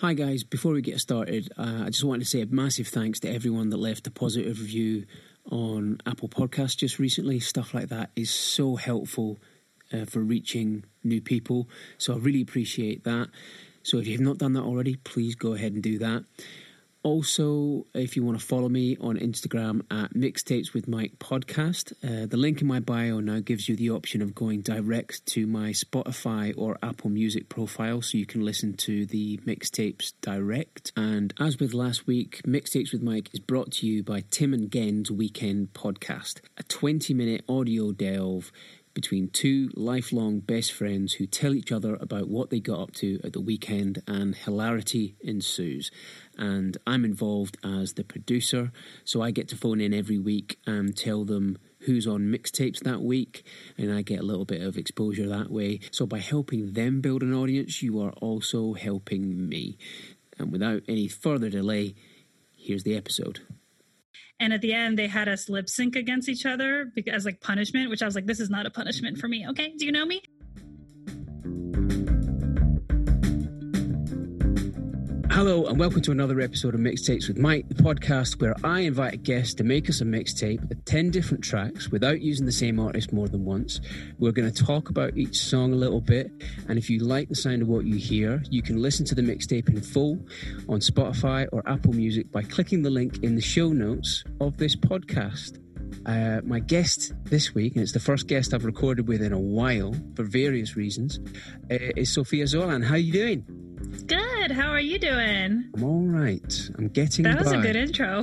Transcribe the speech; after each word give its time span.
Hi, 0.00 0.14
guys. 0.14 0.44
Before 0.44 0.74
we 0.74 0.80
get 0.80 1.00
started, 1.00 1.52
uh, 1.58 1.82
I 1.86 1.90
just 1.90 2.04
wanted 2.04 2.20
to 2.20 2.30
say 2.30 2.40
a 2.40 2.46
massive 2.46 2.86
thanks 2.86 3.18
to 3.18 3.28
everyone 3.28 3.70
that 3.70 3.78
left 3.78 4.06
a 4.06 4.12
positive 4.12 4.60
review 4.60 5.06
on 5.50 6.00
Apple 6.06 6.28
Podcasts 6.28 6.76
just 6.76 7.00
recently. 7.00 7.40
Stuff 7.40 7.74
like 7.74 7.88
that 7.88 8.10
is 8.14 8.30
so 8.30 8.76
helpful 8.76 9.40
uh, 9.92 10.04
for 10.04 10.20
reaching 10.20 10.84
new 11.02 11.20
people. 11.20 11.68
So 11.96 12.14
I 12.14 12.18
really 12.18 12.42
appreciate 12.42 13.02
that. 13.02 13.30
So 13.82 13.98
if 13.98 14.06
you 14.06 14.12
have 14.12 14.20
not 14.20 14.38
done 14.38 14.52
that 14.52 14.62
already, 14.62 14.94
please 14.94 15.34
go 15.34 15.54
ahead 15.54 15.72
and 15.72 15.82
do 15.82 15.98
that. 15.98 16.22
Also, 17.08 17.86
if 17.94 18.16
you 18.16 18.22
want 18.22 18.38
to 18.38 18.44
follow 18.44 18.68
me 18.68 18.94
on 19.00 19.16
Instagram 19.16 19.80
at 19.90 20.12
Mixtapes 20.12 20.74
with 20.74 20.86
Mike 20.86 21.18
Podcast, 21.18 21.92
uh, 22.04 22.26
the 22.26 22.36
link 22.36 22.60
in 22.60 22.66
my 22.66 22.80
bio 22.80 23.18
now 23.18 23.40
gives 23.40 23.66
you 23.66 23.74
the 23.76 23.88
option 23.88 24.20
of 24.20 24.34
going 24.34 24.60
direct 24.60 25.24
to 25.24 25.46
my 25.46 25.70
Spotify 25.70 26.52
or 26.54 26.76
Apple 26.82 27.08
Music 27.08 27.48
profile 27.48 28.02
so 28.02 28.18
you 28.18 28.26
can 28.26 28.44
listen 28.44 28.74
to 28.74 29.06
the 29.06 29.38
mixtapes 29.38 30.12
direct. 30.20 30.92
And 30.98 31.32
as 31.40 31.58
with 31.58 31.72
last 31.72 32.06
week, 32.06 32.42
Mixtapes 32.46 32.92
with 32.92 33.00
Mike 33.00 33.30
is 33.32 33.40
brought 33.40 33.72
to 33.72 33.86
you 33.86 34.02
by 34.02 34.24
Tim 34.30 34.52
and 34.52 34.70
Gen's 34.70 35.10
Weekend 35.10 35.72
Podcast, 35.72 36.42
a 36.58 36.62
20 36.64 37.14
minute 37.14 37.42
audio 37.48 37.90
delve 37.90 38.52
between 38.98 39.28
two 39.28 39.70
lifelong 39.76 40.40
best 40.40 40.72
friends 40.72 41.12
who 41.12 41.24
tell 41.24 41.54
each 41.54 41.70
other 41.70 41.94
about 42.00 42.28
what 42.28 42.50
they 42.50 42.58
got 42.58 42.80
up 42.80 42.92
to 42.92 43.20
at 43.22 43.32
the 43.32 43.40
weekend, 43.40 44.02
and 44.08 44.34
hilarity 44.34 45.14
ensues. 45.20 45.92
And 46.36 46.76
I'm 46.84 47.04
involved 47.04 47.56
as 47.62 47.92
the 47.92 48.02
producer, 48.02 48.72
so 49.04 49.22
I 49.22 49.30
get 49.30 49.46
to 49.50 49.56
phone 49.56 49.80
in 49.80 49.94
every 49.94 50.18
week 50.18 50.58
and 50.66 50.96
tell 50.96 51.24
them 51.24 51.58
who's 51.82 52.08
on 52.08 52.22
mixtapes 52.22 52.80
that 52.80 53.00
week, 53.00 53.44
and 53.76 53.92
I 53.92 54.02
get 54.02 54.18
a 54.18 54.24
little 54.24 54.44
bit 54.44 54.62
of 54.62 54.76
exposure 54.76 55.28
that 55.28 55.48
way. 55.48 55.78
So 55.92 56.04
by 56.04 56.18
helping 56.18 56.72
them 56.72 57.00
build 57.00 57.22
an 57.22 57.32
audience, 57.32 57.80
you 57.80 58.02
are 58.02 58.14
also 58.14 58.72
helping 58.72 59.48
me. 59.48 59.78
And 60.40 60.50
without 60.50 60.82
any 60.88 61.06
further 61.06 61.50
delay, 61.50 61.94
here's 62.56 62.82
the 62.82 62.96
episode. 62.96 63.42
And 64.40 64.52
at 64.52 64.60
the 64.60 64.72
end, 64.72 64.98
they 64.98 65.08
had 65.08 65.28
us 65.28 65.48
lip 65.48 65.68
sync 65.68 65.96
against 65.96 66.28
each 66.28 66.46
other 66.46 66.92
as 67.10 67.24
like 67.24 67.40
punishment, 67.40 67.90
which 67.90 68.02
I 68.02 68.06
was 68.06 68.14
like, 68.14 68.26
this 68.26 68.40
is 68.40 68.50
not 68.50 68.66
a 68.66 68.70
punishment 68.70 69.16
mm-hmm. 69.16 69.20
for 69.20 69.28
me. 69.28 69.46
Okay. 69.48 69.72
Do 69.76 69.84
you 69.84 69.92
know 69.92 70.06
me? 70.06 70.22
Hello, 75.38 75.66
and 75.66 75.78
welcome 75.78 76.02
to 76.02 76.10
another 76.10 76.40
episode 76.40 76.74
of 76.74 76.80
Mixtapes 76.80 77.28
with 77.28 77.38
Mike, 77.38 77.68
the 77.68 77.80
podcast 77.80 78.40
where 78.40 78.56
I 78.64 78.80
invite 78.80 79.14
a 79.14 79.18
guest 79.18 79.56
to 79.58 79.62
make 79.62 79.88
us 79.88 80.00
a 80.00 80.04
mixtape 80.04 80.68
with 80.68 80.84
10 80.84 81.12
different 81.12 81.44
tracks 81.44 81.90
without 81.90 82.20
using 82.20 82.44
the 82.44 82.50
same 82.50 82.80
artist 82.80 83.12
more 83.12 83.28
than 83.28 83.44
once. 83.44 83.80
We're 84.18 84.32
going 84.32 84.50
to 84.52 84.64
talk 84.64 84.90
about 84.90 85.16
each 85.16 85.38
song 85.38 85.72
a 85.72 85.76
little 85.76 86.00
bit, 86.00 86.32
and 86.66 86.76
if 86.76 86.90
you 86.90 86.98
like 86.98 87.28
the 87.28 87.36
sound 87.36 87.62
of 87.62 87.68
what 87.68 87.84
you 87.84 87.94
hear, 87.94 88.42
you 88.50 88.62
can 88.62 88.82
listen 88.82 89.04
to 89.06 89.14
the 89.14 89.22
mixtape 89.22 89.68
in 89.68 89.80
full 89.80 90.18
on 90.68 90.80
Spotify 90.80 91.46
or 91.52 91.62
Apple 91.68 91.92
Music 91.92 92.32
by 92.32 92.42
clicking 92.42 92.82
the 92.82 92.90
link 92.90 93.22
in 93.22 93.36
the 93.36 93.40
show 93.40 93.68
notes 93.68 94.24
of 94.40 94.56
this 94.56 94.74
podcast. 94.74 95.62
Uh, 96.04 96.40
my 96.42 96.58
guest 96.58 97.12
this 97.26 97.54
week, 97.54 97.76
and 97.76 97.84
it's 97.84 97.92
the 97.92 98.00
first 98.00 98.26
guest 98.26 98.52
I've 98.52 98.64
recorded 98.64 99.06
with 99.06 99.22
in 99.22 99.32
a 99.32 99.38
while 99.38 99.94
for 100.16 100.24
various 100.24 100.74
reasons, 100.74 101.20
uh, 101.70 101.76
is 101.96 102.12
Sophia 102.12 102.46
Zolan. 102.46 102.84
How 102.84 102.94
are 102.94 102.98
you 102.98 103.12
doing? 103.12 103.44
Good. 104.08 104.27
How 104.46 104.70
are 104.70 104.80
you 104.80 104.98
doing? 104.98 105.70
I'm 105.74 105.82
all 105.84 106.02
right. 106.06 106.70
I'm 106.78 106.88
getting. 106.88 107.24
That 107.24 107.38
was 107.40 107.52
by. 107.52 107.58
a 107.58 107.62
good 107.62 107.76
intro. 107.76 108.22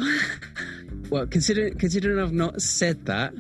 well, 1.10 1.28
considering 1.28 1.78
considering 1.78 2.20
I've 2.20 2.34
not 2.34 2.62
said 2.62 3.06
that 3.06 3.34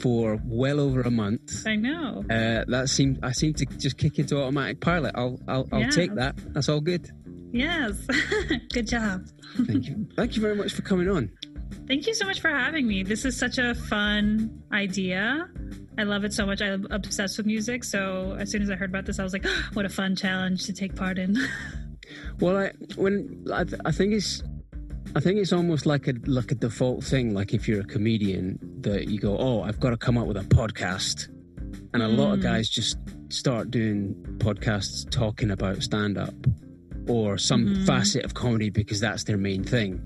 for 0.00 0.40
well 0.46 0.80
over 0.80 1.02
a 1.02 1.10
month. 1.10 1.66
I 1.66 1.76
know. 1.76 2.24
Uh, 2.30 2.64
that 2.68 2.88
seemed 2.88 3.18
I 3.22 3.32
seem 3.32 3.52
to 3.54 3.66
just 3.66 3.98
kick 3.98 4.18
into 4.18 4.36
automatic 4.38 4.80
pilot. 4.80 5.12
I'll 5.16 5.38
I'll, 5.48 5.68
I'll 5.72 5.80
Yes. 5.80 5.94
take 5.94 6.14
that. 6.14 6.36
That's 6.54 6.68
all 6.68 6.80
good. 6.80 7.10
Yes. 7.52 7.96
good 8.72 8.88
job. 8.88 9.26
Thank 9.66 9.86
you. 9.88 10.06
Thank 10.16 10.36
you 10.36 10.42
very 10.42 10.56
much 10.56 10.72
for 10.72 10.82
coming 10.82 11.08
on. 11.10 11.30
Thank 11.86 12.06
you 12.06 12.14
so 12.14 12.24
much 12.26 12.40
for 12.40 12.48
having 12.48 12.86
me. 12.86 13.02
This 13.02 13.24
is 13.24 13.36
such 13.36 13.58
a 13.58 13.74
fun 13.74 14.62
idea. 14.72 15.48
I 15.98 16.02
love 16.04 16.24
it 16.24 16.32
so 16.32 16.46
much. 16.46 16.62
I'm 16.62 16.86
obsessed 16.90 17.36
with 17.36 17.46
music. 17.46 17.84
So 17.84 18.36
as 18.40 18.50
soon 18.50 18.62
as 18.62 18.70
I 18.70 18.74
heard 18.76 18.90
about 18.90 19.04
this, 19.06 19.18
I 19.18 19.22
was 19.22 19.32
like, 19.32 19.44
what 19.74 19.84
a 19.84 19.88
fun 19.90 20.16
challenge 20.16 20.64
to 20.66 20.72
take 20.72 20.94
part 20.96 21.18
in. 21.18 21.36
Well, 22.40 22.56
I 22.56 22.72
when 22.96 23.44
I, 23.52 23.64
th- 23.64 23.80
I 23.84 23.92
think 23.92 24.12
it's 24.14 24.42
I 25.16 25.20
think 25.20 25.38
it's 25.38 25.52
almost 25.52 25.86
like 25.86 26.08
a 26.08 26.14
like 26.26 26.50
a 26.50 26.54
default 26.54 27.04
thing. 27.04 27.34
Like 27.34 27.54
if 27.54 27.68
you're 27.68 27.80
a 27.80 27.84
comedian, 27.84 28.58
that 28.80 29.08
you 29.08 29.18
go, 29.20 29.36
oh, 29.38 29.62
I've 29.62 29.80
got 29.80 29.90
to 29.90 29.96
come 29.96 30.18
up 30.18 30.26
with 30.26 30.36
a 30.36 30.40
podcast, 30.40 31.28
and 31.92 32.02
a 32.02 32.08
lot 32.08 32.32
of 32.34 32.38
Mm. 32.40 32.42
guys 32.42 32.68
just 32.68 32.98
start 33.28 33.70
doing 33.70 34.14
podcasts 34.38 35.08
talking 35.10 35.50
about 35.50 35.82
stand 35.82 36.18
up 36.18 36.34
or 37.08 37.36
some 37.38 37.66
Mhm. 37.66 37.86
facet 37.86 38.24
of 38.24 38.34
comedy 38.34 38.70
because 38.70 39.00
that's 39.00 39.24
their 39.24 39.36
main 39.36 39.62
thing. 39.64 40.00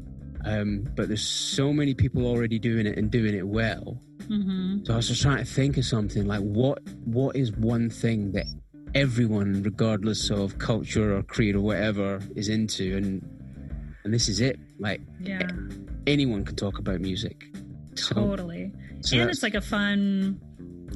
Um, 0.44 0.84
but 0.96 1.08
there's 1.08 1.26
so 1.26 1.72
many 1.72 1.94
people 1.94 2.26
already 2.26 2.58
doing 2.58 2.86
it 2.86 2.96
and 2.98 3.10
doing 3.10 3.34
it 3.34 3.46
well. 3.46 4.00
hmm 4.28 4.78
So 4.84 4.92
I 4.94 4.96
was 4.96 5.08
just 5.08 5.22
trying 5.22 5.38
to 5.38 5.44
think 5.44 5.76
of 5.78 5.84
something 5.84 6.26
like 6.26 6.40
what 6.40 6.82
what 7.04 7.34
is 7.36 7.52
one 7.52 7.88
thing 7.90 8.32
that 8.32 8.46
everyone, 8.94 9.62
regardless 9.62 10.30
of 10.30 10.58
culture 10.58 11.16
or 11.16 11.22
creed 11.22 11.54
or 11.56 11.60
whatever, 11.60 12.20
is 12.36 12.48
into, 12.48 12.96
and 12.96 13.22
and 14.04 14.14
this 14.14 14.28
is 14.28 14.40
it. 14.40 14.58
Like 14.78 15.00
Yeah, 15.20 15.48
anyone 16.06 16.44
can 16.44 16.56
talk 16.56 16.78
about 16.78 17.00
music. 17.00 17.44
So, 17.94 18.14
totally. 18.14 18.72
so 19.00 19.16
and 19.18 19.28
it's 19.28 19.42
like 19.42 19.54
a 19.54 19.60
fun, 19.60 20.40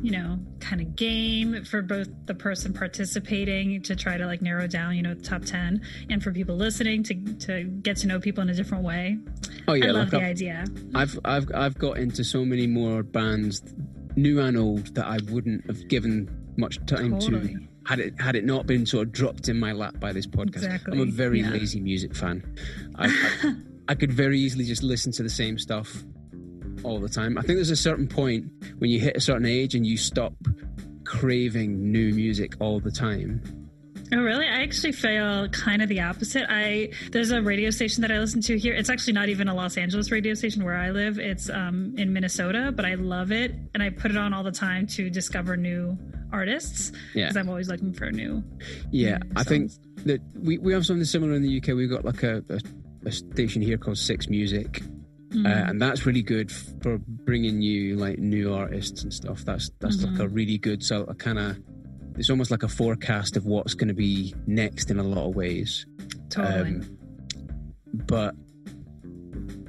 you 0.02 0.12
know, 0.12 0.38
kind 0.60 0.80
of 0.80 0.94
game 0.94 1.64
for 1.64 1.82
both 1.82 2.08
the 2.26 2.34
person 2.34 2.72
participating 2.72 3.82
to 3.82 3.96
try 3.96 4.16
to 4.16 4.24
like 4.26 4.40
narrow 4.40 4.68
down, 4.68 4.94
you 4.94 5.02
know, 5.02 5.14
the 5.14 5.22
top 5.22 5.42
10 5.44 5.82
and 6.10 6.22
for 6.22 6.30
people 6.32 6.54
listening 6.56 7.02
to, 7.02 7.14
to 7.38 7.64
get 7.64 7.96
to 7.98 8.06
know 8.06 8.20
people 8.20 8.42
in 8.42 8.50
a 8.50 8.54
different 8.54 8.84
way. 8.84 9.18
oh 9.66 9.72
yeah, 9.74 9.86
I 9.86 9.90
love 9.90 9.94
like 9.94 10.10
the 10.10 10.16
I've, 10.18 10.22
idea. 10.22 10.64
I've 10.94 11.18
I've 11.24 11.50
I've 11.54 11.78
got 11.78 11.98
into 11.98 12.22
so 12.22 12.44
many 12.44 12.68
more 12.68 13.02
bands, 13.02 13.62
new 14.14 14.40
and 14.40 14.56
old, 14.56 14.94
that 14.94 15.06
I 15.06 15.18
wouldn't 15.32 15.66
have 15.66 15.88
given 15.88 16.30
much 16.56 16.78
time 16.86 17.18
Totally. 17.18 17.54
to 17.54 17.60
had 17.86 17.98
it 17.98 18.20
had 18.20 18.36
it 18.36 18.44
not 18.44 18.66
been 18.66 18.86
sort 18.86 19.08
of 19.08 19.12
dropped 19.12 19.48
in 19.48 19.58
my 19.58 19.72
lap 19.72 19.98
by 19.98 20.12
this 20.12 20.26
podcast. 20.26 20.64
Exactly, 20.64 21.00
I'm 21.00 21.08
a 21.08 21.10
very 21.10 21.40
yeah. 21.40 21.50
lazy 21.50 21.80
music 21.80 22.14
fan. 22.14 22.42
I, 22.96 23.08
I, 23.08 23.54
I 23.88 23.94
could 23.94 24.12
very 24.12 24.38
easily 24.38 24.64
just 24.64 24.82
listen 24.82 25.12
to 25.12 25.22
the 25.22 25.30
same 25.30 25.58
stuff 25.58 26.02
all 26.84 27.00
the 27.00 27.08
time. 27.08 27.38
I 27.38 27.42
think 27.42 27.56
there's 27.56 27.70
a 27.70 27.76
certain 27.76 28.08
point 28.08 28.50
when 28.78 28.90
you 28.90 29.00
hit 29.00 29.16
a 29.16 29.20
certain 29.20 29.46
age 29.46 29.74
and 29.74 29.86
you 29.86 29.96
stop 29.96 30.34
craving 31.04 31.90
new 31.90 32.12
music 32.14 32.54
all 32.60 32.80
the 32.80 32.90
time. 32.90 33.61
Oh, 34.14 34.22
really? 34.22 34.46
I 34.46 34.62
actually 34.62 34.92
feel 34.92 35.48
kind 35.48 35.80
of 35.80 35.88
the 35.88 36.00
opposite. 36.00 36.44
I 36.48 36.90
there's 37.12 37.30
a 37.30 37.40
radio 37.40 37.70
station 37.70 38.02
that 38.02 38.12
I 38.12 38.18
listen 38.18 38.42
to 38.42 38.58
here. 38.58 38.74
It's 38.74 38.90
actually 38.90 39.14
not 39.14 39.28
even 39.30 39.48
a 39.48 39.54
Los 39.54 39.76
Angeles 39.78 40.10
radio 40.10 40.34
station 40.34 40.64
where 40.64 40.76
I 40.76 40.90
live. 40.90 41.18
It's 41.18 41.48
um, 41.48 41.94
in 41.96 42.12
Minnesota, 42.12 42.72
but 42.74 42.84
I 42.84 42.94
love 42.94 43.32
it, 43.32 43.54
and 43.72 43.82
I 43.82 43.88
put 43.90 44.10
it 44.10 44.16
on 44.18 44.34
all 44.34 44.42
the 44.42 44.52
time 44.52 44.86
to 44.88 45.08
discover 45.08 45.56
new 45.56 45.96
artists 46.32 46.92
Yeah. 47.14 47.24
because 47.24 47.36
I'm 47.36 47.48
always 47.48 47.68
looking 47.68 47.92
for 47.94 48.10
new. 48.10 48.42
Yeah, 48.90 49.16
new 49.18 49.30
I 49.36 49.44
think 49.44 49.70
that 50.04 50.20
we, 50.34 50.58
we 50.58 50.72
have 50.72 50.84
something 50.86 51.04
similar 51.04 51.32
in 51.34 51.42
the 51.42 51.58
UK. 51.58 51.68
We've 51.68 51.90
got 51.90 52.04
like 52.04 52.22
a, 52.22 52.42
a, 52.50 52.60
a 53.06 53.12
station 53.12 53.62
here 53.62 53.78
called 53.78 53.98
Six 53.98 54.28
Music, 54.28 54.82
Mm. 55.32 55.46
uh, 55.46 55.70
and 55.70 55.80
that's 55.80 56.04
really 56.04 56.20
good 56.20 56.52
for 56.82 56.98
bringing 57.06 57.62
you 57.62 57.96
like 57.96 58.18
new 58.18 58.52
artists 58.52 59.02
and 59.02 59.10
stuff. 59.14 59.42
That's 59.46 59.70
that's 59.80 60.02
like 60.04 60.18
a 60.20 60.28
really 60.28 60.58
good 60.58 60.82
so 60.84 61.04
a 61.04 61.14
kind 61.14 61.38
of 61.38 61.56
it's 62.16 62.30
almost 62.30 62.50
like 62.50 62.62
a 62.62 62.68
forecast 62.68 63.36
of 63.36 63.46
what's 63.46 63.74
going 63.74 63.88
to 63.88 63.94
be 63.94 64.34
next 64.46 64.90
in 64.90 64.98
a 64.98 65.02
lot 65.02 65.28
of 65.28 65.34
ways. 65.34 65.86
totally. 66.30 66.70
Um, 66.70 66.98
but 67.92 68.34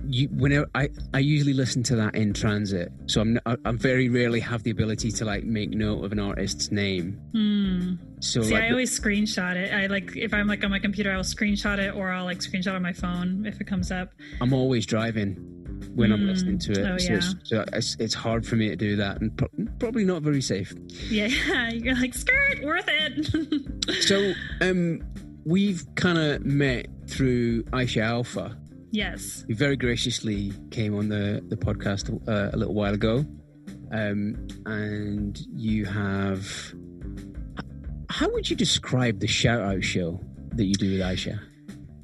you, 0.07 0.27
whenever 0.29 0.69
I, 0.75 0.89
I 1.13 1.19
usually 1.19 1.53
listen 1.53 1.83
to 1.83 1.95
that 1.95 2.15
in 2.15 2.33
transit, 2.33 2.91
so 3.05 3.21
I'm 3.21 3.39
I, 3.45 3.57
I 3.65 3.71
very 3.71 4.09
rarely 4.09 4.39
have 4.41 4.63
the 4.63 4.71
ability 4.71 5.11
to 5.11 5.25
like 5.25 5.43
make 5.43 5.71
note 5.71 6.03
of 6.03 6.11
an 6.11 6.19
artist's 6.19 6.71
name. 6.71 7.19
Hmm. 7.33 7.95
So 8.19 8.41
See, 8.41 8.53
like 8.53 8.63
I 8.63 8.69
always 8.69 8.97
screenshot 8.97 9.55
it. 9.55 9.73
I 9.73 9.87
like 9.87 10.15
if 10.15 10.33
I'm 10.33 10.47
like 10.47 10.63
on 10.63 10.71
my 10.71 10.79
computer, 10.79 11.11
I'll 11.11 11.21
screenshot 11.21 11.79
it, 11.79 11.95
or 11.95 12.11
I'll 12.11 12.25
like 12.25 12.39
screenshot 12.39 12.75
on 12.75 12.81
my 12.81 12.93
phone 12.93 13.45
if 13.45 13.59
it 13.59 13.67
comes 13.67 13.91
up. 13.91 14.09
I'm 14.41 14.53
always 14.53 14.85
driving 14.85 15.62
when 15.95 16.11
I'm 16.11 16.21
Mm. 16.21 16.27
listening 16.27 16.59
to 16.59 16.71
it. 16.73 16.79
Oh, 16.85 16.97
so, 16.97 17.13
it's, 17.13 17.35
so 17.43 17.65
it's 17.73 17.95
it's 17.99 18.13
hard 18.13 18.45
for 18.45 18.55
me 18.55 18.69
to 18.69 18.75
do 18.75 18.95
that, 18.97 19.21
and 19.21 19.35
pro- 19.37 19.49
probably 19.79 20.05
not 20.05 20.21
very 20.23 20.41
safe. 20.41 20.73
Yeah, 21.09 21.27
you're 21.71 21.95
like 21.95 22.13
skirt, 22.13 22.63
worth 22.63 22.87
it. 22.87 24.03
So 24.07 24.33
um, 24.61 25.01
we've 25.45 25.83
kind 25.95 26.17
of 26.17 26.45
met 26.45 26.87
through 27.07 27.63
Aisha 27.65 28.01
Alfa. 28.03 28.57
yes. 28.91 29.43
who 29.47 29.55
very 29.55 29.75
graciously 29.75 30.53
came 30.71 30.95
on 30.95 31.09
the 31.09 31.43
the 31.49 31.57
podcast 31.57 32.09
uh, 32.27 32.49
a 32.53 32.57
little 32.57 32.73
while 32.73 32.93
ago, 32.93 33.25
um, 33.91 34.47
and 34.65 35.39
you 35.55 35.85
have. 35.85 36.73
How 38.09 38.29
would 38.31 38.49
you 38.49 38.55
describe 38.55 39.19
the 39.19 39.27
shout 39.27 39.61
out 39.61 39.83
show 39.83 40.21
that 40.55 40.65
you 40.65 40.75
do 40.75 40.91
with 40.91 40.99
Aisha? 41.01 41.39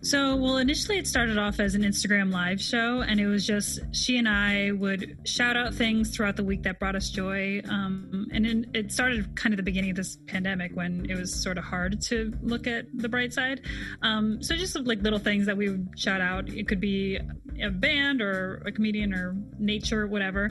So, 0.01 0.37
well, 0.37 0.57
initially 0.57 0.97
it 0.97 1.07
started 1.07 1.37
off 1.37 1.59
as 1.59 1.75
an 1.75 1.81
Instagram 1.81 2.31
live 2.31 2.61
show, 2.61 3.01
and 3.01 3.19
it 3.19 3.27
was 3.27 3.45
just 3.45 3.81
she 3.91 4.17
and 4.17 4.29
I 4.29 4.71
would 4.71 5.17
shout 5.25 5.57
out 5.57 5.73
things 5.73 6.15
throughout 6.15 6.37
the 6.37 6.43
week 6.43 6.63
that 6.63 6.79
brought 6.79 6.95
us 6.95 7.09
joy. 7.09 7.61
Um, 7.67 8.27
and 8.31 8.45
in, 8.45 8.71
it 8.73 8.93
started 8.93 9.35
kind 9.35 9.53
of 9.53 9.57
the 9.57 9.63
beginning 9.63 9.89
of 9.89 9.97
this 9.97 10.17
pandemic 10.27 10.73
when 10.73 11.05
it 11.09 11.15
was 11.15 11.33
sort 11.33 11.57
of 11.57 11.65
hard 11.65 12.01
to 12.03 12.33
look 12.41 12.65
at 12.65 12.85
the 12.93 13.09
bright 13.09 13.33
side. 13.33 13.61
Um, 14.01 14.41
so, 14.41 14.55
just 14.55 14.79
like 14.79 15.01
little 15.01 15.19
things 15.19 15.45
that 15.47 15.57
we 15.57 15.69
would 15.69 15.89
shout 15.97 16.21
out. 16.21 16.47
It 16.47 16.69
could 16.69 16.79
be 16.79 17.19
a 17.61 17.69
band 17.69 18.21
or 18.21 18.63
a 18.65 18.71
comedian 18.71 19.13
or 19.13 19.35
nature, 19.57 20.07
whatever. 20.07 20.49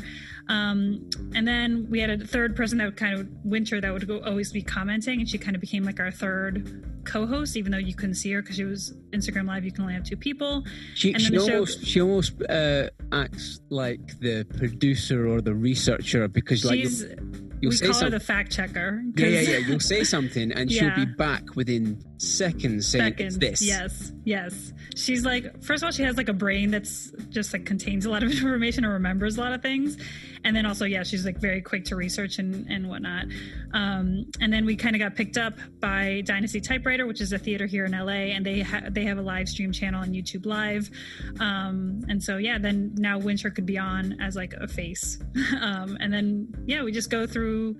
Um, 0.48 1.08
and 1.34 1.48
then 1.48 1.86
we 1.88 2.00
had 2.00 2.10
a 2.10 2.18
third 2.18 2.54
person 2.54 2.76
that 2.78 2.84
would 2.84 2.96
kind 2.96 3.18
of 3.18 3.28
winter 3.44 3.80
that 3.80 3.92
would 3.92 4.06
go, 4.06 4.20
always 4.20 4.52
be 4.52 4.62
commenting, 4.62 5.20
and 5.20 5.28
she 5.28 5.38
kind 5.38 5.54
of 5.54 5.62
became 5.62 5.84
like 5.84 6.00
our 6.00 6.10
third 6.10 6.97
co-host, 7.04 7.56
even 7.56 7.72
though 7.72 7.78
you 7.78 7.94
couldn't 7.94 8.14
see 8.16 8.30
her 8.32 8.42
because 8.42 8.56
she 8.56 8.64
was 8.64 8.94
Instagram 9.12 9.46
Live. 9.46 9.64
You 9.64 9.72
can 9.72 9.82
only 9.82 9.94
have 9.94 10.04
two 10.04 10.16
people. 10.16 10.64
She, 10.94 11.12
she 11.14 11.36
almost 11.38 11.84
she 11.86 12.00
almost 12.00 12.32
uh, 12.48 12.88
acts 13.12 13.60
like 13.70 14.18
the 14.20 14.44
producer 14.56 15.26
or 15.28 15.40
the 15.40 15.54
researcher 15.54 16.28
because 16.28 16.64
like 16.64 16.80
She's, 16.80 17.02
you'll 17.60 17.70
we 17.70 17.72
say 17.72 17.86
call 17.86 17.94
her 17.94 18.00
something. 18.00 18.10
the 18.18 18.20
fact 18.24 18.52
checker. 18.52 19.02
Yeah, 19.16 19.24
'cause- 19.24 19.32
yeah, 19.48 19.58
yeah. 19.58 19.66
You'll 19.66 19.80
say 19.80 20.04
something, 20.04 20.52
and 20.52 20.70
she'll 20.72 20.94
be 20.94 21.06
back 21.06 21.54
within 21.56 22.02
seconds 22.18 22.86
saying 22.88 23.04
Seconds. 23.12 23.38
this. 23.38 23.62
Yes, 23.62 24.12
yes. 24.24 24.72
She's 24.96 25.24
like, 25.24 25.62
first 25.62 25.82
of 25.82 25.86
all, 25.86 25.92
she 25.92 26.02
has 26.02 26.16
like 26.16 26.28
a 26.28 26.32
brain 26.32 26.70
that's 26.70 27.10
just 27.30 27.52
like 27.52 27.64
contains 27.64 28.04
a 28.06 28.10
lot 28.10 28.22
of 28.22 28.30
information 28.32 28.84
and 28.84 28.92
remembers 28.92 29.38
a 29.38 29.40
lot 29.40 29.52
of 29.52 29.62
things. 29.62 29.96
And 30.44 30.54
then 30.54 30.66
also, 30.66 30.84
yeah, 30.84 31.02
she's 31.02 31.24
like 31.24 31.38
very 31.38 31.60
quick 31.60 31.84
to 31.86 31.96
research 31.96 32.38
and, 32.38 32.66
and 32.68 32.88
whatnot. 32.88 33.26
Um, 33.72 34.26
and 34.40 34.52
then 34.52 34.66
we 34.66 34.76
kind 34.76 34.94
of 34.94 35.00
got 35.00 35.14
picked 35.14 35.36
up 35.36 35.54
by 35.80 36.22
Dynasty 36.24 36.60
Typewriter, 36.60 37.06
which 37.06 37.20
is 37.20 37.32
a 37.32 37.38
theater 37.38 37.66
here 37.66 37.84
in 37.84 37.92
LA, 37.92 38.32
and 38.34 38.44
they 38.44 38.60
ha- 38.60 38.84
they 38.88 39.04
have 39.04 39.18
a 39.18 39.22
live 39.22 39.48
stream 39.48 39.72
channel 39.72 40.00
on 40.00 40.10
YouTube 40.10 40.46
Live. 40.46 40.90
Um, 41.40 42.02
and 42.08 42.22
so 42.22 42.36
yeah, 42.36 42.58
then 42.58 42.94
now 42.96 43.18
Winter 43.18 43.50
could 43.50 43.66
be 43.66 43.78
on 43.78 44.20
as 44.20 44.36
like 44.36 44.54
a 44.54 44.68
face. 44.68 45.18
um, 45.60 45.96
and 46.00 46.12
then 46.12 46.48
yeah, 46.66 46.82
we 46.82 46.92
just 46.92 47.10
go 47.10 47.26
through 47.26 47.76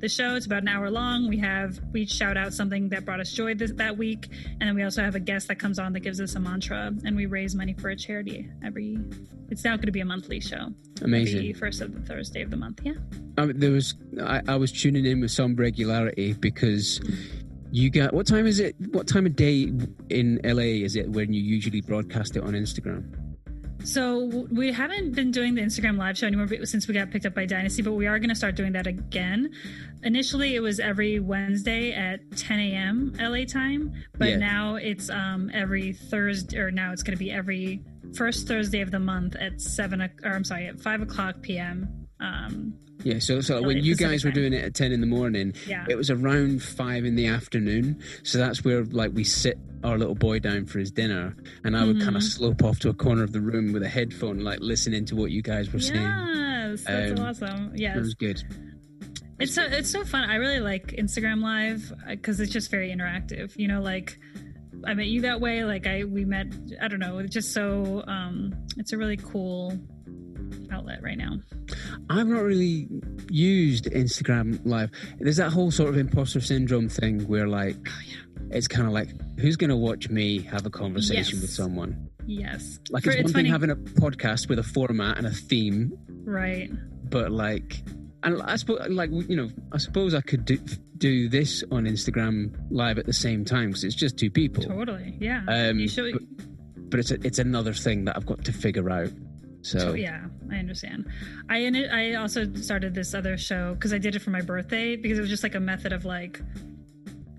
the 0.00 0.08
show. 0.08 0.34
It's 0.34 0.46
about 0.46 0.62
an 0.62 0.68
hour 0.68 0.90
long. 0.90 1.28
We 1.28 1.38
have 1.38 1.80
we 1.92 2.06
shout 2.06 2.36
out 2.36 2.52
something 2.52 2.88
that 2.90 3.04
brought 3.04 3.20
us 3.20 3.32
joy 3.32 3.54
this, 3.54 3.72
that 3.82 3.98
week, 3.98 4.28
and 4.60 4.68
then 4.68 4.74
we 4.74 4.82
also 4.82 5.02
have 5.02 5.14
a 5.14 5.20
guest 5.20 5.48
that 5.48 5.58
comes 5.58 5.78
on 5.78 5.92
that 5.92 6.00
gives 6.00 6.20
us 6.20 6.34
a 6.34 6.40
mantra, 6.40 6.92
and 7.04 7.16
we 7.16 7.26
raise 7.26 7.54
money 7.54 7.74
for 7.74 7.90
a 7.90 7.96
charity 7.96 8.48
every. 8.64 8.98
It's 9.50 9.64
now 9.64 9.76
going 9.76 9.86
to 9.86 9.92
be 9.92 10.00
a 10.00 10.04
monthly 10.04 10.40
show. 10.40 10.68
Amazing. 11.02 11.54
First 11.54 11.80
of 11.80 11.92
the 11.94 12.00
Thursday 12.00 12.42
of 12.42 12.50
the 12.50 12.56
month. 12.56 12.80
Yeah. 12.84 12.92
Um, 13.38 13.52
there 13.54 13.70
was 13.70 13.94
I, 14.22 14.40
I 14.48 14.56
was 14.56 14.72
tuning 14.72 15.04
in 15.04 15.20
with 15.20 15.30
some 15.30 15.56
regularity 15.56 16.32
because 16.34 17.00
you 17.70 17.90
got 17.90 18.14
what 18.14 18.26
time 18.26 18.46
is 18.46 18.60
it? 18.60 18.76
What 18.92 19.06
time 19.08 19.26
of 19.26 19.36
day 19.36 19.72
in 20.10 20.40
LA 20.44 20.84
is 20.86 20.96
it 20.96 21.10
when 21.10 21.32
you 21.32 21.42
usually 21.42 21.80
broadcast 21.80 22.36
it 22.36 22.42
on 22.42 22.52
Instagram? 22.52 23.21
So 23.84 24.46
we 24.50 24.72
haven't 24.72 25.14
been 25.14 25.30
doing 25.30 25.54
the 25.54 25.60
Instagram 25.62 25.98
live 25.98 26.16
show 26.16 26.26
anymore 26.26 26.48
since 26.64 26.86
we 26.88 26.94
got 26.94 27.10
picked 27.10 27.26
up 27.26 27.34
by 27.34 27.46
Dynasty, 27.46 27.82
but 27.82 27.92
we 27.92 28.06
are 28.06 28.18
going 28.18 28.28
to 28.28 28.34
start 28.34 28.54
doing 28.54 28.72
that 28.72 28.86
again. 28.86 29.52
Initially, 30.02 30.54
it 30.54 30.60
was 30.60 30.78
every 30.80 31.18
Wednesday 31.18 31.92
at 31.92 32.20
10 32.36 32.58
a.m. 32.60 33.12
LA 33.20 33.44
time, 33.44 33.92
but 34.18 34.30
Yeah. 34.30 34.36
now 34.36 34.74
it's 34.76 35.10
um, 35.10 35.50
every 35.52 35.92
Thursday, 35.92 36.58
or 36.58 36.70
now 36.70 36.92
it's 36.92 37.02
going 37.02 37.16
to 37.16 37.22
be 37.22 37.30
every 37.30 37.82
first 38.14 38.46
Thursday 38.46 38.80
of 38.80 38.90
the 38.90 38.98
month 38.98 39.36
at 39.36 39.60
seven, 39.60 40.00
or 40.02 40.10
I'm 40.34 40.44
sorry, 40.44 40.66
at 40.68 40.80
five 40.80 41.02
o'clock 41.02 41.42
p.m. 41.42 42.06
Um, 42.20 42.74
Yeah, 43.04 43.18
so 43.18 43.40
so 43.40 43.62
when 43.62 43.78
you 43.82 43.96
guys 43.96 44.24
were 44.24 44.30
time. 44.30 44.40
doing 44.42 44.52
it 44.52 44.64
at 44.64 44.74
ten 44.74 44.92
in 44.92 45.00
the 45.00 45.06
morning, 45.06 45.54
Yeah. 45.66 45.84
it 45.88 45.96
was 45.96 46.10
around 46.10 46.62
five 46.62 47.04
in 47.04 47.16
the 47.16 47.26
afternoon. 47.26 48.00
So 48.22 48.38
that's 48.38 48.64
where 48.64 48.84
like 48.84 49.12
we 49.12 49.24
sit 49.24 49.58
our 49.84 49.98
little 49.98 50.14
boy 50.14 50.38
down 50.38 50.66
for 50.66 50.78
his 50.78 50.90
dinner, 50.92 51.34
and 51.64 51.76
I 51.76 51.84
would 51.84 51.96
kind 51.98 52.10
Mm-hmm. 52.10 52.16
of 52.16 52.22
slope 52.22 52.62
off 52.62 52.78
to 52.80 52.88
a 52.90 52.94
corner 52.94 53.24
of 53.24 53.32
the 53.32 53.40
room 53.40 53.72
with 53.72 53.82
a 53.82 53.88
headphone, 53.88 54.40
like 54.40 54.60
listening 54.60 55.04
to 55.06 55.16
what 55.16 55.30
you 55.32 55.42
guys 55.42 55.72
were 55.72 55.80
saying. 55.80 56.00
yes, 56.00 56.84
that's 56.84 57.18
Um, 57.20 57.26
awesome. 57.26 57.72
It 57.74 57.80
Yes, 57.80 57.96
was 57.96 58.14
good. 58.14 58.42
It's 59.40 59.54
so 59.54 59.62
it's 59.62 59.90
so 59.90 60.04
fun. 60.04 60.28
I 60.30 60.36
really 60.36 60.60
like 60.60 60.88
Instagram 60.92 61.42
Live 61.42 61.92
because 62.06 62.38
it's 62.38 62.52
just 62.52 62.70
very 62.70 62.90
interactive. 62.94 63.56
You 63.58 63.66
know, 63.66 63.80
like 63.82 64.18
I 64.86 64.94
met 64.94 65.06
you 65.06 65.22
that 65.22 65.40
way. 65.40 65.64
Like 65.64 65.86
I 65.88 66.04
we 66.04 66.24
met. 66.24 66.46
I 66.80 66.86
don't 66.86 67.00
know. 67.00 67.18
It's 67.18 67.34
just 67.34 67.52
so. 67.52 68.04
um 68.06 68.54
It's 68.76 68.92
a 68.92 68.98
really 68.98 69.16
cool 69.16 69.76
outlet 70.70 71.02
right 71.02 71.16
now. 71.18 71.38
I've 72.10 72.26
not 72.26 72.42
really 72.42 72.88
used 73.30 73.86
Instagram 73.86 74.60
Live. 74.64 74.90
There's 75.18 75.36
that 75.36 75.50
whole 75.52 75.70
sort 75.70 75.88
of 75.90 75.96
imposter 75.96 76.40
syndrome 76.40 76.88
thing 76.88 77.26
where 77.28 77.46
like 77.48 77.76
Oh 77.86 78.00
yeah. 78.06 78.16
it's 78.56 78.68
kind 78.68 78.86
of 78.86 78.92
like 78.92 79.08
who's 79.38 79.56
going 79.56 79.70
to 79.70 79.76
watch 79.76 80.08
me 80.08 80.40
have 80.42 80.66
a 80.66 80.70
conversation 80.70 81.34
Yes. 81.36 81.42
with 81.42 81.50
someone. 81.50 82.08
Yes. 82.26 82.78
Like 82.90 83.04
For- 83.04 83.10
it's, 83.10 83.22
one 83.24 83.32
funny. 83.32 83.44
thing 83.44 83.52
having 83.52 83.70
a 83.70 83.76
podcast 83.76 84.48
with 84.48 84.58
a 84.58 84.62
format 84.62 85.18
and 85.18 85.26
a 85.26 85.30
theme, 85.32 85.92
right. 86.24 86.70
but 87.10 87.32
like, 87.32 87.82
and 88.22 88.40
I 88.42 88.54
suppose 88.56 88.86
like 88.88 89.10
you 89.10 89.36
know, 89.36 89.50
I 89.72 89.78
suppose 89.78 90.14
I 90.14 90.20
could 90.20 90.44
do 90.44 90.58
do 90.98 91.28
this 91.28 91.64
on 91.72 91.84
Instagram 91.86 92.54
Live 92.70 92.96
at 92.98 93.06
the 93.06 93.12
same 93.12 93.44
time 93.44 93.70
because 93.70 93.82
it's 93.82 93.96
just 93.96 94.16
two 94.16 94.30
people. 94.30 94.62
Totally. 94.62 95.16
Yeah. 95.20 95.42
Um, 95.48 95.80
you 95.80 95.88
should. 95.88 96.12
but, 96.12 96.90
but 96.90 97.00
it's 97.00 97.10
a, 97.10 97.14
it's 97.26 97.40
another 97.40 97.72
thing 97.74 98.04
that 98.04 98.16
I've 98.16 98.26
got 98.26 98.44
to 98.44 98.52
figure 98.52 98.88
out. 98.88 99.10
So 99.62 99.94
yeah, 99.94 100.26
I 100.52 100.58
understand. 100.58 101.06
I 101.48 101.66
I 101.92 102.14
also 102.14 102.52
started 102.54 102.94
this 102.94 103.14
other 103.14 103.36
show 103.36 103.74
because 103.74 103.92
I 103.92 103.98
did 103.98 104.14
it 104.16 104.20
for 104.20 104.30
my 104.30 104.40
birthday 104.40 104.96
because 104.96 105.18
it 105.18 105.20
was 105.20 105.30
just 105.30 105.42
like 105.42 105.54
a 105.54 105.60
method 105.60 105.92
of 105.92 106.04
like 106.04 106.40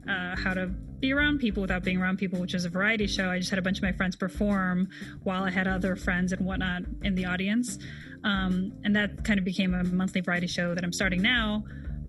uh, 0.10 0.36
how 0.36 0.54
to 0.54 0.68
be 1.00 1.14
around 1.14 1.40
people 1.40 1.62
without 1.62 1.84
being 1.84 1.98
around 1.98 2.18
people, 2.18 2.40
which 2.40 2.54
is 2.54 2.66
a 2.66 2.70
variety 2.70 3.08
show. 3.08 3.30
I 3.30 3.38
just 3.38 3.50
had 3.50 3.60
a 3.60 3.62
bunch 3.62 3.78
of 3.78 3.84
my 3.84 3.92
friends 3.92 4.16
perform 4.16 4.90
while 5.24 5.44
I 5.44 5.52
had 5.52 5.68
other 5.68 5.96
friends 5.96 6.32
and 6.32 6.46
whatnot 6.46 6.84
in 7.04 7.16
the 7.16 7.26
audience, 7.26 7.78
um, 8.24 8.74
and 8.84 8.96
that 8.96 9.24
kind 9.24 9.38
of 9.38 9.46
became 9.46 9.74
a 9.74 9.84
monthly 9.84 10.22
variety 10.22 10.48
show 10.48 10.74
that 10.76 10.84
I'm 10.84 10.94
starting 10.94 11.22
now. 11.22 11.64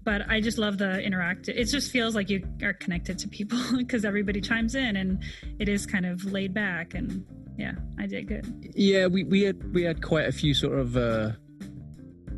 But 0.04 0.28
I 0.28 0.40
just 0.40 0.58
love 0.58 0.78
the 0.78 1.00
interact. 1.00 1.48
It 1.48 1.64
just 1.64 1.90
feels 1.90 2.14
like 2.14 2.28
you 2.28 2.46
are 2.62 2.74
connected 2.74 3.18
to 3.20 3.28
people 3.28 3.58
because 3.76 4.04
everybody 4.04 4.40
chimes 4.40 4.74
in, 4.74 4.96
and 4.96 5.22
it 5.58 5.68
is 5.68 5.86
kind 5.86 6.06
of 6.06 6.24
laid 6.24 6.52
back. 6.52 6.94
And 6.94 7.24
yeah, 7.58 7.72
I 7.98 8.06
did 8.06 8.28
good. 8.28 8.72
Yeah, 8.74 9.06
we, 9.06 9.24
we 9.24 9.42
had 9.42 9.74
we 9.74 9.82
had 9.82 10.02
quite 10.02 10.26
a 10.26 10.32
few 10.32 10.54
sort 10.54 10.78
of 10.78 10.96
uh, 10.96 11.32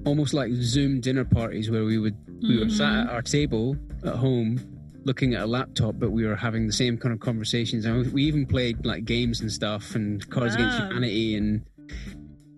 almost 0.04 0.34
like 0.34 0.52
Zoom 0.52 1.00
dinner 1.00 1.24
parties 1.24 1.70
where 1.70 1.84
we 1.84 1.98
would 1.98 2.16
we 2.42 2.58
were 2.58 2.68
sat 2.68 3.06
at 3.06 3.10
our 3.10 3.22
table 3.22 3.76
at 4.04 4.14
home 4.14 4.60
looking 5.06 5.34
at 5.34 5.42
a 5.42 5.46
laptop, 5.46 5.94
but 5.98 6.10
we 6.10 6.26
were 6.26 6.34
having 6.34 6.66
the 6.66 6.72
same 6.72 6.98
kind 6.98 7.14
of 7.14 7.20
conversations. 7.20 7.84
And 7.84 8.12
we 8.12 8.24
even 8.24 8.44
played 8.44 8.84
like 8.84 9.04
games 9.04 9.40
and 9.40 9.50
stuff 9.50 9.94
and 9.94 10.28
Cards 10.30 10.54
Against 10.56 10.78
Humanity 10.78 11.36
and 11.36 11.64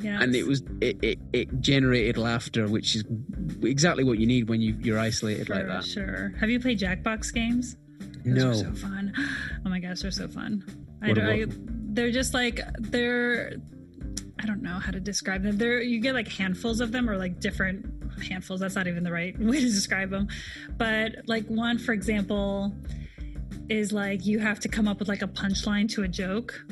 Yeah, 0.00 0.22
and 0.22 0.34
it 0.36 0.46
was 0.46 0.62
it, 0.80 0.96
it, 1.02 1.18
it 1.32 1.60
generated 1.60 2.16
laughter, 2.18 2.68
which 2.68 2.94
is 2.94 3.04
exactly 3.62 4.04
what 4.04 4.18
you 4.18 4.26
need 4.26 4.48
when 4.48 4.60
you 4.60 4.76
you're 4.80 4.98
isolated 4.98 5.48
For 5.48 5.56
like 5.56 5.66
that. 5.66 5.84
sure. 5.84 6.32
Have 6.38 6.50
you 6.50 6.60
played 6.60 6.78
Jackbox 6.78 7.32
games? 7.34 7.76
Those 8.24 8.34
No. 8.44 8.52
so 8.52 8.72
fun. 8.74 9.12
Oh 9.66 9.70
my 9.70 9.80
gosh, 9.80 10.00
they're 10.00 10.10
so 10.10 10.28
fun. 10.28 10.64
I, 11.02 11.08
What 11.08 11.18
I, 11.18 11.46
they're 11.48 12.12
just 12.12 12.32
like 12.34 12.60
they're. 12.78 13.54
I 14.40 14.46
don't 14.46 14.62
know 14.62 14.78
how 14.78 14.92
to 14.92 15.00
describe 15.00 15.42
them. 15.42 15.58
They're 15.58 15.80
you 15.82 16.00
get 16.00 16.14
like 16.14 16.28
handfuls 16.28 16.80
of 16.80 16.92
them 16.92 17.10
or 17.10 17.16
like 17.16 17.40
different 17.40 17.84
handfuls. 18.22 18.60
That's 18.60 18.76
not 18.76 18.86
even 18.86 19.02
the 19.02 19.10
right 19.12 19.36
way 19.40 19.58
to 19.60 19.66
describe 19.66 20.10
them. 20.10 20.28
But 20.76 21.16
like 21.26 21.44
one, 21.48 21.76
for 21.78 21.92
example, 21.92 22.72
is 23.68 23.92
like 23.92 24.24
you 24.24 24.38
have 24.38 24.60
to 24.60 24.68
come 24.68 24.86
up 24.86 25.00
with 25.00 25.08
like 25.08 25.22
a 25.22 25.26
punchline 25.28 25.88
to 25.94 26.04
a 26.04 26.08
joke, 26.08 26.64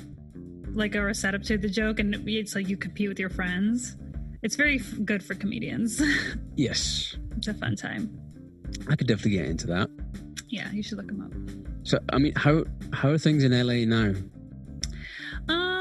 like 0.77 0.95
a 0.95 1.15
setup 1.15 1.43
to 1.45 1.59
the 1.59 1.69
joke, 1.69 1.99
and 1.99 2.15
it's 2.29 2.55
like 2.55 2.69
you 2.69 2.77
compete 2.77 3.09
with 3.09 3.19
your 3.19 3.31
friends. 3.31 3.97
It's 4.43 4.55
very 4.55 4.79
f- 4.79 4.95
good 5.05 5.23
for 5.25 5.35
comedians. 5.35 6.01
Yes, 6.59 7.15
it's 7.37 7.49
a 7.49 7.55
fun 7.55 7.77
time. 7.77 8.19
I 8.89 8.97
could 8.97 9.07
definitely 9.07 9.33
get 9.33 9.45
into 9.45 9.67
that. 9.67 9.91
Yeah, 10.49 10.73
you 10.73 10.83
should 10.83 10.97
look 10.97 11.07
them 11.07 11.21
up. 11.21 11.33
So 11.87 11.99
I 12.15 12.19
mean, 12.19 12.33
how 12.35 12.65
how 12.95 13.11
are 13.11 13.19
things 13.19 13.45
in 13.45 13.53
LA 13.53 13.85
now? 13.85 14.15
Um, 15.49 15.76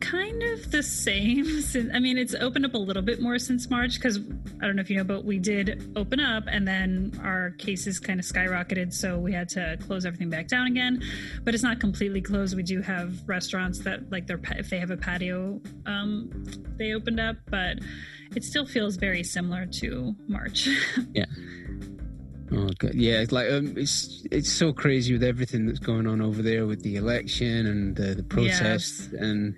kind 0.00 0.42
of 0.42 0.70
the 0.70 0.82
same. 0.82 1.60
Since, 1.60 1.90
I 1.94 1.98
mean, 1.98 2.18
it's 2.18 2.34
opened 2.34 2.66
up 2.66 2.74
a 2.74 2.78
little 2.78 3.02
bit 3.02 3.20
more 3.20 3.38
since 3.38 3.70
March 3.70 3.94
because 3.94 4.18
I 4.60 4.66
don't 4.66 4.76
know 4.76 4.82
if 4.82 4.90
you 4.90 4.96
know, 4.96 5.04
but 5.04 5.24
we 5.24 5.38
did 5.38 5.92
open 5.96 6.20
up 6.20 6.44
and 6.46 6.66
then 6.66 7.18
our 7.22 7.50
cases 7.52 7.98
kind 7.98 8.20
of 8.20 8.26
skyrocketed, 8.26 8.92
so 8.92 9.18
we 9.18 9.32
had 9.32 9.48
to 9.50 9.78
close 9.86 10.04
everything 10.04 10.30
back 10.30 10.48
down 10.48 10.66
again. 10.66 11.02
But 11.44 11.54
it's 11.54 11.62
not 11.62 11.80
completely 11.80 12.20
closed. 12.20 12.56
We 12.56 12.62
do 12.62 12.80
have 12.82 13.28
restaurants 13.28 13.80
that, 13.80 14.10
like, 14.10 14.26
their 14.26 14.40
if 14.56 14.70
they 14.70 14.78
have 14.78 14.90
a 14.90 14.96
patio, 14.96 15.60
um, 15.86 16.30
they 16.76 16.92
opened 16.92 17.20
up, 17.20 17.36
but 17.50 17.78
it 18.34 18.44
still 18.44 18.66
feels 18.66 18.96
very 18.96 19.24
similar 19.24 19.66
to 19.66 20.14
March. 20.26 20.68
Yeah. 21.12 21.24
Oh 22.52 22.68
god, 22.78 22.94
yeah. 22.94 23.20
It's 23.20 23.32
like 23.32 23.50
um, 23.50 23.74
it's 23.76 24.26
it's 24.30 24.50
so 24.50 24.72
crazy 24.72 25.12
with 25.12 25.22
everything 25.22 25.66
that's 25.66 25.78
going 25.78 26.06
on 26.06 26.20
over 26.20 26.42
there 26.42 26.66
with 26.66 26.82
the 26.82 26.96
election 26.96 27.66
and 27.66 27.96
the, 27.96 28.14
the 28.14 28.22
protests 28.24 29.08
and 29.12 29.54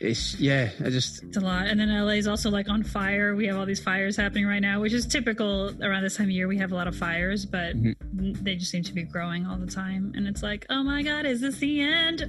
it's 0.00 0.38
yeah. 0.38 0.70
I 0.84 0.90
just 0.90 1.24
it's 1.24 1.36
a 1.36 1.40
lot. 1.40 1.66
And 1.66 1.80
then 1.80 1.88
LA 1.88 2.12
is 2.12 2.28
also 2.28 2.50
like 2.50 2.68
on 2.68 2.84
fire. 2.84 3.34
We 3.34 3.48
have 3.48 3.56
all 3.56 3.66
these 3.66 3.80
fires 3.80 4.16
happening 4.16 4.46
right 4.46 4.60
now, 4.60 4.80
which 4.80 4.92
is 4.92 5.06
typical 5.06 5.72
around 5.82 6.04
this 6.04 6.16
time 6.16 6.26
of 6.26 6.30
year. 6.30 6.46
We 6.46 6.56
have 6.58 6.70
a 6.70 6.74
lot 6.74 6.86
of 6.86 6.94
fires, 6.94 7.44
but 7.44 7.76
mm-hmm. 7.76 8.32
they 8.44 8.54
just 8.54 8.70
seem 8.70 8.84
to 8.84 8.92
be 8.92 9.02
growing 9.02 9.44
all 9.44 9.56
the 9.56 9.66
time. 9.66 10.12
And 10.14 10.28
it's 10.28 10.42
like, 10.42 10.66
oh 10.70 10.84
my 10.84 11.02
god, 11.02 11.26
is 11.26 11.40
this 11.40 11.56
the 11.56 11.80
end? 11.80 12.20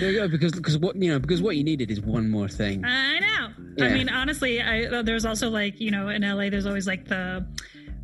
there 0.00 0.10
you 0.10 0.18
go. 0.20 0.28
Because 0.28 0.52
because 0.52 0.78
what 0.78 0.96
you 0.96 1.10
know 1.10 1.18
because 1.18 1.42
what 1.42 1.56
you 1.56 1.64
needed 1.64 1.90
is 1.90 2.00
one 2.00 2.30
more 2.30 2.48
thing. 2.48 2.82
I 2.82 3.18
know. 3.18 3.48
Yeah. 3.76 3.84
I 3.84 3.88
mean, 3.92 4.08
honestly, 4.08 4.62
I 4.62 5.02
there's 5.02 5.26
also 5.26 5.50
like 5.50 5.80
you 5.80 5.90
know 5.90 6.08
in 6.08 6.22
LA 6.22 6.48
there's 6.48 6.66
always 6.66 6.86
like 6.86 7.08
the 7.08 7.46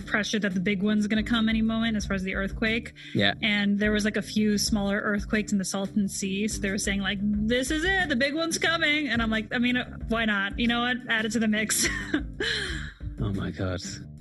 pressure 0.07 0.39
that 0.39 0.55
the 0.55 0.61
big 0.61 0.83
one's 0.83 1.07
going 1.07 1.23
to 1.23 1.29
come 1.29 1.49
any 1.49 1.63
moment 1.63 1.97
as 1.97 2.07
far 2.07 2.15
as 2.15 2.23
the 2.23 2.35
earthquake. 2.35 2.93
Yeah. 3.15 3.35
And 3.43 3.79
there 3.79 3.93
was 3.93 4.05
like 4.05 4.17
a 4.17 4.23
few 4.23 4.59
smaller 4.59 4.99
earthquakes 4.99 5.53
in 5.53 5.59
the 5.59 5.65
Salton 5.65 6.09
Sea. 6.09 6.49
So 6.49 6.61
they 6.61 6.71
were 6.71 6.79
saying 6.79 7.01
like, 7.01 7.19
this 7.23 7.71
is 7.71 7.85
it. 7.85 8.09
The 8.09 8.17
big 8.17 8.35
one's 8.35 8.59
coming. 8.59 9.09
And 9.09 9.23
I'm 9.23 9.31
like, 9.31 9.55
I 9.55 9.59
mean, 9.59 9.77
why 10.09 10.25
not? 10.25 10.59
You 10.59 10.69
know 10.69 10.81
what? 10.81 10.97
Add 11.09 11.27
it 11.27 11.33
to 11.33 11.39
the 11.39 11.49
mix. 11.49 11.87
oh 13.21 13.33
my 13.33 13.51
God. 13.51 13.81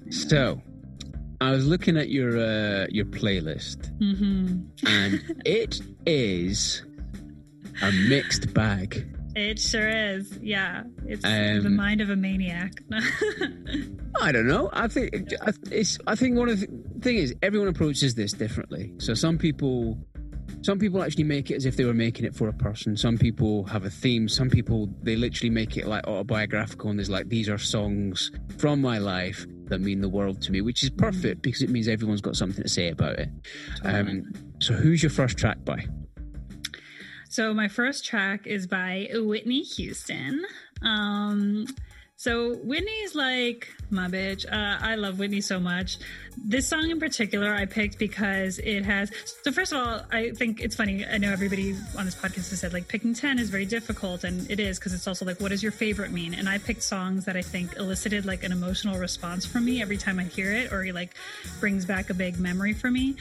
So 0.10 0.62
I 1.42 1.52
was 1.52 1.68
looking 1.68 1.98
at 1.98 2.10
your, 2.10 2.38
uh, 2.38 2.88
your 2.90 3.06
playlist 3.06 3.92
mm-hmm. 4.00 4.88
and 4.88 5.42
it 5.46 5.82
is 6.06 6.84
a 7.82 7.92
mixed 8.10 8.54
bag. 8.54 9.08
It 9.38 9.60
sure 9.60 9.88
is. 9.88 10.36
Yeah, 10.42 10.82
it's 11.06 11.24
um, 11.24 11.62
the 11.62 11.70
mind 11.70 12.02
of 12.02 12.10
a 12.10 12.16
maniac. 12.16 12.82
I 14.20 14.32
don't 14.32 14.48
know. 14.48 14.72
I 14.74 14.88
think 14.88 15.12
it's. 15.70 16.00
I 16.08 16.16
think 16.16 16.38
one 16.40 16.50
of 16.50 16.60
the 16.60 16.68
thing 17.02 17.18
is 17.18 17.36
everyone 17.44 17.68
approaches 17.68 18.16
this 18.16 18.34
differently. 18.34 18.96
So 18.98 19.14
some 19.14 19.38
people, 19.38 19.96
some 20.64 20.80
people 20.80 21.04
actually 21.04 21.26
make 21.26 21.52
it 21.52 21.54
as 21.54 21.68
if 21.68 21.78
they 21.78 21.86
were 21.86 21.94
making 21.94 22.26
it 22.26 22.36
for 22.36 22.48
a 22.48 22.54
person. 22.54 22.98
Some 22.98 23.20
people 23.20 23.64
have 23.66 23.86
a 23.86 23.92
theme. 23.92 24.28
Some 24.28 24.50
people 24.50 24.90
they 25.04 25.16
literally 25.16 25.52
make 25.52 25.78
it 25.78 25.86
like 25.86 26.08
autobiographical 26.08 26.90
and 26.90 26.98
there's 26.98 27.12
like 27.12 27.30
these 27.30 27.48
are 27.48 27.60
songs 27.60 28.32
from 28.58 28.82
my 28.82 28.98
life 28.98 29.46
that 29.66 29.82
mean 29.82 30.02
the 30.02 30.10
world 30.10 30.42
to 30.42 30.52
me, 30.52 30.62
which 30.62 30.82
is 30.82 30.90
perfect 30.90 31.44
because 31.44 31.62
it 31.62 31.70
means 31.70 31.88
everyone's 31.88 32.22
got 32.22 32.36
something 32.36 32.64
to 32.64 32.70
say 32.70 32.90
about 32.90 33.20
it. 33.20 33.30
Um, 33.84 34.34
so 34.60 34.74
who's 34.74 35.04
your 35.04 35.12
first 35.12 35.38
track 35.38 35.64
by? 35.64 35.86
So 37.30 37.54
my 37.54 37.68
first 37.68 38.06
track 38.06 38.48
is 38.48 38.68
by 38.68 39.10
Whitney 39.14 39.62
Houston. 39.62 40.46
Um, 40.82 41.68
so 42.18 42.56
Whitney's 42.56 43.16
like 43.16 43.74
my 43.90 44.08
bitch. 44.08 44.46
Uh, 44.46 44.78
I 44.82 44.96
love 44.96 45.20
Whitney 45.20 45.40
so 45.40 45.60
much. 45.60 45.98
This 46.36 46.68
song 46.68 46.90
in 46.90 47.00
particular 47.00 47.54
I 47.54 47.66
picked 47.66 47.98
because 47.98 48.60
it 48.60 48.84
has. 48.84 49.12
So 49.44 49.52
first 49.52 49.72
of 49.72 49.80
all, 49.80 50.02
I 50.12 50.32
think 50.32 50.60
it's 50.60 50.76
funny. 50.76 51.06
I 51.06 51.20
know 51.20 51.32
everybody 51.32 51.76
on 51.98 52.06
this 52.06 52.16
podcast 52.16 52.50
has 52.50 52.60
said 52.60 52.74
like 52.74 52.88
picking 52.88 53.14
ten 53.14 53.40
is 53.40 53.50
very 53.50 53.66
difficult, 53.66 54.24
and 54.24 54.50
it 54.50 54.60
is 54.60 54.80
because 54.80 54.94
it's 54.94 55.08
also 55.08 55.26
like 55.26 55.40
what 55.40 55.50
does 55.50 55.64
your 55.64 55.72
favorite 55.72 56.12
mean? 56.12 56.34
And 56.34 56.50
I 56.50 56.58
picked 56.58 56.84
songs 56.84 57.26
that 57.26 57.38
I 57.38 57.42
think 57.42 57.76
elicited 57.78 58.26
like 58.26 58.44
an 58.44 58.52
emotional 58.52 58.98
response 58.98 59.46
from 59.46 59.66
me 59.66 59.82
every 59.82 59.98
time 59.98 60.20
I 60.20 60.24
hear 60.24 60.52
it, 60.52 60.74
or 60.74 60.92
like 60.92 61.16
brings 61.60 61.86
back 61.86 62.10
a 62.10 62.14
big 62.14 62.40
memory 62.40 62.74
for 62.74 62.92
me. 62.92 63.16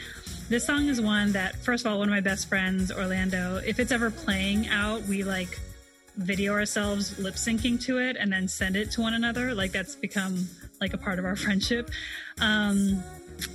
This 0.48 0.64
song 0.64 0.86
is 0.88 1.00
one 1.00 1.32
that, 1.32 1.56
first 1.56 1.84
of 1.84 1.92
all, 1.92 1.98
one 1.98 2.08
of 2.08 2.14
my 2.14 2.20
best 2.20 2.48
friends, 2.48 2.92
Orlando, 2.92 3.56
if 3.56 3.80
it's 3.80 3.90
ever 3.90 4.10
playing 4.10 4.68
out, 4.68 5.02
we 5.02 5.24
like 5.24 5.58
video 6.16 6.52
ourselves 6.52 7.18
lip 7.18 7.34
syncing 7.34 7.80
to 7.84 7.98
it 7.98 8.16
and 8.16 8.32
then 8.32 8.48
send 8.48 8.76
it 8.76 8.90
to 8.92 9.00
one 9.00 9.14
another. 9.14 9.54
Like 9.54 9.72
that's 9.72 9.94
become 9.94 10.48
like 10.80 10.94
a 10.94 10.98
part 10.98 11.18
of 11.18 11.24
our 11.24 11.36
friendship. 11.44 11.90
Um, 12.40 13.02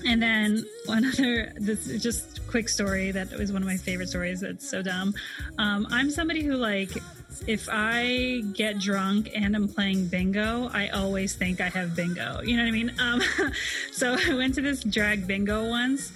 and 0.06 0.22
then 0.22 0.64
one 0.86 1.06
other, 1.06 1.54
this 1.56 1.88
is 1.88 2.04
just 2.04 2.48
quick 2.48 2.70
story 2.70 3.12
that 3.12 3.32
was 3.32 3.52
one 3.52 3.62
of 3.62 3.68
my 3.68 3.78
favorite 3.78 4.10
stories. 4.10 4.42
That's 4.42 4.70
so 4.70 4.82
dumb. 4.82 5.14
Um, 5.58 5.88
I'm 5.90 6.12
somebody 6.12 6.44
who 6.44 6.56
like, 6.56 6.92
if 7.48 7.68
I 7.72 8.44
get 8.54 8.78
drunk 8.78 9.32
and 9.34 9.56
I'm 9.56 9.68
playing 9.68 10.08
bingo, 10.08 10.70
I 10.74 10.90
always 10.90 11.34
think 11.34 11.62
I 11.62 11.70
have 11.70 11.96
bingo. 11.96 12.42
You 12.42 12.58
know 12.58 12.64
what 12.64 12.70
I 12.70 12.72
mean? 12.72 12.94
Um, 13.00 13.22
so 13.92 14.16
I 14.20 14.36
went 14.36 14.56
to 14.56 14.62
this 14.62 14.84
drag 14.84 15.26
bingo 15.26 15.68
once 15.68 16.12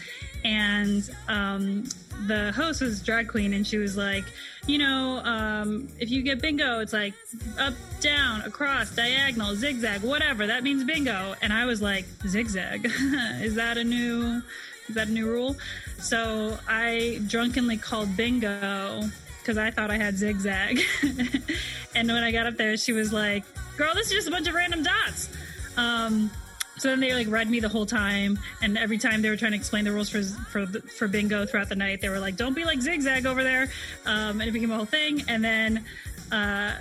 and 0.46 1.10
um, 1.28 1.84
the 2.28 2.54
host 2.54 2.82
was 2.82 3.02
drag 3.02 3.28
queen 3.28 3.54
and 3.54 3.66
she 3.66 3.78
was 3.78 3.98
like 3.98 4.24
you 4.68 4.78
know 4.78 5.20
um, 5.26 5.90
if 6.00 6.10
you 6.10 6.22
get 6.22 6.40
bingo 6.40 6.80
it's 6.80 6.94
like 6.94 7.14
up 7.60 7.74
down 8.00 8.42
across 8.42 8.96
diagonal 8.96 9.56
zigzag 9.56 10.02
whatever 10.02 10.48
that 10.48 10.64
means 10.64 10.84
bingo. 10.84 11.36
And 11.42 11.52
i 11.52 11.66
was 11.66 11.82
like 11.82 12.06
zigzag. 12.28 12.86
Is 13.42 13.56
that 13.56 13.78
a 13.78 13.84
new 13.84 14.42
is 14.88 14.96
that 14.96 15.08
a 15.08 15.12
new 15.12 15.28
rule? 15.28 15.58
So 15.98 16.58
i 16.70 17.20
drunkenly 17.28 17.78
called 17.78 18.16
bingo 18.16 19.02
because 19.40 19.58
i 19.58 19.72
thought 19.72 19.90
i 19.90 19.98
had 19.98 20.16
zigzag. 20.16 20.80
And 21.96 22.10
when 22.10 22.24
i 22.24 22.32
got 22.32 22.46
up 22.46 22.58
there 22.58 22.78
she 22.78 22.94
was 22.94 23.12
like 23.12 23.44
girl 23.78 23.94
this 23.96 24.08
is 24.08 24.14
just 24.14 24.28
a 24.28 24.32
bunch 24.32 24.48
of 24.48 24.54
random 24.54 24.84
dots. 24.84 25.30
Um, 25.78 26.30
so 26.78 26.90
then 26.90 27.00
they 27.00 27.14
like 27.14 27.30
read 27.30 27.50
me 27.50 27.60
the 27.60 27.70
whole 27.70 27.86
time, 27.86 28.40
and 28.62 28.78
every 28.78 28.98
time 28.98 29.22
they 29.22 29.30
were 29.30 29.38
trying 29.38 29.52
to 29.52 29.58
explain 29.58 29.86
the 29.86 29.92
rules 29.92 30.10
for 30.10 30.22
for 30.24 30.66
for 30.66 31.08
bingo 31.08 31.46
throughout 31.46 31.70
the 31.70 31.76
night, 31.76 32.02
they 32.02 32.10
were 32.10 32.20
like, 32.20 32.36
"Don't 32.36 32.56
be 32.56 32.66
like 32.66 32.82
zigzag 32.82 33.26
over 33.26 33.44
there," 33.44 33.70
um, 34.06 34.42
and 34.42 34.44
it 34.44 34.52
became 34.52 34.72
a 34.72 34.76
whole 34.76 34.86
thing. 34.86 35.24
And 35.28 35.44
then 35.44 35.86
uh, 36.32 36.74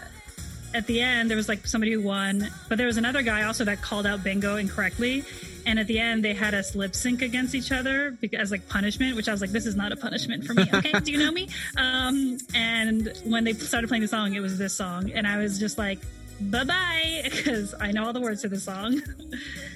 at 0.74 0.86
the 0.86 1.00
end, 1.00 1.30
there 1.30 1.36
was 1.36 1.48
like 1.48 1.66
somebody 1.66 1.92
who 1.92 2.02
won, 2.02 2.50
but 2.68 2.78
there 2.78 2.88
was 2.88 2.96
another 2.96 3.22
guy 3.22 3.44
also 3.44 3.64
that 3.64 3.80
called 3.80 4.06
out 4.06 4.24
bingo 4.24 4.56
incorrectly. 4.56 5.24
And 5.66 5.78
at 5.78 5.86
the 5.86 5.98
end, 5.98 6.22
they 6.22 6.34
had 6.34 6.52
us 6.52 6.74
lip 6.74 6.94
sync 6.94 7.22
against 7.22 7.54
each 7.54 7.72
other 7.72 8.18
as 8.34 8.50
like 8.50 8.68
punishment, 8.68 9.16
which 9.16 9.28
I 9.28 9.32
was 9.32 9.40
like, 9.40 9.50
this 9.50 9.64
is 9.64 9.76
not 9.76 9.92
a 9.92 9.96
punishment 9.96 10.44
for 10.44 10.52
me. 10.52 10.64
Okay, 10.74 10.92
do 11.00 11.12
you 11.12 11.18
know 11.18 11.30
me? 11.30 11.48
Um, 11.76 12.36
and 12.54 13.12
when 13.24 13.44
they 13.44 13.52
started 13.52 13.86
playing 13.88 14.02
the 14.02 14.08
song, 14.08 14.34
it 14.34 14.40
was 14.40 14.58
this 14.58 14.74
song, 14.74 15.10
and 15.12 15.26
I 15.26 15.38
was 15.38 15.58
just 15.58 15.78
like, 15.78 16.00
bye 16.40 16.64
bye, 16.64 17.22
because 17.30 17.74
I 17.80 17.92
know 17.92 18.06
all 18.06 18.12
the 18.12 18.20
words 18.20 18.42
to 18.42 18.48
the 18.48 18.60
song. 18.60 19.00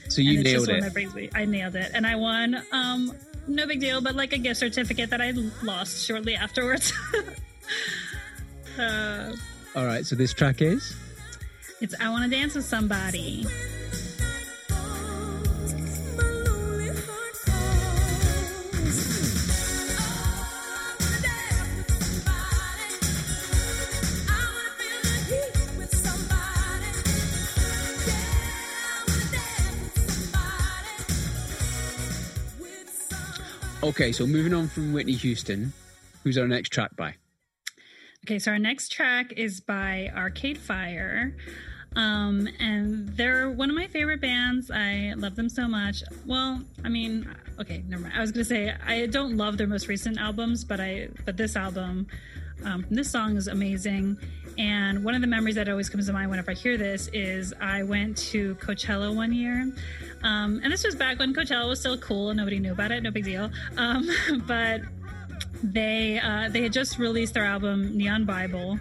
So 0.08 0.22
you 0.22 0.42
nailed 0.42 0.70
it. 0.70 1.30
I 1.34 1.44
nailed 1.44 1.76
it, 1.76 1.90
and 1.92 2.06
I 2.06 2.16
won. 2.16 2.62
Um, 2.72 3.12
no 3.46 3.66
big 3.66 3.78
deal, 3.78 4.00
but 4.00 4.14
like 4.14 4.32
a 4.32 4.38
gift 4.38 4.58
certificate 4.58 5.10
that 5.10 5.20
I 5.20 5.32
lost 5.62 6.06
shortly 6.06 6.34
afterwards. 6.34 6.94
uh, 8.78 9.32
All 9.76 9.84
right, 9.84 10.06
so 10.06 10.16
this 10.16 10.32
track 10.32 10.62
is. 10.62 10.96
It's 11.82 11.94
I 12.00 12.08
Want 12.08 12.24
to 12.24 12.30
Dance 12.30 12.54
with 12.54 12.64
Somebody. 12.64 13.44
Okay, 33.80 34.10
so 34.10 34.26
moving 34.26 34.52
on 34.52 34.66
from 34.66 34.92
Whitney 34.92 35.12
Houston, 35.12 35.72
who's 36.24 36.36
our 36.36 36.48
next 36.48 36.70
track 36.70 36.96
by? 36.96 37.14
Okay, 38.26 38.40
so 38.40 38.50
our 38.50 38.58
next 38.58 38.90
track 38.90 39.32
is 39.36 39.60
by 39.60 40.10
Arcade 40.16 40.58
Fire. 40.58 41.36
Um, 41.94 42.48
and 42.58 43.08
they're 43.16 43.48
one 43.48 43.70
of 43.70 43.76
my 43.76 43.86
favorite 43.86 44.20
bands. 44.20 44.68
I 44.72 45.14
love 45.16 45.36
them 45.36 45.48
so 45.48 45.68
much. 45.68 46.02
Well, 46.26 46.60
I 46.84 46.88
mean, 46.88 47.32
okay, 47.60 47.84
never 47.86 48.02
mind. 48.02 48.14
I 48.16 48.20
was 48.20 48.32
gonna 48.32 48.44
say 48.44 48.74
I 48.84 49.06
don't 49.06 49.36
love 49.36 49.56
their 49.56 49.68
most 49.68 49.86
recent 49.86 50.18
albums, 50.18 50.64
but 50.64 50.80
I 50.80 51.08
but 51.24 51.36
this 51.36 51.54
album, 51.54 52.08
um, 52.64 52.84
this 52.90 53.08
song 53.08 53.36
is 53.36 53.46
amazing. 53.46 54.18
And 54.58 55.04
one 55.04 55.14
of 55.14 55.20
the 55.20 55.28
memories 55.28 55.54
that 55.54 55.68
always 55.68 55.88
comes 55.88 56.06
to 56.08 56.12
mind 56.12 56.30
whenever 56.30 56.50
I 56.50 56.54
hear 56.54 56.76
this 56.76 57.08
is 57.12 57.54
I 57.60 57.84
went 57.84 58.16
to 58.32 58.56
Coachella 58.56 59.14
one 59.14 59.32
year 59.32 59.72
um, 60.22 60.60
and 60.62 60.72
this 60.72 60.84
was 60.84 60.94
back 60.94 61.18
when 61.18 61.34
Coachella 61.34 61.68
was 61.68 61.80
still 61.80 61.98
cool 61.98 62.30
and 62.30 62.36
nobody 62.36 62.58
knew 62.58 62.72
about 62.72 62.92
it. 62.92 63.02
No 63.02 63.10
big 63.10 63.24
deal. 63.24 63.50
Um, 63.76 64.08
but 64.46 64.82
they 65.62 66.20
uh, 66.20 66.48
they 66.48 66.62
had 66.62 66.72
just 66.72 66.98
released 66.98 67.34
their 67.34 67.44
album 67.44 67.96
Neon 67.96 68.24
Bible, 68.24 68.78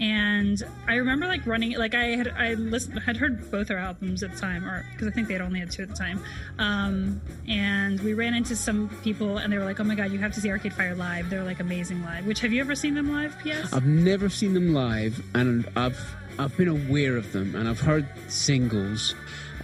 and 0.00 0.62
I 0.86 0.96
remember 0.96 1.26
like 1.26 1.46
running 1.46 1.76
like 1.76 1.94
I 1.94 2.16
had 2.16 2.28
I 2.28 2.54
listened 2.54 2.98
had 3.00 3.16
heard 3.16 3.50
both 3.50 3.68
their 3.68 3.78
albums 3.78 4.22
at 4.22 4.32
the 4.32 4.38
time, 4.38 4.64
or 4.64 4.86
because 4.92 5.08
I 5.08 5.10
think 5.10 5.28
they 5.28 5.34
had 5.34 5.42
only 5.42 5.60
had 5.60 5.70
two 5.70 5.82
at 5.82 5.88
the 5.88 5.94
time. 5.94 6.22
Um, 6.58 7.20
and 7.46 8.00
we 8.00 8.14
ran 8.14 8.34
into 8.34 8.54
some 8.56 8.88
people 9.02 9.38
and 9.38 9.52
they 9.52 9.58
were 9.58 9.64
like, 9.64 9.80
"Oh 9.80 9.84
my 9.84 9.94
god, 9.94 10.12
you 10.12 10.18
have 10.18 10.32
to 10.34 10.40
see 10.40 10.50
Arcade 10.50 10.74
Fire 10.74 10.94
live! 10.94 11.30
They're 11.30 11.44
like 11.44 11.60
amazing 11.60 12.02
live." 12.02 12.26
Which 12.26 12.40
have 12.40 12.52
you 12.52 12.60
ever 12.60 12.74
seen 12.74 12.94
them 12.94 13.12
live? 13.12 13.36
P.S. 13.42 13.72
I've 13.72 13.86
never 13.86 14.28
seen 14.28 14.54
them 14.54 14.72
live, 14.72 15.22
and 15.34 15.68
I've 15.76 15.98
I've 16.38 16.56
been 16.56 16.68
aware 16.68 17.16
of 17.16 17.32
them 17.32 17.54
and 17.56 17.68
I've 17.68 17.80
heard 17.80 18.06
singles. 18.28 19.14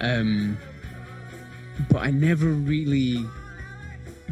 Um, 0.00 0.58
but 1.90 2.02
I 2.02 2.10
never 2.10 2.46
really 2.46 3.24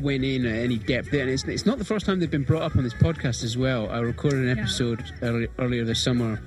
went 0.01 0.25
in 0.25 0.47
at 0.47 0.57
any 0.57 0.79
depth. 0.79 1.13
And 1.13 1.31
it's, 1.31 1.45
it's 1.45 1.67
not 1.67 1.79
the 1.79 1.85
first 1.85 2.07
time 2.07 2.21
they've 2.21 2.31
been 2.31 2.45
brought 2.45 2.63
up 2.63 2.77
on 2.77 2.85
this 2.85 2.95
podcast 2.95 3.45
as 3.45 3.57
well. 3.57 3.91
I 3.91 3.99
recorded 4.01 4.41
an 4.41 4.59
episode 4.59 5.01
yeah. 5.01 5.29
early, 5.29 5.49
earlier 5.59 5.85
this 5.85 6.03
summer 6.03 6.41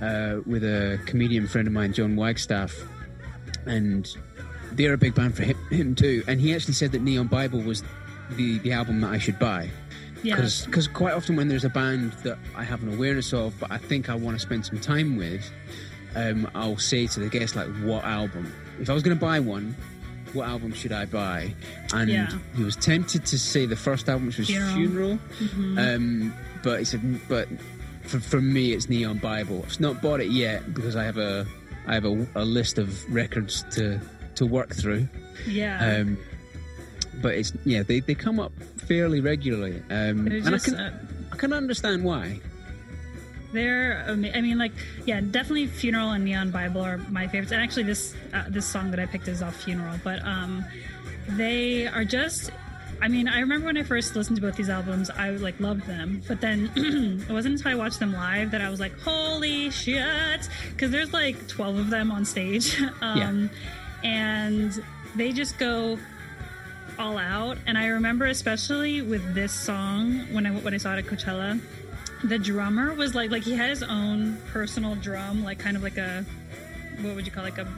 uh, 0.00 0.40
with 0.46 0.64
a 0.64 1.00
comedian 1.06 1.46
friend 1.46 1.66
of 1.66 1.72
mine, 1.72 1.92
John 1.92 2.16
Wagstaff, 2.16 2.74
and 3.66 4.08
they're 4.72 4.94
a 4.94 4.98
big 4.98 5.14
band 5.14 5.36
for 5.36 5.44
him, 5.44 5.56
him, 5.70 5.94
too. 5.94 6.22
And 6.26 6.40
he 6.40 6.54
actually 6.54 6.74
said 6.74 6.92
that 6.92 7.02
Neon 7.02 7.26
Bible 7.28 7.60
was 7.60 7.82
the, 8.32 8.58
the 8.58 8.72
album 8.72 9.00
that 9.02 9.10
I 9.10 9.18
should 9.18 9.38
buy. 9.38 9.70
Yeah. 10.22 10.36
Because 10.36 10.88
quite 10.88 11.14
often 11.14 11.36
when 11.36 11.48
there's 11.48 11.64
a 11.64 11.68
band 11.70 12.12
that 12.24 12.38
I 12.54 12.62
have 12.62 12.82
an 12.82 12.94
awareness 12.94 13.32
of, 13.32 13.58
but 13.58 13.72
I 13.72 13.78
think 13.78 14.08
I 14.08 14.14
want 14.14 14.36
to 14.36 14.40
spend 14.40 14.64
some 14.64 14.78
time 14.78 15.16
with, 15.16 15.50
um, 16.14 16.48
I'll 16.54 16.78
say 16.78 17.06
to 17.08 17.20
the 17.20 17.28
guest 17.28 17.56
like, 17.56 17.68
"What 17.82 18.04
album? 18.04 18.52
If 18.80 18.88
I 18.88 18.94
was 18.94 19.02
going 19.02 19.16
to 19.16 19.20
buy 19.20 19.40
one, 19.40 19.74
what 20.34 20.48
album 20.48 20.72
should 20.72 20.92
I 20.92 21.04
buy?" 21.06 21.54
And 21.92 22.08
Yeah. 22.10 22.28
he 22.56 22.62
was 22.64 22.76
tempted 22.76 23.24
to 23.26 23.38
say 23.38 23.66
the 23.66 23.76
first 23.76 24.08
album, 24.08 24.26
which 24.26 24.38
was 24.38 24.48
Funeral. 24.48 24.74
Funeral, 24.74 25.18
Mm-hmm. 25.40 25.78
um, 25.78 26.34
but 26.62 26.78
he 26.80 26.84
said, 26.84 27.20
"But 27.28 27.48
for, 28.02 28.20
for 28.20 28.40
me, 28.40 28.72
it's 28.72 28.88
Neon 28.88 29.18
Bible. 29.18 29.64
I've 29.66 29.80
not 29.80 30.00
bought 30.02 30.20
it 30.20 30.30
yet 30.30 30.74
because 30.74 30.96
I 30.96 31.04
have 31.04 31.18
a 31.18 31.46
I 31.86 31.94
have 31.94 32.04
a, 32.04 32.26
a 32.36 32.44
list 32.44 32.78
of 32.78 32.88
records 33.12 33.64
to 33.72 34.00
to 34.36 34.46
work 34.46 34.74
through." 34.74 35.08
yeah. 35.46 35.96
Um, 36.00 36.18
but 37.20 37.34
it's 37.34 37.52
yeah, 37.64 37.82
they, 37.82 38.00
they 38.00 38.14
come 38.14 38.40
up 38.40 38.52
fairly 38.88 39.20
regularly, 39.20 39.82
um, 39.90 40.26
and 40.26 40.54
I 40.54 40.58
can 40.58 40.74
uh, 40.74 40.98
I 41.32 41.36
can 41.36 41.52
understand 41.52 42.04
why. 42.04 42.40
They're, 43.52 44.04
I 44.08 44.14
mean, 44.14 44.58
like, 44.58 44.72
yeah, 45.04 45.20
definitely 45.20 45.66
"Funeral" 45.66 46.10
and 46.10 46.24
"Neon 46.24 46.50
Bible" 46.50 46.80
are 46.80 46.98
my 46.98 47.26
favorites. 47.26 47.52
And 47.52 47.62
actually, 47.62 47.84
this 47.84 48.14
uh, 48.32 48.44
this 48.48 48.66
song 48.66 48.90
that 48.90 49.00
I 49.00 49.06
picked 49.06 49.28
is 49.28 49.42
off 49.42 49.56
"Funeral," 49.56 49.98
but 50.02 50.24
um, 50.24 50.64
they 51.28 51.86
are 51.86 52.04
just. 52.04 52.50
I 53.00 53.08
mean, 53.08 53.26
I 53.26 53.40
remember 53.40 53.66
when 53.66 53.76
I 53.76 53.82
first 53.82 54.14
listened 54.14 54.36
to 54.36 54.42
both 54.42 54.54
these 54.54 54.70
albums, 54.70 55.10
I 55.10 55.30
like 55.30 55.58
loved 55.58 55.86
them. 55.86 56.22
But 56.28 56.40
then 56.40 56.70
it 57.28 57.32
wasn't 57.32 57.56
until 57.56 57.72
I 57.72 57.74
watched 57.74 57.98
them 57.98 58.12
live 58.12 58.52
that 58.52 58.60
I 58.60 58.70
was 58.70 58.80
like, 58.80 58.98
"Holy 59.00 59.70
shit!" 59.70 60.48
Because 60.70 60.90
there's 60.90 61.12
like 61.12 61.48
twelve 61.48 61.78
of 61.78 61.90
them 61.90 62.10
on 62.10 62.24
stage, 62.24 62.80
um, 63.02 63.50
and 64.02 64.82
they 65.14 65.32
just 65.32 65.58
go 65.58 65.98
all 66.98 67.18
out. 67.18 67.58
And 67.66 67.76
I 67.76 67.86
remember 67.86 68.26
especially 68.26 69.02
with 69.02 69.34
this 69.34 69.52
song 69.52 70.20
when 70.32 70.46
I 70.46 70.50
when 70.50 70.74
I 70.74 70.76
saw 70.78 70.94
it 70.94 70.98
at 70.98 71.06
Coachella, 71.06 71.60
the 72.24 72.38
drummer 72.38 72.94
was 72.94 73.14
like 73.14 73.30
like 73.30 73.42
he 73.42 73.54
had 73.54 73.70
his 73.70 73.82
own 73.82 74.38
personal 74.52 74.94
drum, 74.94 75.44
like 75.44 75.58
kind 75.58 75.76
of 75.76 75.82
like 75.82 75.98
a 75.98 76.24
what 77.00 77.14
would 77.14 77.26
you 77.26 77.32
call 77.32 77.44
it, 77.44 77.56
like 77.56 77.66
a 77.66 77.68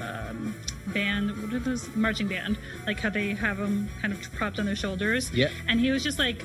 um, 0.00 0.54
band? 0.88 1.42
What 1.42 1.52
are 1.52 1.58
those 1.58 1.94
marching 1.94 2.28
band? 2.28 2.58
Like 2.86 3.00
how 3.00 3.10
they 3.10 3.34
have 3.34 3.58
them 3.58 3.88
kind 4.00 4.12
of 4.12 4.20
propped 4.32 4.58
on 4.58 4.66
their 4.66 4.76
shoulders. 4.76 5.32
Yeah. 5.32 5.50
And 5.68 5.80
he 5.80 5.90
was 5.90 6.02
just 6.02 6.18
like 6.18 6.42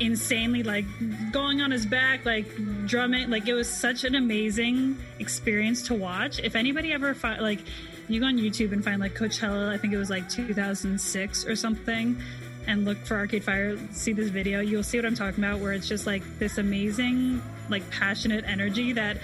insanely 0.00 0.62
like 0.62 0.84
going 1.30 1.60
on 1.60 1.70
his 1.70 1.86
back 1.86 2.24
like 2.24 2.46
drumming 2.86 3.30
like 3.30 3.46
it 3.46 3.54
was 3.54 3.68
such 3.68 4.04
an 4.04 4.14
amazing 4.14 4.96
experience 5.20 5.82
to 5.82 5.94
watch 5.94 6.40
if 6.40 6.56
anybody 6.56 6.92
ever 6.92 7.14
fi- 7.14 7.38
like 7.38 7.60
you 8.08 8.18
go 8.18 8.26
on 8.26 8.36
youtube 8.36 8.72
and 8.72 8.82
find 8.82 9.00
like 9.00 9.14
coachella 9.14 9.68
i 9.68 9.76
think 9.76 9.92
it 9.92 9.98
was 9.98 10.10
like 10.10 10.28
2006 10.28 11.46
or 11.46 11.54
something 11.54 12.20
and 12.66 12.84
look 12.84 12.98
for 12.98 13.16
arcade 13.16 13.44
fire 13.44 13.76
see 13.92 14.12
this 14.12 14.28
video 14.28 14.60
you'll 14.60 14.82
see 14.82 14.98
what 14.98 15.04
i'm 15.04 15.14
talking 15.14 15.42
about 15.42 15.60
where 15.60 15.72
it's 15.72 15.88
just 15.88 16.06
like 16.06 16.22
this 16.38 16.58
amazing 16.58 17.42
like 17.68 17.88
passionate 17.90 18.44
energy 18.46 18.92
that 18.92 19.18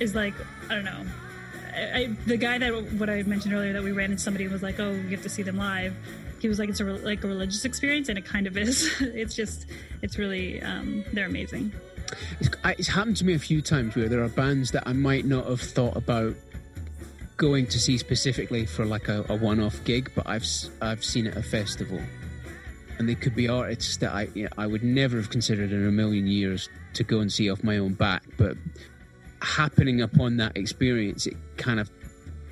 is 0.00 0.14
like 0.14 0.34
i 0.70 0.74
don't 0.74 0.84
know 0.84 1.04
I, 1.74 1.80
I, 1.80 2.06
the 2.26 2.36
guy 2.36 2.58
that 2.58 2.72
what 2.92 3.10
I 3.10 3.22
mentioned 3.24 3.54
earlier 3.54 3.72
that 3.72 3.82
we 3.82 3.92
ran 3.92 4.10
into 4.10 4.22
somebody 4.22 4.46
was 4.48 4.62
like, 4.62 4.78
"Oh, 4.78 4.92
you 4.92 5.08
have 5.10 5.22
to 5.22 5.28
see 5.28 5.42
them 5.42 5.56
live." 5.56 5.94
He 6.40 6.48
was 6.48 6.58
like, 6.58 6.68
"It's 6.68 6.80
a 6.80 6.84
like 6.84 7.24
a 7.24 7.26
religious 7.26 7.64
experience," 7.64 8.08
and 8.08 8.18
it 8.18 8.24
kind 8.24 8.46
of 8.46 8.56
is. 8.56 8.94
it's 9.00 9.34
just, 9.34 9.66
it's 10.02 10.18
really, 10.18 10.62
um, 10.62 11.04
they're 11.12 11.26
amazing. 11.26 11.72
It's, 12.40 12.50
it's 12.64 12.88
happened 12.88 13.16
to 13.18 13.24
me 13.24 13.34
a 13.34 13.38
few 13.38 13.60
times 13.60 13.96
where 13.96 14.08
there 14.08 14.22
are 14.22 14.28
bands 14.28 14.70
that 14.72 14.86
I 14.86 14.92
might 14.92 15.24
not 15.24 15.46
have 15.46 15.60
thought 15.60 15.96
about 15.96 16.34
going 17.36 17.66
to 17.66 17.80
see 17.80 17.98
specifically 17.98 18.66
for 18.66 18.84
like 18.84 19.08
a, 19.08 19.24
a 19.28 19.36
one-off 19.36 19.82
gig, 19.84 20.10
but 20.14 20.26
I've 20.26 20.46
I've 20.80 21.04
seen 21.04 21.26
at 21.26 21.36
a 21.36 21.42
festival, 21.42 22.00
and 22.98 23.08
they 23.08 23.14
could 23.14 23.34
be 23.34 23.48
artists 23.48 23.96
that 23.98 24.12
I 24.12 24.28
you 24.34 24.44
know, 24.44 24.50
I 24.58 24.66
would 24.66 24.82
never 24.82 25.16
have 25.16 25.30
considered 25.30 25.72
in 25.72 25.86
a 25.86 25.92
million 25.92 26.26
years 26.26 26.68
to 26.94 27.04
go 27.04 27.20
and 27.20 27.32
see 27.32 27.50
off 27.50 27.62
my 27.62 27.78
own 27.78 27.94
back, 27.94 28.24
but 28.36 28.56
happening 29.42 30.00
upon 30.00 30.36
that 30.38 30.56
experience, 30.56 31.26
it 31.26 31.36
kind 31.56 31.78
of 31.80 31.90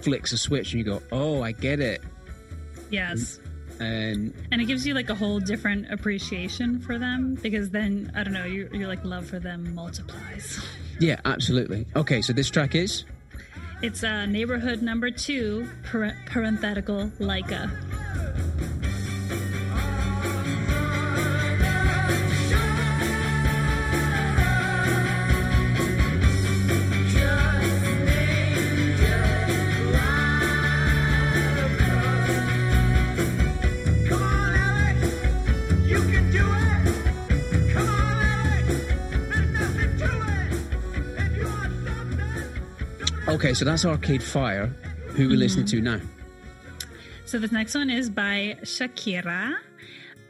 flicks 0.01 0.33
a 0.33 0.39
switch, 0.39 0.73
and 0.73 0.79
you 0.79 0.85
go, 0.85 1.03
"Oh, 1.11 1.43
I 1.43 1.53
get 1.53 1.81
it." 1.81 2.03
Yes, 2.91 3.41
And 3.81 4.35
and 4.51 4.61
it 4.61 4.67
gives 4.67 4.87
you 4.87 4.95
like 4.95 5.09
a 5.09 5.15
whole 5.15 5.41
different 5.41 5.91
appreciation 5.91 6.81
for 6.81 6.99
them 6.99 7.39
because 7.41 7.71
then 7.71 8.13
I 8.15 8.23
don't 8.23 8.35
know, 8.35 8.45
your 8.45 8.75
your 8.75 8.89
like 8.89 9.05
love 9.05 9.27
for 9.27 9.39
them 9.39 9.75
multiplies. 9.75 10.61
yeah, 11.01 11.21
absolutely. 11.25 11.87
Okay, 11.97 12.21
so 12.21 12.33
this 12.33 12.51
track 12.51 12.75
is. 12.75 13.05
It's 13.81 14.05
uh, 14.05 14.27
neighborhood 14.27 14.81
number 14.81 15.11
two, 15.11 15.69
parenthetical 15.83 17.11
Laika. 17.19 17.69
Okay, 43.33 43.55
so 43.55 43.65
that's 43.65 43.87
Arcade 43.87 44.23
Fire. 44.23 44.67
Who 45.17 45.27
we 45.27 45.37
listening 45.37 45.65
to 45.69 45.81
now? 45.81 46.01
So 47.25 47.39
this 47.39 47.51
next 47.51 47.75
one 47.75 47.89
is 47.89 48.11
by 48.11 48.59
Shakira. 48.61 49.55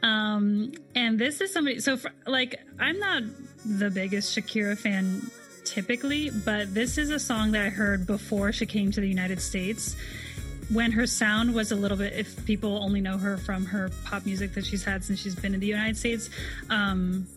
Um, 0.01 0.71
and 0.95 1.19
this 1.19 1.41
is 1.41 1.51
somebody, 1.51 1.81
so 1.81 1.97
for, 1.97 2.11
like, 2.25 2.55
I'm 2.79 2.97
not 2.99 3.23
the 3.65 3.89
biggest 3.89 4.33
Shakira 4.33 4.77
fan 4.77 5.29
typically, 5.65 6.29
but 6.29 6.73
this 6.73 6.97
is 6.97 7.09
a 7.09 7.19
song 7.19 7.51
that 7.51 7.65
I 7.65 7.69
heard 7.69 8.07
before 8.07 8.53
she 8.53 8.65
came 8.65 8.89
to 8.91 9.01
the 9.01 9.09
United 9.09 9.41
States 9.41 9.97
when 10.71 10.93
her 10.93 11.05
sound 11.05 11.53
was 11.53 11.73
a 11.73 11.75
little 11.75 11.97
bit, 11.97 12.13
if 12.13 12.45
people 12.45 12.81
only 12.81 13.01
know 13.01 13.17
her 13.17 13.35
from 13.35 13.65
her 13.65 13.91
pop 14.05 14.25
music 14.25 14.53
that 14.53 14.65
she's 14.65 14.85
had 14.85 15.03
since 15.03 15.19
she's 15.19 15.35
been 15.35 15.53
in 15.53 15.59
the 15.59 15.67
United 15.67 15.97
States. 15.97 16.29
Um, 16.69 17.27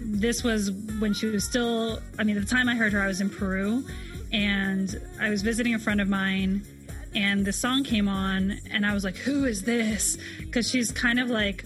this 0.00 0.44
was 0.44 0.70
when 0.70 1.12
she 1.12 1.26
was 1.26 1.42
still, 1.42 1.98
I 2.20 2.22
mean, 2.22 2.36
at 2.36 2.44
the 2.44 2.48
time 2.48 2.68
I 2.68 2.76
heard 2.76 2.92
her, 2.92 3.02
I 3.02 3.08
was 3.08 3.20
in 3.20 3.30
Peru 3.30 3.84
and 4.34 5.00
I 5.20 5.30
was 5.30 5.42
visiting 5.42 5.74
a 5.74 5.78
friend 5.78 6.00
of 6.00 6.08
mine 6.08 6.66
and 7.14 7.44
the 7.46 7.52
song 7.52 7.84
came 7.84 8.08
on 8.08 8.58
and 8.70 8.84
I 8.84 8.92
was 8.92 9.04
like, 9.04 9.16
who 9.16 9.44
is 9.44 9.62
this? 9.62 10.18
Because 10.40 10.68
she's 10.68 10.90
kind 10.90 11.20
of 11.20 11.30
like, 11.30 11.64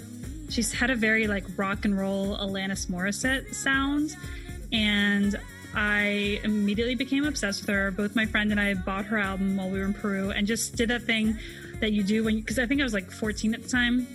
she's 0.50 0.70
had 0.72 0.90
a 0.90 0.94
very 0.94 1.26
like 1.26 1.44
rock 1.56 1.86
and 1.86 1.98
roll 1.98 2.36
Alanis 2.36 2.86
Morissette 2.88 3.54
sound. 3.54 4.14
And 4.70 5.40
I 5.74 6.40
immediately 6.44 6.94
became 6.94 7.24
obsessed 7.24 7.62
with 7.62 7.70
her. 7.70 7.90
Both 7.90 8.14
my 8.14 8.26
friend 8.26 8.50
and 8.50 8.60
I 8.60 8.74
bought 8.74 9.06
her 9.06 9.16
album 9.18 9.56
while 9.56 9.70
we 9.70 9.78
were 9.78 9.86
in 9.86 9.94
Peru 9.94 10.30
and 10.30 10.46
just 10.46 10.76
did 10.76 10.90
that 10.90 11.02
thing 11.02 11.38
that 11.80 11.92
you 11.92 12.02
do 12.02 12.24
when, 12.24 12.40
because 12.40 12.58
I 12.58 12.66
think 12.66 12.82
I 12.82 12.84
was 12.84 12.92
like 12.92 13.10
14 13.10 13.54
at 13.54 13.62
the 13.62 13.68
time 13.68 14.06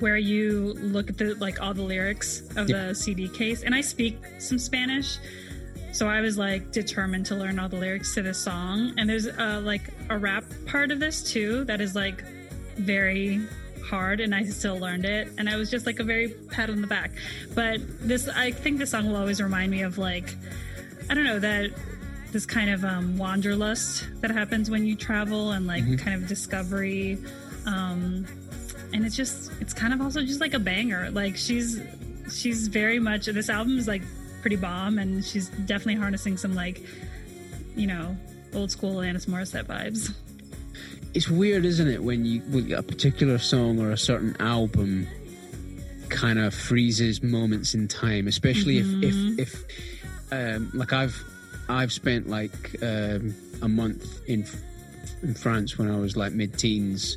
where 0.00 0.16
you 0.16 0.72
look 0.80 1.10
at 1.10 1.18
the 1.18 1.34
like 1.34 1.60
all 1.62 1.74
the 1.74 1.82
lyrics 1.82 2.40
of 2.56 2.68
Yeah. 2.68 2.88
the 2.88 2.94
CD 2.94 3.28
case, 3.28 3.62
and 3.62 3.74
I 3.74 3.82
speak 3.82 4.16
some 4.38 4.58
Spanish, 4.58 5.18
so 5.94 6.08
I 6.08 6.20
was 6.20 6.36
like 6.36 6.72
determined 6.72 7.26
to 7.26 7.36
learn 7.36 7.60
all 7.60 7.68
the 7.68 7.76
lyrics 7.76 8.14
to 8.14 8.22
this 8.22 8.36
song. 8.36 8.94
And 8.98 9.08
there's 9.08 9.28
uh, 9.28 9.60
like 9.62 9.82
a 10.10 10.18
rap 10.18 10.44
part 10.66 10.90
of 10.90 10.98
this 10.98 11.22
too 11.22 11.62
that 11.64 11.80
is 11.80 11.94
like 11.94 12.24
very 12.76 13.40
hard, 13.84 14.18
and 14.18 14.34
I 14.34 14.42
still 14.44 14.76
learned 14.76 15.04
it, 15.04 15.28
and 15.38 15.48
I 15.48 15.56
was 15.56 15.70
just 15.70 15.86
like 15.86 16.00
a 16.00 16.04
very 16.04 16.30
pat 16.50 16.68
on 16.68 16.80
the 16.80 16.88
back. 16.88 17.12
But 17.54 17.80
this, 18.00 18.28
I 18.28 18.50
think 18.50 18.78
this 18.78 18.90
song 18.90 19.06
will 19.06 19.16
always 19.16 19.40
remind 19.40 19.70
me 19.70 19.82
of 19.82 19.96
like, 19.96 20.34
I 21.08 21.14
don't 21.14 21.24
know 21.24 21.38
that 21.38 21.70
this 22.32 22.44
kind 22.44 22.70
of 22.70 22.84
um, 22.84 23.16
wanderlust 23.16 24.08
that 24.20 24.32
happens 24.32 24.68
when 24.68 24.84
you 24.84 24.96
travel 24.96 25.52
and 25.52 25.68
like 25.68 25.84
kind 26.00 26.20
of 26.20 26.28
discovery. 26.28 27.18
Um, 27.66 28.26
and 28.92 29.04
it's 29.06 29.14
just 29.14 29.52
it's 29.60 29.72
kind 29.72 29.94
of 29.94 30.00
also 30.00 30.22
just 30.22 30.40
like 30.40 30.54
a 30.54 30.58
banger 30.58 31.10
like 31.10 31.36
she's 31.36 31.80
she's 32.30 32.68
very 32.68 33.00
much 33.00 33.26
this 33.26 33.50
album 33.50 33.76
is 33.76 33.88
like 33.88 34.02
pretty 34.44 34.56
bomb 34.56 34.98
and 34.98 35.24
she's 35.24 35.48
definitely 35.48 35.94
harnessing 35.94 36.36
some 36.36 36.54
like 36.54 36.82
you 37.76 37.86
know 37.86 38.14
old 38.52 38.70
school 38.70 38.96
Alanis 38.96 39.26
Morissette 39.26 39.64
vibes 39.64 40.14
It's 41.14 41.30
weird, 41.30 41.64
isn't 41.64 41.86
it, 41.86 42.02
when 42.02 42.24
you 42.24 42.40
when 42.50 42.72
a 42.72 42.82
particular 42.82 43.38
song 43.38 43.80
or 43.80 43.92
a 43.92 43.96
certain 43.96 44.36
album 44.40 45.06
kind 46.08 46.40
of 46.40 46.52
freezes 46.52 47.22
moments 47.22 47.72
in 47.72 47.86
time, 47.86 48.26
especially 48.26 48.78
if 48.78 48.86
if 49.00 49.38
if 49.38 49.64
um, 50.32 50.72
like 50.74 50.92
I've 50.92 51.16
I've 51.68 51.92
spent 51.92 52.28
like 52.28 52.76
um, 52.82 53.32
a 53.62 53.68
month 53.68 54.22
in 54.26 54.44
in 55.22 55.34
France 55.34 55.78
when 55.78 55.88
I 55.88 55.96
was 55.96 56.16
like 56.16 56.32
mid-teens. 56.32 57.16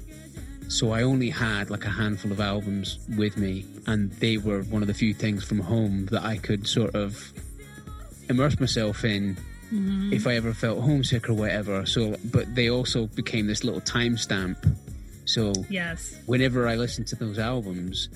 So 0.68 0.92
I 0.92 1.04
only 1.04 1.30
had 1.30 1.70
like 1.70 1.86
a 1.86 1.90
handful 1.90 2.32
of 2.32 2.40
albums 2.40 3.00
with 3.18 3.38
me, 3.38 3.66
and 3.86 4.12
they 4.14 4.38
were 4.38 4.64
one 4.64 4.82
of 4.82 4.88
the 4.88 4.94
few 4.94 5.14
things 5.14 5.44
from 5.44 5.60
home 5.60 6.08
that 6.08 6.24
I 6.24 6.38
could 6.38 6.68
sort 6.68 6.94
of 6.96 7.34
immerse 8.30 8.60
myself 8.60 9.06
in 9.06 9.38
if 10.14 10.28
I 10.28 10.36
ever 10.36 10.54
felt 10.54 10.80
homesick 10.80 11.30
or 11.30 11.34
whatever. 11.34 11.86
So, 11.86 12.16
but 12.26 12.54
they 12.56 12.70
also 12.70 13.08
became 13.08 13.48
this 13.48 13.64
little 13.64 13.82
timestamp. 13.82 14.58
So 15.26 15.54
yes 15.70 16.16
whenever 16.26 16.68
I 16.68 16.76
listen 16.76 17.04
to 17.06 17.16
those 17.16 17.38
albums, 17.38 18.08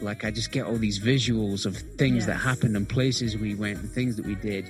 like 0.00 0.24
I 0.24 0.30
just 0.30 0.50
get 0.50 0.66
all 0.66 0.76
these 0.76 0.98
visuals 0.98 1.66
of 1.66 1.76
things 1.76 2.26
that 2.26 2.36
happened 2.36 2.76
and 2.76 2.88
places 2.88 3.36
we 3.36 3.54
went 3.54 3.78
and 3.80 3.90
things 3.90 4.16
that 4.16 4.26
we 4.26 4.34
did, 4.36 4.66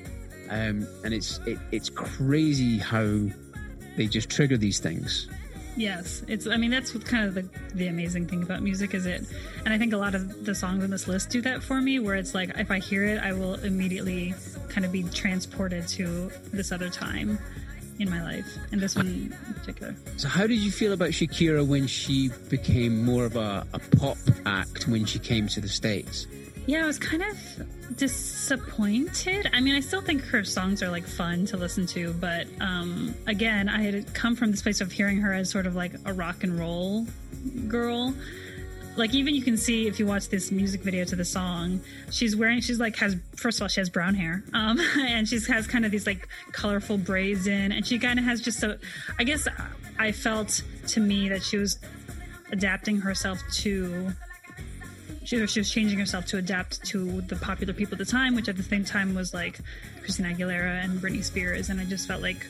um, 0.51 0.87
and 1.05 1.15
it's 1.15 1.39
it, 1.47 1.59
it's 1.71 1.89
crazy 1.89 2.79
how 2.79 3.29
they 3.97 4.07
just 4.07 4.29
trigger 4.29 4.57
these 4.57 4.81
things. 4.81 5.29
Yes, 5.77 6.23
it's. 6.29 6.47
I 6.47 6.57
mean, 6.57 6.71
that's 6.71 6.93
kind 7.05 7.27
of 7.27 7.35
the 7.35 7.49
the 7.75 7.89
amazing 7.89 8.29
thing 8.29 8.43
about 8.43 8.63
music 8.63 8.95
is 8.95 9.07
it, 9.07 9.25
and 9.65 9.75
I 9.75 9.79
think 9.79 9.93
a 9.93 9.97
lot 9.97 10.15
of 10.15 10.45
the 10.45 10.55
songs 10.55 10.85
on 10.85 10.91
this 10.91 11.09
list 11.09 11.31
do 11.31 11.41
that 11.43 11.63
for 11.63 11.81
me. 11.81 11.99
Where 11.99 12.15
it's 12.15 12.35
like, 12.35 12.51
if 12.57 12.71
I 12.71 12.79
hear 12.79 13.05
it, 13.05 13.19
I 13.21 13.33
will 13.33 13.55
immediately 13.55 14.35
kind 14.69 14.85
of 14.85 14.93
be 14.93 15.03
transported 15.03 15.89
to 15.89 16.31
this 16.53 16.71
other 16.71 16.91
time 16.91 17.39
in 17.99 18.09
my 18.09 18.23
life, 18.23 18.47
and 18.71 18.81
this 18.81 18.95
one 18.95 19.07
in 19.47 19.55
particular. 19.55 19.97
So, 20.17 20.29
how 20.29 20.47
did 20.47 20.59
you 20.59 20.71
feel 20.71 20.93
about 20.93 21.11
Shakira 21.11 21.67
when 21.67 21.87
she 21.89 22.31
became 22.49 23.05
more 23.05 23.25
of 23.25 23.37
a, 23.37 23.67
a 23.73 23.81
pop 23.97 24.19
act 24.47 24.87
when 24.87 25.05
she 25.07 25.19
came 25.19 25.49
to 25.49 25.61
the 25.61 25.69
states? 25.69 26.27
Yeah, 26.67 26.85
I 26.85 26.87
was 26.87 26.99
kind 26.99 27.23
of 27.23 27.97
disappointed. 27.97 29.51
I 29.53 29.61
mean, 29.61 29.75
I 29.75 29.81
still 29.81 30.01
think 30.01 30.23
her 30.25 30.45
songs 30.45 30.83
are 30.83 30.89
like 30.89 31.07
fun 31.07 31.45
to 31.47 31.59
listen 31.59 31.87
to, 31.89 32.15
but 32.15 32.47
um, 32.61 33.15
again, 33.27 33.69
I 33.69 33.83
had 33.83 34.15
come 34.15 34.35
from 34.35 34.51
this 34.51 34.63
place 34.63 34.81
of 34.81 34.91
hearing 34.91 35.19
her 35.19 35.33
as 35.33 35.51
sort 35.51 35.67
of 35.67 35.75
like 35.75 35.93
a 36.07 36.13
rock 36.13 36.43
and 36.43 36.59
roll 36.59 37.07
girl. 37.69 38.15
Like 38.97 39.13
even 39.13 39.35
you 39.35 39.43
can 39.43 39.59
see 39.59 39.89
if 39.89 39.99
you 39.99 40.07
watch 40.07 40.29
this 40.31 40.51
music 40.51 40.81
video 40.81 41.05
to 41.05 41.17
the 41.17 41.25
song, 41.25 41.81
she's 42.11 42.35
wearing 42.35 42.61
she's 42.61 42.81
like 42.81 42.97
has 42.97 43.17
first 43.37 43.59
of 43.59 43.63
all 43.63 43.69
she 43.69 43.81
has 43.81 43.91
brown 43.91 44.15
hair, 44.15 44.43
um, 44.55 44.81
and 44.99 45.29
she's 45.29 45.47
has 45.49 45.67
kind 45.67 45.85
of 45.85 45.91
these 45.91 46.07
like 46.07 46.29
colorful 46.53 46.97
braids 46.97 47.47
in, 47.47 47.73
and 47.73 47.87
she 47.87 47.99
kind 47.99 48.19
of 48.19 48.25
has 48.25 48.41
just 48.41 48.63
a. 48.63 48.79
I 49.19 49.25
guess 49.25 49.47
I 49.99 50.13
felt 50.13 50.63
to 50.89 51.01
me 51.01 51.29
that 51.29 51.43
she 51.43 51.59
was 51.59 51.79
adapting 52.53 52.99
herself 52.99 53.41
to 53.53 54.13
she, 55.25 55.47
she 55.47 55.61
was 55.61 55.71
changing 55.71 55.99
herself 55.99 56.27
to 56.27 56.39
adapt 56.39 56.83
to 56.85 57.21
the 57.23 57.37
popular 57.37 57.73
people 57.73 57.95
at 57.95 57.99
the 57.99 58.05
time, 58.05 58.35
which 58.35 58.49
at 58.49 58.57
the 58.57 58.63
same 58.63 58.85
time 58.85 59.15
was 59.15 59.35
like 59.35 59.59
Christina 60.03 60.35
Aguilera 60.35 60.85
and 60.85 61.01
Britney 61.01 61.25
Spears, 61.25 61.71
and 61.71 61.81
I 61.81 61.85
just 61.85 62.07
felt 62.07 62.23
like 62.23 62.47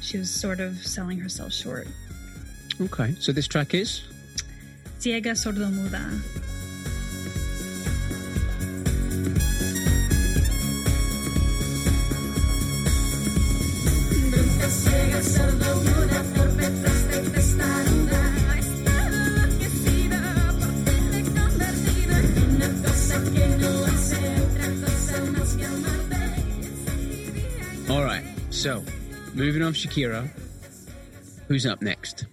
she 0.00 0.18
was 0.18 0.30
sort 0.30 0.60
of 0.60 0.76
selling 0.78 1.18
herself 1.18 1.52
short. 1.52 1.86
Okay, 2.80 3.14
so 3.20 3.32
this 3.32 3.46
track 3.46 3.74
is 3.74 4.02
Ciega 4.98 5.32
sordomuda. 5.32 6.49
Moving 29.40 29.62
on, 29.62 29.72
Shakira. 29.72 30.28
Who's 31.48 31.64
up 31.64 31.80
next? 31.80 32.26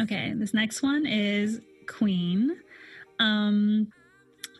Okay, 0.00 0.32
this 0.36 0.54
next 0.54 0.80
one 0.80 1.04
is 1.04 1.60
Queen. 1.88 2.56
Um, 3.18 3.88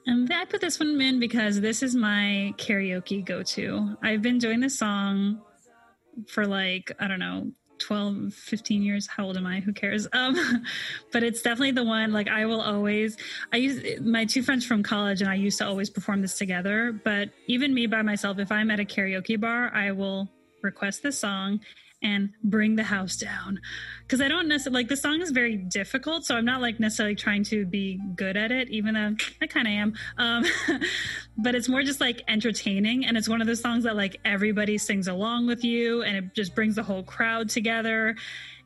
and 0.07 0.33
I 0.33 0.45
put 0.45 0.61
this 0.61 0.81
one 0.81 1.01
in 1.01 1.21
because 1.21 1.61
this 1.61 1.85
is 1.85 1.95
my 1.95 2.53
karaoke 2.59 3.25
go 3.25 3.45
to. 3.45 3.97
I've 4.03 4.23
been 4.23 4.39
doing 4.39 4.59
this 4.59 4.77
song 4.77 5.41
for 6.27 6.49
like, 6.49 6.91
I 6.99 7.07
don't 7.07 7.21
know, 7.21 7.53
12, 7.79 8.35
15 8.35 8.83
years. 8.83 9.07
How 9.07 9.27
old 9.27 9.37
am 9.37 9.47
I? 9.47 9.61
Who 9.61 9.73
cares? 9.73 10.09
Um, 10.13 10.37
but 11.13 11.23
it's 11.23 11.43
definitely 11.43 11.73
the 11.73 11.85
one, 11.85 12.13
like, 12.13 12.29
I 12.29 12.47
will 12.47 12.61
always, 12.61 13.17
I 13.53 13.59
use 13.59 14.01
my 14.01 14.25
two 14.25 14.43
friends 14.43 14.67
from 14.67 14.83
college 14.83 15.21
and 15.21 15.31
I 15.31 15.37
used 15.37 15.59
to 15.59 15.67
always 15.67 15.91
perform 15.91 16.23
this 16.23 16.37
together. 16.37 16.93
But 16.93 17.31
even 17.47 17.73
me 17.73 17.87
by 17.87 18.03
myself, 18.03 18.41
if 18.41 18.51
I'm 18.51 18.69
at 18.73 18.81
a 18.81 18.85
karaoke 18.85 19.41
bar, 19.41 19.71
I 19.73 19.93
will 19.93 20.29
request 20.63 21.03
this 21.03 21.19
song 21.19 21.61
and 22.05 22.31
bring 22.43 22.75
the 22.75 22.83
house 22.83 23.17
down. 23.17 23.61
Because 24.03 24.21
i 24.21 24.27
don't 24.27 24.49
necessarily 24.49 24.81
like 24.83 24.89
the 24.89 24.97
song 24.97 25.21
is 25.21 25.31
very 25.31 25.57
difficult 25.57 26.25
so 26.25 26.35
i'm 26.37 26.45
not 26.45 26.61
like 26.61 26.81
necessarily 26.81 27.15
trying 27.15 27.45
to 27.45 27.65
be 27.65 28.01
good 28.17 28.37
at 28.37 28.51
it 28.51 28.69
even 28.71 28.95
though 28.95 29.15
i 29.41 29.47
kind 29.47 29.69
of 29.69 29.73
am. 29.73 29.95
Um, 30.19 30.45
but 31.39 31.55
it's 31.55 31.69
more 31.69 31.83
just 31.83 32.01
like 32.01 32.23
entertaining 32.29 33.07
and 33.07 33.17
it's 33.17 33.29
one 33.29 33.41
of 33.41 33.47
those 33.47 33.61
songs 33.61 33.85
that 33.85 33.95
like 33.97 34.17
everybody 34.25 34.79
sings 34.79 35.07
along 35.07 35.47
with 35.47 35.63
you 35.65 36.03
and 36.03 36.17
it 36.17 36.35
just 36.35 36.55
brings 36.57 36.75
the 36.75 36.83
whole 36.83 37.05
crowd 37.05 37.49
together 37.49 38.17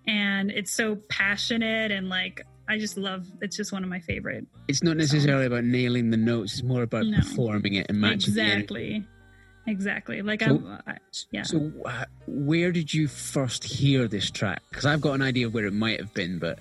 and 0.06 0.50
it's 0.50 0.72
so 0.72 0.96
passionate 1.10 1.90
and 1.90 2.08
like 2.08 2.40
i 2.68 2.78
just 2.78 2.96
love 2.96 3.26
it's 3.42 3.56
just 3.56 3.70
one 3.72 3.82
of 3.84 3.90
my 3.90 4.00
favorite 4.00 4.46
It's 4.68 4.82
not 4.82 4.96
necessarily 4.96 5.44
about 5.46 5.64
nailing 5.64 6.10
the 6.10 6.16
notes, 6.16 6.54
it's 6.54 6.62
more 6.62 6.82
about 6.82 7.04
No. 7.06 7.18
performing 7.18 7.74
it 7.74 7.86
and 7.90 8.00
matching 8.00 8.34
the 8.34 8.40
exactly 8.42 9.04
exactly 9.66 10.22
like 10.22 10.42
So- 10.42 10.46
i'm 10.56 10.82
I, 10.86 10.96
yeah 11.30 11.42
So, 11.42 11.72
uh, 11.84 12.04
where 12.26 12.72
did 12.72 12.92
you 12.92 13.08
first 13.08 13.64
hear 13.64 14.08
this 14.08 14.30
track? 14.30 14.62
Because 14.70 14.86
I've 14.86 15.00
got 15.00 15.12
an 15.14 15.22
idea 15.22 15.46
of 15.46 15.54
where 15.54 15.66
it 15.66 15.72
might 15.72 15.98
have 16.00 16.12
been, 16.14 16.38
but 16.38 16.58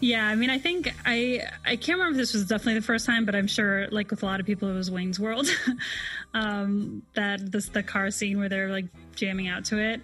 Yeah, 0.00 0.26
I 0.26 0.34
mean, 0.34 0.50
I 0.50 0.58
think 0.58 0.92
I 1.06 1.48
I 1.64 1.76
can't 1.76 1.98
remember 1.98 2.18
if 2.18 2.22
this 2.26 2.34
was 2.34 2.44
definitely 2.46 2.74
the 2.74 2.86
first 2.86 3.06
time, 3.06 3.24
but 3.24 3.34
I'm 3.34 3.46
sure, 3.46 3.88
like 3.90 4.10
with 4.10 4.22
a 4.22 4.26
lot 4.26 4.40
of 4.40 4.46
people, 4.46 4.68
it 4.68 4.74
was 4.74 4.90
Wayne's 4.90 5.18
World. 5.18 5.48
um, 6.34 7.02
that 7.14 7.50
this 7.50 7.68
the 7.70 7.82
car 7.82 8.10
scene 8.10 8.38
where 8.38 8.50
they're 8.50 8.70
like 8.70 8.86
jamming 9.14 9.48
out 9.48 9.64
to 9.66 9.78
it. 9.78 10.02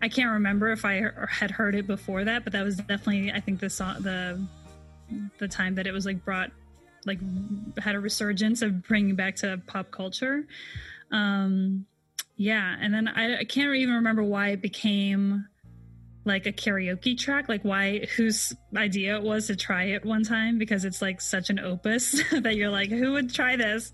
I 0.00 0.08
can't 0.08 0.30
remember 0.30 0.70
if 0.70 0.84
I 0.84 1.10
had 1.28 1.50
heard 1.50 1.74
it 1.74 1.86
before 1.88 2.24
that, 2.24 2.44
but 2.44 2.52
that 2.52 2.64
was 2.64 2.76
definitely 2.76 3.32
I 3.32 3.40
think 3.40 3.58
the 3.58 3.70
song 3.70 4.02
the 4.02 4.40
the 5.38 5.48
time 5.48 5.74
that 5.74 5.86
it 5.88 5.92
was 5.92 6.06
like 6.06 6.24
brought 6.24 6.50
like 7.04 7.18
had 7.78 7.96
a 7.96 8.00
resurgence 8.00 8.62
of 8.62 8.82
bringing 8.86 9.16
back 9.16 9.34
to 9.36 9.60
pop 9.66 9.90
culture. 9.90 10.44
Um, 11.12 11.86
yeah, 12.36 12.74
and 12.80 12.92
then 12.92 13.06
I, 13.06 13.40
I 13.40 13.44
can't 13.44 13.72
even 13.74 13.94
remember 13.96 14.22
why 14.24 14.48
it 14.48 14.62
became 14.62 15.46
like 16.24 16.46
a 16.46 16.52
karaoke 16.52 17.18
track 17.18 17.48
like 17.48 17.62
why 17.64 18.06
whose 18.16 18.52
idea 18.76 19.16
it 19.16 19.22
was 19.24 19.48
to 19.48 19.56
try 19.56 19.86
it 19.86 20.04
one 20.04 20.22
time 20.22 20.56
because 20.56 20.84
it's 20.84 21.02
like 21.02 21.20
such 21.20 21.50
an 21.50 21.58
opus 21.58 22.22
that 22.30 22.54
you're 22.54 22.70
like 22.70 22.88
who 22.90 23.10
would 23.10 23.34
try 23.34 23.56
this 23.56 23.92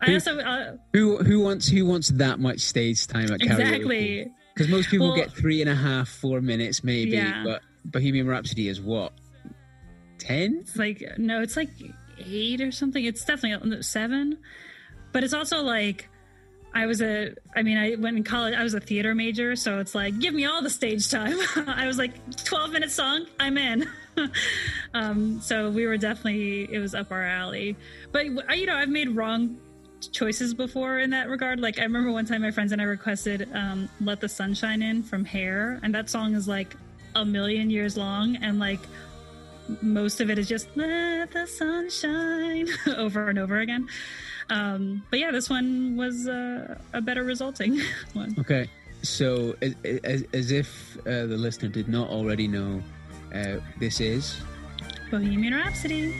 i 0.00 0.06
Who- 0.06 0.14
also 0.14 0.38
uh, 0.38 0.76
who 0.94 1.18
who 1.18 1.40
wants 1.40 1.68
who 1.68 1.84
wants 1.84 2.08
that 2.08 2.40
much 2.40 2.60
stage 2.60 3.06
time 3.06 3.30
at 3.30 3.40
karaoke? 3.40 3.50
exactly 3.60 4.26
Because 4.54 4.68
most 4.70 4.88
people 4.88 5.08
Well- 5.08 5.16
get 5.16 5.30
three 5.30 5.60
and 5.60 5.68
a 5.68 5.74
half, 5.74 6.08
four 6.08 6.40
minutes 6.40 6.82
maybe, 6.82 7.10
Yeah. 7.10 7.44
but 7.44 7.60
Bohemian 7.84 8.26
Rhapsody 8.26 8.68
is 8.68 8.80
what 8.80 9.12
ten? 10.18 10.58
it's 10.62 10.76
like 10.76 11.02
no 11.18 11.42
it's 11.42 11.56
like 11.56 11.68
eight 12.26 12.62
or 12.62 12.72
something 12.72 13.04
it's 13.04 13.24
definitely 13.26 13.82
seven 13.82 14.38
but 15.12 15.22
it's 15.22 15.34
also 15.34 15.60
like 15.62 16.08
I 16.78 16.86
was 16.86 17.02
a, 17.02 17.34
I 17.56 17.64
mean, 17.64 17.76
I 17.76 17.96
went 17.96 18.16
in 18.18 18.22
college, 18.22 18.54
I 18.54 18.62
was 18.62 18.72
a 18.72 18.78
theater 18.78 19.12
major, 19.12 19.56
so 19.56 19.80
it's 19.80 19.96
like, 19.96 20.16
give 20.20 20.32
me 20.32 20.44
all 20.44 20.62
the 20.62 20.70
stage 20.70 21.10
time. 21.10 21.36
I 21.66 21.88
was 21.88 21.98
like, 21.98 22.12
12 22.44 22.70
minute 22.70 22.92
song, 22.92 23.26
I'm 23.40 23.58
in. 23.58 23.88
um, 24.94 25.40
so 25.40 25.70
we 25.70 25.88
were 25.88 25.96
definitely, 25.96 26.72
it 26.72 26.78
was 26.78 26.94
up 26.94 27.10
our 27.10 27.26
alley. 27.26 27.74
But, 28.12 28.26
you 28.56 28.66
know, 28.66 28.76
I've 28.76 28.90
made 28.90 29.08
wrong 29.08 29.58
choices 30.12 30.54
before 30.54 31.00
in 31.00 31.10
that 31.10 31.28
regard. 31.28 31.58
Like, 31.58 31.80
I 31.80 31.82
remember 31.82 32.12
one 32.12 32.26
time 32.26 32.42
my 32.42 32.52
friends 32.52 32.70
and 32.70 32.80
I 32.80 32.84
requested 32.84 33.48
um, 33.52 33.88
Let 34.00 34.20
the 34.20 34.28
Sunshine 34.28 34.80
In 34.80 35.02
from 35.02 35.24
Hair, 35.24 35.80
and 35.82 35.92
that 35.96 36.08
song 36.08 36.36
is 36.36 36.46
like 36.46 36.76
a 37.16 37.24
million 37.24 37.70
years 37.70 37.96
long, 37.96 38.36
and 38.36 38.60
like, 38.60 38.80
most 39.82 40.20
of 40.20 40.30
it 40.30 40.38
is 40.38 40.48
just 40.48 40.68
let 40.76 41.32
the 41.32 41.44
sunshine 41.44 42.68
over 42.96 43.28
and 43.28 43.38
over 43.38 43.58
again. 43.58 43.88
Um, 44.50 45.04
but 45.10 45.18
yeah, 45.18 45.30
this 45.30 45.50
one 45.50 45.96
was 45.96 46.26
uh, 46.26 46.78
a 46.92 47.00
better 47.00 47.24
resulting 47.24 47.80
one. 48.14 48.34
Okay, 48.38 48.68
so 49.02 49.54
as, 49.62 50.24
as, 50.32 50.50
if 50.50 50.96
uh, 51.00 51.26
the 51.26 51.36
listener 51.36 51.68
did 51.68 51.88
not 51.88 52.08
already 52.08 52.48
know, 52.48 52.82
uh, 53.34 53.56
this 53.78 54.00
is 54.00 54.40
Bohemian 55.10 55.54
Rhapsody. 55.54 56.14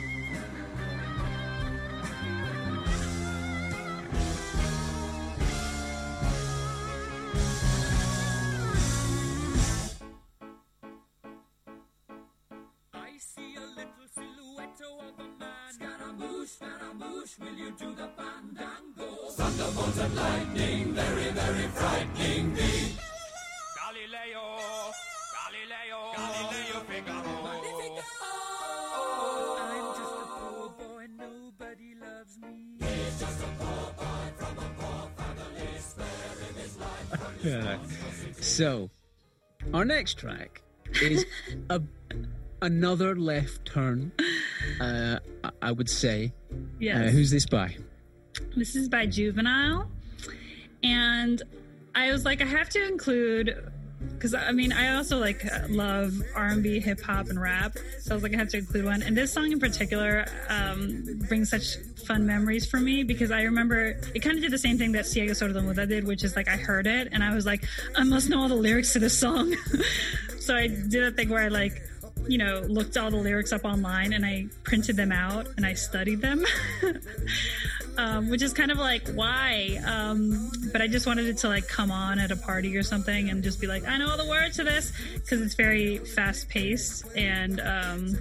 So. 38.59 38.89
Our 39.73 39.85
next 39.85 40.15
track 40.15 40.61
is 41.01 41.25
a 41.69 41.81
another 42.61 43.15
left 43.15 43.63
turn. 43.65 44.11
Uh, 44.81 45.19
I- 45.61 45.71
would 45.71 45.89
say. 45.89 46.33
Yes. 46.77 46.97
Uh, 46.97 47.11
who's 47.11 47.31
this 47.31 47.45
by? 47.45 47.77
This 48.57 48.75
is 48.75 48.89
by 48.89 49.05
Juvenile. 49.05 49.89
And 50.83 51.41
I 51.95 52.11
was 52.11 52.25
like, 52.25 52.41
I 52.41 52.45
have 52.45 52.69
to 52.71 52.85
include 52.85 53.71
because 54.13 54.33
I 54.33 54.51
mean, 54.51 54.71
I 54.71 54.95
also 54.95 55.17
like 55.17 55.43
love 55.69 56.13
R 56.35 56.47
and 56.47 56.63
B, 56.63 56.79
hip 56.79 57.01
hop, 57.01 57.27
and 57.29 57.39
rap. 57.39 57.77
So 57.99 58.11
I 58.11 58.13
was 58.13 58.23
like, 58.23 58.33
I 58.33 58.37
have 58.37 58.49
to 58.49 58.57
include 58.57 58.85
one. 58.85 59.01
And 59.01 59.15
this 59.15 59.31
song 59.31 59.51
in 59.51 59.59
particular 59.59 60.25
um, 60.47 61.03
brings 61.27 61.49
such 61.49 61.77
fun 62.05 62.25
memories 62.25 62.65
for 62.65 62.77
me 62.77 63.03
because 63.03 63.31
I 63.31 63.43
remember 63.43 63.99
it 64.13 64.19
kind 64.21 64.35
of 64.35 64.41
did 64.41 64.51
the 64.51 64.57
same 64.57 64.77
thing 64.77 64.93
that 64.93 65.05
Ciega 65.05 65.31
Sordomuda 65.31 65.87
did, 65.87 66.05
which 66.05 66.23
is 66.23 66.35
like 66.35 66.47
I 66.47 66.57
heard 66.57 66.87
it 66.87 67.09
and 67.11 67.23
I 67.23 67.33
was 67.33 67.45
like, 67.45 67.63
I 67.95 68.03
must 68.03 68.29
know 68.29 68.41
all 68.41 68.49
the 68.49 68.55
lyrics 68.55 68.93
to 68.93 68.99
this 68.99 69.17
song. 69.17 69.55
so 70.39 70.55
I 70.55 70.67
did 70.67 71.03
a 71.03 71.11
thing 71.11 71.29
where 71.29 71.43
I 71.43 71.49
like 71.49 71.81
you 72.27 72.37
know, 72.37 72.59
looked 72.67 72.97
all 72.97 73.09
the 73.09 73.17
lyrics 73.17 73.51
up 73.51 73.65
online 73.65 74.13
and 74.13 74.25
I 74.25 74.45
printed 74.63 74.95
them 74.95 75.11
out 75.11 75.47
and 75.57 75.65
I 75.65 75.73
studied 75.73 76.21
them, 76.21 76.45
um, 77.99 78.29
which 78.29 78.41
is 78.41 78.53
kind 78.53 78.71
of 78.71 78.77
like 78.77 79.09
why. 79.09 79.79
Um, 79.85 80.49
but 80.71 80.81
I 80.81 80.87
just 80.87 81.05
wanted 81.05 81.27
it 81.27 81.37
to 81.39 81.49
like 81.49 81.67
come 81.67 81.91
on 81.91 82.17
at 82.17 82.31
a 82.31 82.37
party 82.37 82.77
or 82.77 82.83
something 82.83 83.29
and 83.29 83.43
just 83.43 83.59
be 83.59 83.67
like, 83.67 83.85
I 83.85 83.97
know 83.97 84.09
all 84.09 84.17
the 84.17 84.27
words 84.27 84.55
to 84.55 84.63
this 84.63 84.93
because 85.15 85.41
it's 85.41 85.55
very 85.55 85.97
fast 85.97 86.47
paced 86.47 87.05
and 87.17 87.59
um, 87.59 88.17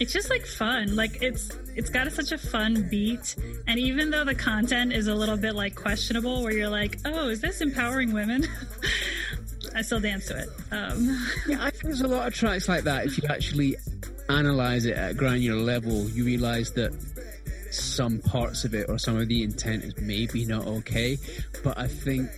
it's 0.00 0.12
just 0.12 0.28
like 0.28 0.44
fun. 0.44 0.96
Like 0.96 1.22
it's 1.22 1.50
it's 1.74 1.88
got 1.88 2.06
a, 2.06 2.10
such 2.10 2.32
a 2.32 2.38
fun 2.38 2.88
beat, 2.90 3.36
and 3.66 3.78
even 3.78 4.10
though 4.10 4.24
the 4.24 4.34
content 4.34 4.92
is 4.92 5.08
a 5.08 5.14
little 5.14 5.36
bit 5.36 5.54
like 5.54 5.74
questionable, 5.74 6.42
where 6.42 6.52
you're 6.52 6.68
like, 6.68 6.98
oh, 7.06 7.28
is 7.28 7.40
this 7.40 7.60
empowering 7.62 8.12
women? 8.12 8.46
I 9.74 9.82
still 9.82 10.00
dance 10.00 10.26
to 10.26 10.38
it. 10.38 10.48
Um, 10.70 11.26
yeah, 11.48 11.58
I 11.60 11.70
think 11.70 11.84
there's 11.84 12.00
a 12.02 12.08
lot 12.08 12.26
of 12.26 12.34
tracks 12.34 12.68
like 12.68 12.84
that. 12.84 13.06
If 13.06 13.18
you 13.18 13.28
actually 13.28 13.76
analyze 14.28 14.84
it 14.84 14.96
at 14.96 15.10
a 15.12 15.14
granular 15.14 15.60
level, 15.60 16.08
you 16.10 16.24
realize 16.24 16.72
that 16.72 16.92
some 17.76 18.18
parts 18.20 18.64
of 18.64 18.74
it 18.74 18.88
or 18.88 18.98
some 18.98 19.16
of 19.16 19.28
the 19.28 19.42
intent 19.42 19.84
is 19.84 19.96
maybe 19.98 20.44
not 20.44 20.66
okay. 20.66 21.18
But 21.62 21.78
I 21.78 21.86
think 21.86 22.30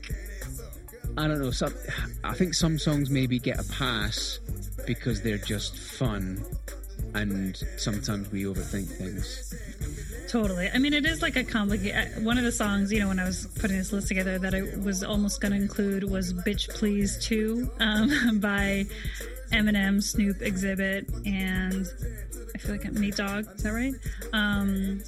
I 1.19 1.27
don't 1.27 1.41
know. 1.41 1.51
Some, 1.51 1.75
I 2.23 2.35
think 2.35 2.55
some 2.55 2.79
songs 2.79 3.11
maybe 3.11 3.41
get 3.41 3.59
a 3.59 3.69
pass 3.73 4.39
because 4.87 5.21
they're 5.21 5.37
just 5.37 5.77
fun, 5.77 6.45
and 7.15 7.57
sometimes 7.77 8.31
we 8.31 8.45
overthink 8.45 8.87
things. 8.87 9.53
Totally. 10.29 10.71
I 10.73 10.79
mean, 10.79 10.93
it 10.93 11.05
is 11.05 11.21
like 11.21 11.35
a 11.35 11.43
complicated. 11.43 12.25
One 12.25 12.39
of 12.39 12.45
the 12.45 12.53
songs, 12.53 12.93
you 12.93 13.01
know, 13.01 13.09
when 13.09 13.19
I 13.19 13.25
was 13.25 13.49
putting 13.59 13.79
this 13.79 13.93
list 13.93 14.07
together, 14.07 14.39
that 14.39 14.55
I 14.55 14.63
was 14.79 15.03
almost 15.03 15.41
going 15.41 15.53
to 15.53 15.59
include 15.59 16.05
was 16.05 16.33
"Bitch 16.33 16.69
Please" 16.69 17.19
too, 17.19 17.69
um, 17.81 18.39
by 18.41 18.87
Eminem, 19.51 20.03
Snoop, 20.03 20.39
Xzibit 20.39 21.27
and 21.27 21.87
I 22.59 22.61
feel 22.61 22.73
like 22.73 22.85
I'm 22.85 22.95
Nate 22.95 23.17
Dogg. 23.17 23.47
Is 23.55 23.63
that 23.63 23.73
right? 23.73 23.95
Um, 24.33 25.01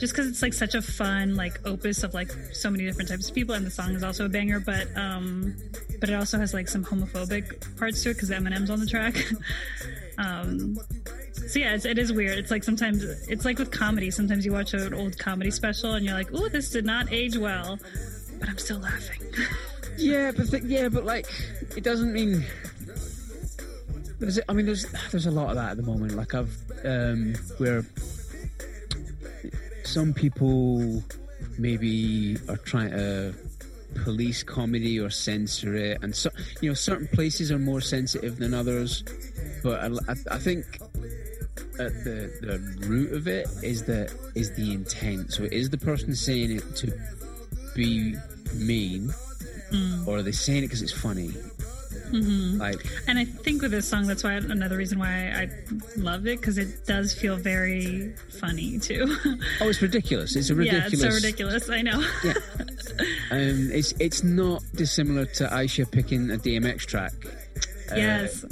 just 0.00 0.12
because 0.12 0.26
it's 0.26 0.42
like 0.42 0.52
such 0.52 0.74
a 0.74 0.82
fun 0.82 1.36
like 1.36 1.64
opus 1.64 2.02
of 2.02 2.14
like 2.14 2.32
so 2.52 2.68
many 2.68 2.84
different 2.84 3.08
types 3.08 3.28
of 3.28 3.34
people, 3.34 3.54
and 3.54 3.64
the 3.64 3.70
song 3.70 3.94
is 3.94 4.02
also 4.02 4.24
a 4.24 4.28
banger. 4.28 4.58
But 4.58 4.88
um, 4.96 5.54
but 6.00 6.08
it 6.08 6.14
also 6.14 6.38
has 6.38 6.52
like 6.52 6.66
some 6.66 6.84
homophobic 6.84 7.78
parts 7.78 8.02
to 8.02 8.10
it 8.10 8.14
because 8.14 8.30
Eminem's 8.30 8.70
on 8.70 8.80
the 8.80 8.86
track. 8.86 9.14
um, 10.18 10.78
so 11.46 11.58
yeah, 11.60 11.74
it's, 11.74 11.84
it 11.84 11.98
is 11.98 12.12
weird. 12.12 12.38
It's 12.38 12.50
like 12.50 12.64
sometimes 12.64 13.04
it's 13.04 13.44
like 13.44 13.60
with 13.60 13.70
comedy. 13.70 14.10
Sometimes 14.10 14.44
you 14.44 14.52
watch 14.52 14.74
an 14.74 14.92
old 14.92 15.16
comedy 15.18 15.52
special 15.52 15.94
and 15.94 16.04
you're 16.04 16.14
like, 16.14 16.30
"Oh, 16.32 16.48
this 16.48 16.70
did 16.70 16.84
not 16.84 17.12
age 17.12 17.36
well," 17.36 17.78
but 18.40 18.48
I'm 18.48 18.58
still 18.58 18.80
laughing. 18.80 19.22
yeah, 19.96 20.32
but 20.32 20.50
th- 20.50 20.64
yeah, 20.64 20.88
but 20.88 21.04
like 21.04 21.26
it 21.76 21.84
doesn't 21.84 22.12
mean. 22.12 22.44
There's, 24.20 24.38
I 24.48 24.52
mean, 24.52 24.66
there's 24.66 24.86
there's 25.10 25.26
a 25.26 25.30
lot 25.30 25.48
of 25.50 25.56
that 25.56 25.70
at 25.72 25.76
the 25.76 25.82
moment. 25.82 26.12
Like 26.14 26.34
I've 26.34 26.54
um, 26.84 27.34
where 27.58 27.84
some 29.84 30.12
people 30.14 31.02
maybe 31.58 32.36
are 32.48 32.56
trying 32.58 32.90
to 32.90 33.34
police 34.04 34.42
comedy 34.42 35.00
or 35.00 35.10
censor 35.10 35.74
it, 35.74 35.98
and 36.02 36.14
so 36.14 36.30
you 36.60 36.70
know 36.70 36.74
certain 36.74 37.08
places 37.08 37.50
are 37.50 37.58
more 37.58 37.80
sensitive 37.80 38.38
than 38.38 38.54
others. 38.54 39.02
But 39.62 39.80
I, 39.80 39.86
I, 39.86 40.14
I 40.36 40.38
think 40.38 40.64
at 41.78 41.92
the, 42.04 42.30
the 42.42 42.86
root 42.86 43.12
of 43.12 43.26
it 43.26 43.48
is 43.62 43.84
the 43.84 44.12
is 44.34 44.54
the 44.54 44.72
intent. 44.72 45.32
So 45.32 45.44
is 45.44 45.70
the 45.70 45.78
person 45.78 46.14
saying 46.14 46.52
it 46.52 46.76
to 46.76 46.92
be 47.74 48.14
mean, 48.54 49.12
Mm. 49.72 50.08
or 50.08 50.16
are 50.16 50.22
they 50.22 50.32
saying 50.32 50.64
it 50.64 50.66
because 50.66 50.82
it's 50.82 50.92
funny? 50.92 51.30
Mm-hmm. 52.10 52.58
Like, 52.58 52.84
And 53.06 53.18
I 53.18 53.24
think 53.24 53.62
with 53.62 53.70
this 53.70 53.88
song, 53.88 54.06
that's 54.06 54.24
why 54.24 54.32
another 54.32 54.76
reason 54.76 54.98
why 54.98 55.30
I 55.30 55.48
love 55.96 56.26
it 56.26 56.40
because 56.40 56.58
it 56.58 56.86
does 56.86 57.14
feel 57.14 57.36
very 57.36 58.12
funny 58.40 58.78
too. 58.78 59.16
oh, 59.60 59.68
it's 59.68 59.80
ridiculous. 59.82 60.36
It's 60.36 60.50
a 60.50 60.54
yeah, 60.54 60.58
ridiculous. 60.58 60.92
it's 60.92 61.02
so 61.02 61.08
ridiculous. 61.08 61.70
I 61.70 61.82
know. 61.82 62.04
Yeah. 62.24 62.34
Um, 63.30 63.70
it's 63.70 63.92
it's 64.00 64.24
not 64.24 64.62
dissimilar 64.74 65.24
to 65.24 65.46
Aisha 65.46 65.90
picking 65.90 66.30
a 66.32 66.36
DMX 66.36 66.80
track. 66.80 67.12
Uh, 67.90 67.94
yes, 67.94 68.44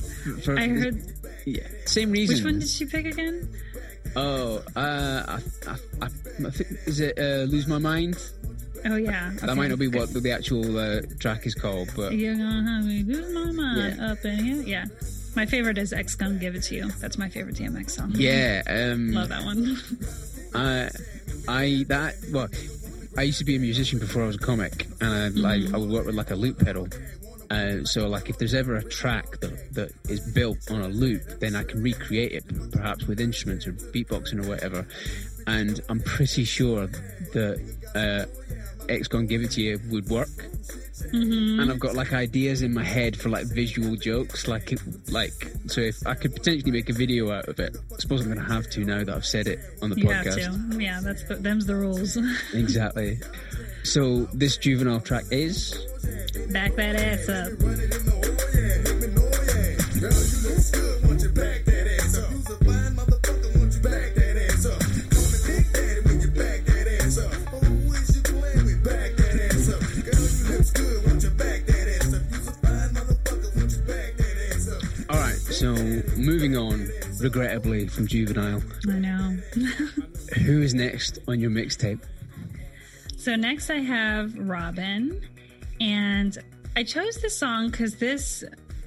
for, 0.44 0.58
I 0.58 0.68
heard. 0.68 1.02
Yeah, 1.44 1.66
same 1.84 2.12
reason. 2.12 2.36
Which 2.36 2.44
one 2.44 2.58
did 2.60 2.68
she 2.68 2.86
pick 2.86 3.04
again? 3.04 3.52
Oh, 4.16 4.62
uh, 4.76 5.38
I, 5.38 5.40
I, 5.66 5.76
I, 6.00 6.06
I 6.06 6.50
think 6.50 6.70
is 6.86 7.00
it 7.00 7.18
uh, 7.18 7.44
"Lose 7.50 7.66
My 7.66 7.78
Mind." 7.78 8.16
Oh 8.84 8.96
yeah, 8.96 9.32
That 9.42 9.56
might 9.56 9.68
not 9.68 9.78
be 9.78 9.88
what 9.88 10.12
the, 10.12 10.20
the 10.20 10.30
actual 10.32 10.78
uh, 10.78 11.00
track 11.18 11.46
is 11.46 11.54
called, 11.54 11.90
but 11.96 12.12
You're 12.12 12.34
gonna 12.34 12.70
have 12.70 12.84
me 12.84 13.02
lose 13.02 13.32
my 13.32 13.50
mind 13.52 13.96
Yeah. 13.98 14.12
up 14.12 14.24
in 14.24 14.44
here. 14.44 14.62
Yeah, 14.62 14.84
my 15.36 15.46
favorite 15.46 15.78
is 15.78 15.92
X 15.92 16.14
Gon' 16.14 16.38
Give 16.38 16.54
It 16.54 16.62
to 16.64 16.74
You. 16.76 16.88
That's 17.00 17.18
my 17.18 17.28
favorite 17.28 17.56
DMX 17.56 17.90
song. 17.90 18.12
yeah, 18.14 18.62
um, 18.66 19.12
love 19.12 19.28
that 19.28 19.44
one. 19.44 19.76
I, 20.54 20.88
I 21.48 21.84
that 21.88 22.14
well, 22.32 22.48
I 23.16 23.22
used 23.22 23.38
to 23.38 23.44
be 23.44 23.56
a 23.56 23.60
musician 23.60 23.98
before 23.98 24.22
I 24.22 24.26
was 24.26 24.36
a 24.36 24.40
comic, 24.40 24.86
and 25.00 25.12
I, 25.12 25.28
like 25.28 25.74
I 25.74 25.76
would 25.76 25.90
work 25.90 26.06
with 26.06 26.14
like 26.14 26.30
a 26.30 26.36
loop 26.36 26.58
pedal. 26.64 26.88
Uh, 27.50 27.82
so 27.84 28.06
like 28.08 28.28
if 28.28 28.36
there's 28.38 28.52
ever 28.52 28.76
a 28.76 28.84
track 28.84 29.40
that, 29.40 29.72
that 29.74 29.90
is 30.10 30.20
built 30.32 30.70
on 30.70 30.82
a 30.82 30.88
loop, 30.88 31.22
then 31.40 31.56
I 31.56 31.64
can 31.64 31.82
recreate 31.82 32.32
it 32.32 32.44
perhaps 32.72 33.06
with 33.06 33.20
instruments 33.20 33.66
or 33.66 33.72
beatboxing 33.72 34.44
or 34.44 34.48
whatever. 34.48 34.86
And 35.48 35.80
I'm 35.88 36.00
pretty 36.00 36.44
sure 36.44 36.86
that 37.32 37.58
uh, 37.94 38.26
X 38.88 39.08
Gonna 39.08 39.26
Give 39.26 39.42
It 39.42 39.52
To 39.52 39.62
You 39.62 39.80
would 39.90 40.08
work. 40.08 40.28
And 41.12 41.70
I've 41.70 41.78
got 41.78 41.94
like 41.94 42.12
ideas 42.12 42.62
in 42.62 42.74
my 42.74 42.82
head 42.82 43.16
for 43.16 43.28
like 43.28 43.46
visual 43.46 43.96
jokes, 43.96 44.48
like 44.48 44.76
like 45.10 45.32
so 45.66 45.80
if 45.80 46.04
I 46.06 46.14
could 46.14 46.34
potentially 46.34 46.72
make 46.72 46.90
a 46.90 46.92
video 46.92 47.30
out 47.30 47.48
of 47.48 47.58
it. 47.60 47.76
I 47.92 47.96
suppose 47.98 48.20
I'm 48.22 48.26
going 48.26 48.44
to 48.44 48.52
have 48.52 48.68
to 48.70 48.84
now 48.84 49.04
that 49.04 49.14
I've 49.14 49.24
said 49.24 49.46
it 49.46 49.60
on 49.80 49.90
the 49.90 49.96
you 49.96 50.06
podcast. 50.06 50.80
Yeah, 50.80 51.00
that's 51.02 51.24
the, 51.24 51.36
them's 51.36 51.66
the 51.66 51.76
rules. 51.76 52.18
Exactly. 52.52 53.18
So 53.84 54.24
this 54.34 54.56
juvenile 54.56 55.00
track 55.00 55.24
is 55.30 55.86
Back 56.50 56.74
that 56.76 56.96
ass 56.96 57.28
up. 57.28 57.52
Regrettably 77.28 77.86
from 77.88 78.06
juvenile. 78.06 78.62
I 78.88 78.98
know. 78.98 79.36
Who 80.46 80.62
is 80.62 80.72
next 80.72 81.18
on 81.28 81.40
your 81.40 81.50
mixtape? 81.50 82.00
So 83.18 83.36
next 83.36 83.68
I 83.68 83.80
have 83.80 84.32
Robyn, 84.32 85.20
and 85.78 86.38
I 86.74 86.84
chose 86.84 87.20
this 87.20 87.36
song 87.36 87.68
because 87.68 87.96
this 87.96 88.44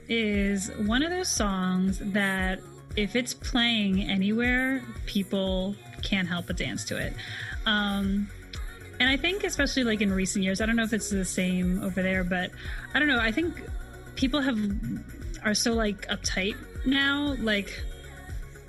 is 0.10 0.72
one 0.88 1.04
of 1.04 1.12
those 1.12 1.30
songs 1.30 2.00
that 2.14 2.62
if 2.96 3.16
it's 3.16 3.36
playing 3.36 4.10
anywhere, 4.10 4.84
people 5.06 5.76
can't 6.02 6.28
help 6.28 6.48
but 6.48 6.58
dance 6.58 6.84
to 6.86 6.98
it. 6.98 7.14
Um, 7.68 8.28
and 9.00 9.08
I 9.08 9.18
think 9.18 9.44
especially 9.44 9.84
like 9.84 10.02
in 10.02 10.12
recent 10.12 10.44
years, 10.44 10.62
I 10.62 10.66
don't 10.66 10.78
know 10.78 10.84
if 10.84 10.94
it's 10.94 11.12
the 11.12 11.26
same 11.26 11.84
over 11.84 12.02
there, 12.02 12.24
but 12.24 12.50
I 12.96 12.98
don't 12.98 13.08
know. 13.08 13.20
I 13.20 13.32
think 13.32 13.62
people 14.16 14.42
have 14.42 14.58
are 15.44 15.54
so 15.54 15.74
like 15.74 16.08
uptight 16.08 16.56
now, 16.88 17.36
like 17.40 17.84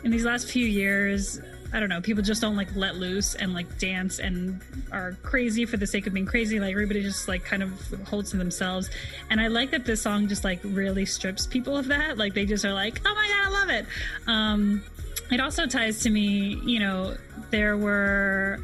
in 0.04 0.10
these 0.10 0.24
last 0.24 0.50
few 0.50 0.66
years, 0.66 1.40
I 1.72 1.80
don't 1.80 1.88
know, 1.88 2.00
people 2.00 2.22
just 2.22 2.42
don't 2.42 2.56
like 2.56 2.74
let 2.76 2.96
loose 2.96 3.34
and 3.34 3.54
like 3.54 3.78
dance 3.78 4.18
and 4.18 4.60
are 4.90 5.12
crazy 5.22 5.64
for 5.64 5.78
the 5.78 5.86
sake 5.86 6.06
of 6.06 6.12
being 6.12 6.26
crazy. 6.26 6.60
Like 6.60 6.72
everybody 6.72 7.02
just 7.02 7.28
like 7.28 7.44
kind 7.44 7.62
of 7.62 7.72
holds 8.06 8.30
to 8.32 8.36
themselves. 8.36 8.90
And 9.30 9.40
I 9.40 9.46
like 9.46 9.70
that 9.70 9.84
this 9.84 10.02
song 10.02 10.28
just 10.28 10.44
like 10.44 10.60
really 10.64 11.06
strips 11.06 11.46
people 11.46 11.76
of 11.76 11.86
that. 11.88 12.18
Like 12.18 12.34
they 12.34 12.44
just 12.44 12.64
are 12.64 12.74
like, 12.74 13.00
oh 13.06 13.14
my 13.14 13.28
God, 13.28 13.46
I 13.46 13.50
love 13.50 13.70
it. 13.70 13.86
Um, 14.26 14.84
it 15.30 15.40
also 15.40 15.66
ties 15.66 16.00
to 16.00 16.10
me, 16.10 16.60
you 16.64 16.78
know, 16.78 17.16
there 17.50 17.76
were 17.76 18.60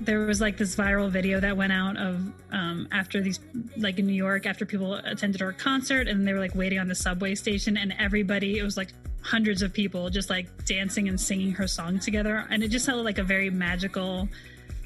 there 0.00 0.20
was 0.20 0.40
like 0.40 0.56
this 0.56 0.74
viral 0.76 1.08
video 1.08 1.40
that 1.40 1.56
went 1.56 1.72
out 1.72 1.96
of 1.96 2.20
um, 2.50 2.88
after 2.92 3.20
these 3.20 3.40
like 3.76 3.98
in 3.98 4.06
new 4.06 4.12
york 4.12 4.44
after 4.44 4.66
people 4.66 4.94
attended 4.94 5.40
our 5.40 5.52
concert 5.52 6.08
and 6.08 6.26
they 6.26 6.32
were 6.32 6.40
like 6.40 6.54
waiting 6.54 6.78
on 6.78 6.88
the 6.88 6.94
subway 6.94 7.34
station 7.34 7.76
and 7.76 7.94
everybody 7.98 8.58
it 8.58 8.62
was 8.62 8.76
like 8.76 8.88
hundreds 9.24 9.62
of 9.62 9.72
people 9.72 10.10
just 10.10 10.28
like 10.30 10.46
dancing 10.66 11.08
and 11.08 11.18
singing 11.18 11.50
her 11.52 11.66
song 11.66 11.98
together. 11.98 12.46
And 12.50 12.62
it 12.62 12.68
just 12.68 12.86
felt 12.86 13.04
like 13.04 13.18
a 13.18 13.24
very 13.24 13.50
magical 13.50 14.28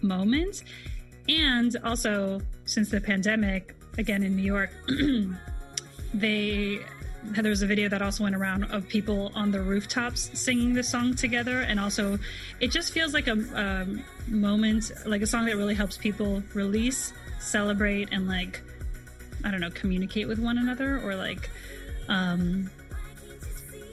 moment. 0.01 0.62
And 1.29 1.77
also, 1.85 2.40
since 2.64 2.88
the 2.88 3.01
pandemic, 3.01 3.74
again 3.98 4.22
in 4.22 4.37
New 4.37 4.44
York, 4.44 4.70
they 6.14 6.81
there 7.24 7.51
was 7.51 7.62
a 7.62 7.66
video 7.66 7.88
that 7.88 8.01
also 8.01 8.22
went 8.22 8.35
around 8.35 8.64
of 8.64 8.88
people 8.88 9.33
on 9.35 9.51
the 9.51 9.61
rooftops 9.61 10.31
singing 10.38 10.72
the 10.72 10.83
song 10.83 11.14
together 11.14 11.61
and 11.62 11.81
also 11.81 12.16
it 12.61 12.70
just 12.70 12.92
feels 12.92 13.12
like 13.12 13.27
a, 13.27 13.33
a 13.33 14.31
moment 14.31 14.92
like 15.05 15.20
a 15.20 15.27
song 15.27 15.44
that 15.44 15.57
really 15.57 15.74
helps 15.74 15.98
people 15.98 16.42
release 16.55 17.12
celebrate 17.40 18.09
and 18.12 18.29
like 18.29 18.62
i 19.44 19.51
don't 19.51 19.61
know 19.61 19.70
communicate 19.70 20.29
with 20.29 20.38
one 20.38 20.59
another 20.59 21.01
or 21.01 21.16
like 21.16 21.51
um 22.09 22.70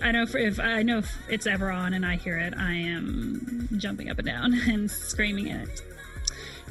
i 0.05 0.11
know 0.11 0.21
if, 0.23 0.35
if 0.35 0.59
i 0.59 0.81
know 0.81 0.99
if 0.99 1.17
it's 1.27 1.47
ever 1.47 1.69
on 1.71 1.93
and 1.93 2.05
i 2.05 2.15
hear 2.15 2.37
it 2.37 2.53
i 2.57 2.71
am 2.73 3.67
jumping 3.77 4.09
up 4.09 4.17
and 4.19 4.27
down 4.27 4.53
and 4.69 4.89
screaming 4.89 5.51
at 5.51 5.67
it 5.67 5.81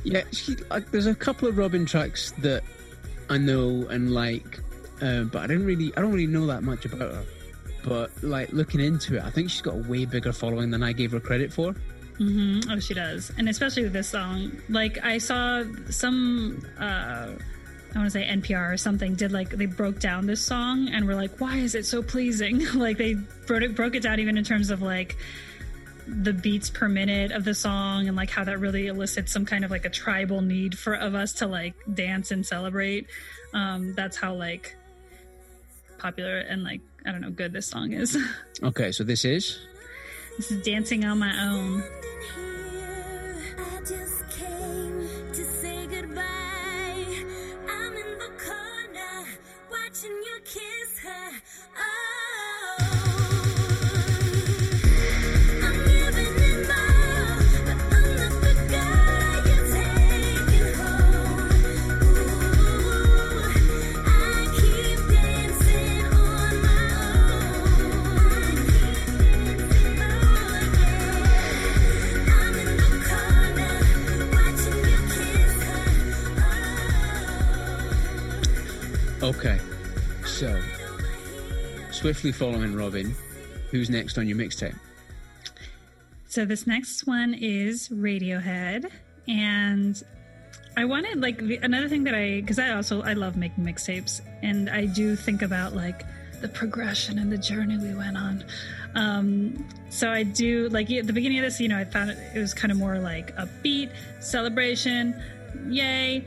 Yeah, 0.05 0.23
she, 0.33 0.57
like, 0.71 0.91
there's 0.91 1.07
a 1.07 1.15
couple 1.15 1.49
of 1.49 1.57
Robyn 1.57 1.87
tracks 1.87 2.33
that 2.43 2.63
I 3.31 3.39
know 3.39 3.87
and 3.89 4.13
like, 4.13 4.61
uh, 5.01 5.23
but 5.25 5.43
I 5.43 5.47
didn't 5.47 5.65
really, 5.65 5.93
I 5.97 6.03
don't 6.03 6.13
really 6.13 6.27
know 6.27 6.47
that 6.47 6.63
much 6.63 6.85
about 6.85 7.01
her. 7.13 7.25
But 7.85 8.11
like 8.23 8.53
looking 8.53 8.81
into 8.81 9.17
it, 9.17 9.23
I 9.25 9.31
think 9.31 9.49
she's 9.49 9.63
got 9.63 9.75
a 9.77 9.83
way 9.89 10.05
bigger 10.05 10.33
following 10.33 10.71
than 10.71 10.83
I 10.83 10.93
gave 10.93 11.13
her 11.13 11.21
credit 11.21 11.53
for. 11.55 11.75
Oh, 12.71 12.79
she 12.81 12.93
does, 12.95 13.33
and 13.39 13.49
especially 13.49 13.83
with 13.85 13.93
this 13.95 14.09
song. 14.09 14.53
Like 14.69 15.03
I 15.03 15.17
saw 15.19 15.65
some, 15.89 16.61
uh, 16.79 17.29
I 17.95 17.99
want 17.99 18.11
to 18.13 18.19
say 18.19 18.27
NPR 18.27 18.73
or 18.73 18.77
something 18.77 19.15
did 19.15 19.31
like 19.31 19.51
they 19.51 19.67
broke 19.67 20.01
down 20.01 20.27
this 20.27 20.41
song 20.41 20.89
and 20.89 21.07
were 21.07 21.15
like, 21.15 21.41
why 21.41 21.59
is 21.59 21.75
it 21.75 21.87
so 21.87 22.03
pleasing? 22.03 22.67
like 22.75 22.99
they 22.99 23.15
broke 23.15 23.63
it 23.63 23.75
broke 23.77 23.95
it 23.95 24.03
down 24.03 24.19
even 24.19 24.37
in 24.37 24.45
terms 24.45 24.71
of 24.71 24.83
like 24.83 25.17
the 26.07 26.33
beats 26.33 26.69
per 26.71 26.89
minute 26.89 27.33
of 27.33 27.45
the 27.45 27.55
song 27.55 28.09
and 28.09 28.17
like 28.17 28.31
how 28.31 28.45
that 28.45 28.59
really 28.59 28.89
elicits 28.89 29.33
some 29.33 29.47
kind 29.47 29.65
of 29.65 29.71
like 29.71 29.85
a 29.85 29.91
tribal 29.91 30.43
need 30.43 30.77
for 30.77 30.95
of 30.95 31.15
us 31.15 31.33
to 31.35 31.47
like 31.47 31.75
dance 31.93 32.31
and 32.31 32.45
celebrate. 32.45 33.07
Um, 33.53 33.95
that's 33.95 34.17
how 34.17 34.35
like 34.35 34.77
popular 35.99 36.39
and 36.39 36.65
like 36.65 36.81
I 37.07 37.13
don't 37.13 37.21
know 37.21 37.31
good 37.31 37.53
this 37.53 37.67
song 37.67 37.93
is. 37.93 38.17
Okay, 38.63 38.93
so 38.93 39.05
this 39.05 39.25
is 39.25 39.59
this 40.37 40.51
is 40.51 40.63
dancing 40.63 41.05
on 41.05 41.19
my 41.19 41.49
own. 41.49 41.83
Swiftly 82.25 82.47
following 82.47 82.75
Robyn, 82.75 83.15
who's 83.71 83.91
next 83.91 84.17
on 84.17 84.27
your 84.27 84.39
mixtape? 84.39 84.75
So 86.27 86.47
this 86.47 86.67
next 86.67 87.07
one 87.07 87.35
is 87.35 87.91
Radiohead, 87.91 88.91
and 89.29 90.03
I 90.75 90.87
wanted 90.87 91.21
like 91.21 91.37
the, 91.37 91.59
another 91.59 91.87
thing 91.87 92.05
that 92.05 92.15
I 92.15 92.41
because 92.41 92.59
I 92.59 92.71
also 92.71 93.03
I 93.03 93.13
love 93.13 93.37
making 93.37 93.63
mixtapes, 93.67 94.23
and 94.43 94.71
I 94.71 94.87
do 94.87 95.17
think 95.17 95.43
about 95.43 95.75
like 95.75 96.03
the 96.41 96.49
progression 96.49 97.19
and 97.19 97.31
the 97.31 97.37
journey 97.37 97.77
we 97.77 97.95
went 97.95 98.17
on. 98.17 98.43
Um, 98.95 99.69
so 99.91 100.11
I 100.11 100.23
do 100.23 100.71
like 100.71 100.91
at 100.91 101.07
the 101.07 101.13
beginning 101.13 101.41
of 101.41 101.45
this, 101.45 101.61
you 101.61 101.69
know, 101.69 101.77
I 101.77 101.85
found 101.85 102.09
it, 102.09 102.19
it 102.35 102.39
was 102.39 102.55
kind 102.55 102.73
of 102.73 102.79
more 102.79 102.99
like 103.01 103.37
upbeat 103.37 103.91
celebration, 104.21 105.15
yay, 105.69 106.25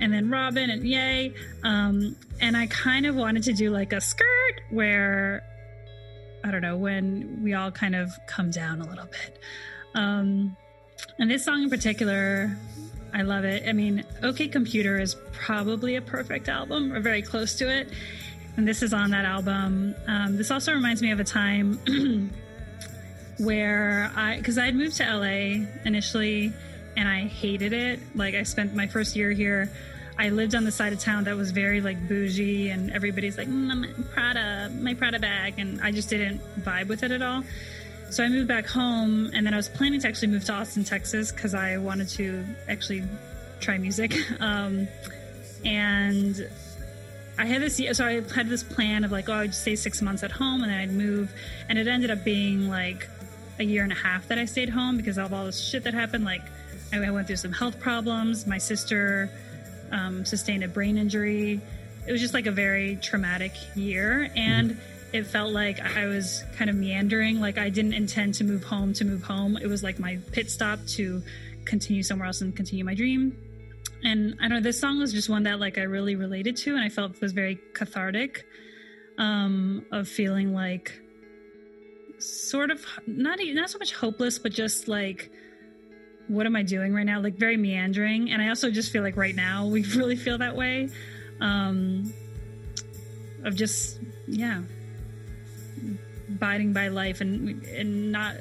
and 0.00 0.12
then 0.12 0.30
Robyn 0.30 0.70
and 0.70 0.82
yay, 0.84 1.34
um, 1.64 2.16
and 2.40 2.56
I 2.56 2.66
kind 2.66 3.06
of 3.06 3.14
wanted 3.16 3.44
to 3.44 3.52
do 3.52 3.70
like 3.70 3.92
a 3.92 4.00
skirt 4.00 4.60
where 4.70 5.42
I 6.44 6.50
don't 6.50 6.62
know, 6.62 6.76
when 6.76 7.40
we 7.42 7.54
all 7.54 7.70
kind 7.70 7.94
of 7.94 8.10
come 8.26 8.50
down 8.50 8.80
a 8.80 8.88
little 8.88 9.06
bit. 9.06 9.38
Um, 9.94 10.56
and 11.18 11.30
this 11.30 11.44
song 11.44 11.62
in 11.62 11.70
particular, 11.70 12.56
I 13.12 13.22
love 13.22 13.44
it. 13.44 13.64
I 13.68 13.72
mean, 13.72 14.04
OK 14.22 14.48
Computer 14.48 15.00
is 15.00 15.16
probably 15.32 15.96
a 15.96 16.02
perfect 16.02 16.48
album, 16.48 16.92
or 16.92 17.00
very 17.00 17.22
close 17.22 17.54
to 17.56 17.68
it. 17.68 17.90
And 18.56 18.66
this 18.66 18.82
is 18.82 18.92
on 18.92 19.10
that 19.10 19.24
album. 19.24 19.94
Um, 20.06 20.36
this 20.36 20.50
also 20.50 20.72
reminds 20.72 21.00
me 21.02 21.10
of 21.12 21.20
a 21.20 21.24
time 21.24 21.78
where 23.38 24.10
I, 24.16 24.36
because 24.36 24.58
I 24.58 24.66
had 24.66 24.74
moved 24.74 24.96
to 24.96 25.04
LA 25.04 25.66
initially 25.84 26.52
and 26.98 27.08
I 27.08 27.28
hated 27.28 27.72
it. 27.72 28.00
Like, 28.16 28.34
I 28.34 28.42
spent 28.42 28.74
my 28.74 28.88
first 28.88 29.14
year 29.14 29.30
here. 29.30 29.70
I 30.18 30.30
lived 30.30 30.56
on 30.56 30.64
the 30.64 30.72
side 30.72 30.92
of 30.92 30.98
town 30.98 31.24
that 31.24 31.36
was 31.36 31.52
very 31.52 31.80
like 31.80 32.08
bougie, 32.08 32.70
and 32.70 32.90
everybody's 32.90 33.38
like, 33.38 33.46
mm, 33.46 34.10
Prada, 34.12 34.68
my 34.80 34.94
Prada 34.94 35.20
bag, 35.20 35.54
and 35.58 35.80
I 35.80 35.92
just 35.92 36.10
didn't 36.10 36.40
vibe 36.60 36.88
with 36.88 37.04
it 37.04 37.12
at 37.12 37.22
all. 37.22 37.44
So 38.10 38.24
I 38.24 38.28
moved 38.28 38.48
back 38.48 38.66
home, 38.66 39.30
and 39.32 39.46
then 39.46 39.54
I 39.54 39.56
was 39.56 39.68
planning 39.68 40.00
to 40.00 40.08
actually 40.08 40.28
move 40.28 40.44
to 40.46 40.54
Austin, 40.54 40.82
Texas, 40.82 41.30
because 41.30 41.54
I 41.54 41.76
wanted 41.76 42.08
to 42.10 42.44
actually 42.68 43.04
try 43.60 43.78
music. 43.78 44.14
Um, 44.40 44.88
and 45.64 46.48
I 47.38 47.46
had 47.46 47.60
this, 47.62 47.80
so 47.96 48.06
I 48.06 48.20
had 48.34 48.48
this 48.48 48.62
plan 48.62 49.04
of 49.04 49.12
like, 49.12 49.28
oh, 49.28 49.34
I'd 49.34 49.54
stay 49.54 49.76
six 49.76 50.02
months 50.02 50.24
at 50.24 50.32
home, 50.32 50.62
and 50.62 50.72
then 50.72 50.80
I'd 50.80 50.92
move, 50.92 51.32
and 51.68 51.78
it 51.78 51.86
ended 51.86 52.10
up 52.10 52.24
being 52.24 52.68
like 52.68 53.08
a 53.60 53.64
year 53.64 53.84
and 53.84 53.92
a 53.92 53.96
half 53.96 54.26
that 54.28 54.38
I 54.38 54.46
stayed 54.46 54.68
home 54.68 54.96
because 54.96 55.18
of 55.18 55.32
all 55.32 55.44
this 55.44 55.60
shit 55.60 55.84
that 55.84 55.94
happened. 55.94 56.24
Like, 56.24 56.42
I 56.92 57.10
went 57.10 57.26
through 57.26 57.36
some 57.36 57.52
health 57.52 57.78
problems. 57.80 58.46
My 58.46 58.58
sister 58.58 59.30
um, 59.92 60.24
sustained 60.24 60.64
a 60.64 60.68
brain 60.68 60.98
injury. 60.98 61.60
It 62.06 62.12
was 62.12 62.20
just 62.20 62.34
like 62.34 62.46
a 62.46 62.50
very 62.50 62.96
traumatic 62.96 63.52
year, 63.74 64.30
and 64.34 64.78
it 65.12 65.26
felt 65.26 65.52
like 65.52 65.80
I 65.80 66.06
was 66.06 66.44
kind 66.56 66.70
of 66.70 66.76
meandering. 66.76 67.40
Like 67.40 67.58
I 67.58 67.68
didn't 67.68 67.94
intend 67.94 68.34
to 68.34 68.44
move 68.44 68.64
home 68.64 68.92
to 68.94 69.04
move 69.04 69.22
home. 69.22 69.56
It 69.56 69.66
was 69.66 69.82
like 69.82 69.98
my 69.98 70.18
pit 70.32 70.50
stop 70.50 70.78
to 70.96 71.22
continue 71.64 72.02
somewhere 72.02 72.26
else 72.26 72.40
and 72.40 72.54
continue 72.54 72.84
my 72.84 72.94
dream. 72.94 73.36
And 74.04 74.36
I 74.40 74.48
don't 74.48 74.58
know, 74.58 74.60
this 74.60 74.80
song 74.80 74.98
was 74.98 75.12
just 75.12 75.28
one 75.28 75.42
that 75.42 75.60
like 75.60 75.76
I 75.76 75.82
really 75.82 76.16
related 76.16 76.56
to, 76.58 76.74
and 76.74 76.82
I 76.82 76.88
felt 76.88 77.20
was 77.20 77.32
very 77.32 77.58
cathartic. 77.74 78.44
Um, 79.18 79.84
of 79.90 80.06
feeling 80.06 80.54
like 80.54 80.92
sort 82.20 82.70
of 82.70 82.86
not 83.08 83.40
not 83.42 83.68
so 83.68 83.78
much 83.78 83.92
hopeless, 83.92 84.38
but 84.38 84.52
just 84.52 84.86
like 84.86 85.30
what 86.28 86.46
am 86.46 86.54
I 86.56 86.62
doing 86.62 86.94
right 86.94 87.06
now? 87.06 87.20
Like 87.20 87.34
very 87.34 87.56
meandering. 87.56 88.30
And 88.30 88.40
I 88.40 88.48
also 88.48 88.70
just 88.70 88.92
feel 88.92 89.02
like 89.02 89.16
right 89.16 89.34
now 89.34 89.66
we 89.66 89.82
really 89.96 90.16
feel 90.16 90.38
that 90.38 90.56
way. 90.56 90.88
Um, 91.40 92.12
of 93.44 93.54
just, 93.54 94.00
yeah, 94.26 94.62
abiding 96.28 96.72
by 96.72 96.88
life 96.88 97.20
and, 97.20 97.62
and 97.64 98.12
not, 98.12 98.34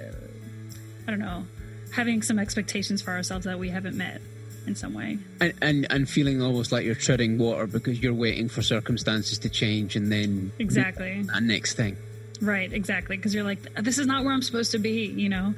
I 1.08 1.12
don't 1.12 1.20
know, 1.20 1.46
having 1.92 2.22
some 2.22 2.40
expectations 2.40 3.02
for 3.02 3.12
ourselves 3.12 3.46
that 3.46 3.60
we 3.60 3.70
haven't 3.70 3.96
met 3.96 4.22
in 4.66 4.76
some 4.76 4.94
way. 4.94 5.18
And, 5.40 5.54
and 5.62 5.88
and 5.90 6.10
feeling 6.10 6.42
almost 6.42 6.72
like 6.72 6.86
you're 6.86 6.96
treading 6.96 7.38
water 7.38 7.68
because 7.68 8.02
you're 8.02 8.14
waiting 8.14 8.50
for 8.50 8.62
circumstances 8.62 9.40
to 9.40 9.50
change 9.50 9.96
and 9.96 10.12
then 10.12 10.52
Exactly. 10.60 11.22
that 11.24 11.44
next 11.44 11.76
thing. 11.76 11.96
Right, 12.42 12.72
exactly. 12.72 13.18
Because 13.18 13.34
you're 13.34 13.44
like, 13.44 13.74
this 13.76 13.98
is 13.98 14.06
not 14.06 14.24
where 14.24 14.34
I'm 14.34 14.42
supposed 14.42 14.72
to 14.72 14.80
be, 14.80 15.06
you 15.06 15.30
know? 15.30 15.56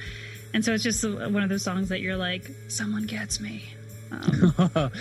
And 0.54 0.66
so 0.66 0.74
it's 0.74 0.84
just 0.84 1.04
one 1.04 1.44
of 1.44 1.50
those 1.50 1.64
songs 1.64 1.90
that 1.90 2.02
you're 2.02 2.18
like, 2.18 2.50
someone 2.68 3.06
gets 3.06 3.40
me. 3.40 3.66
Um, 4.12 4.54
but 4.74 4.92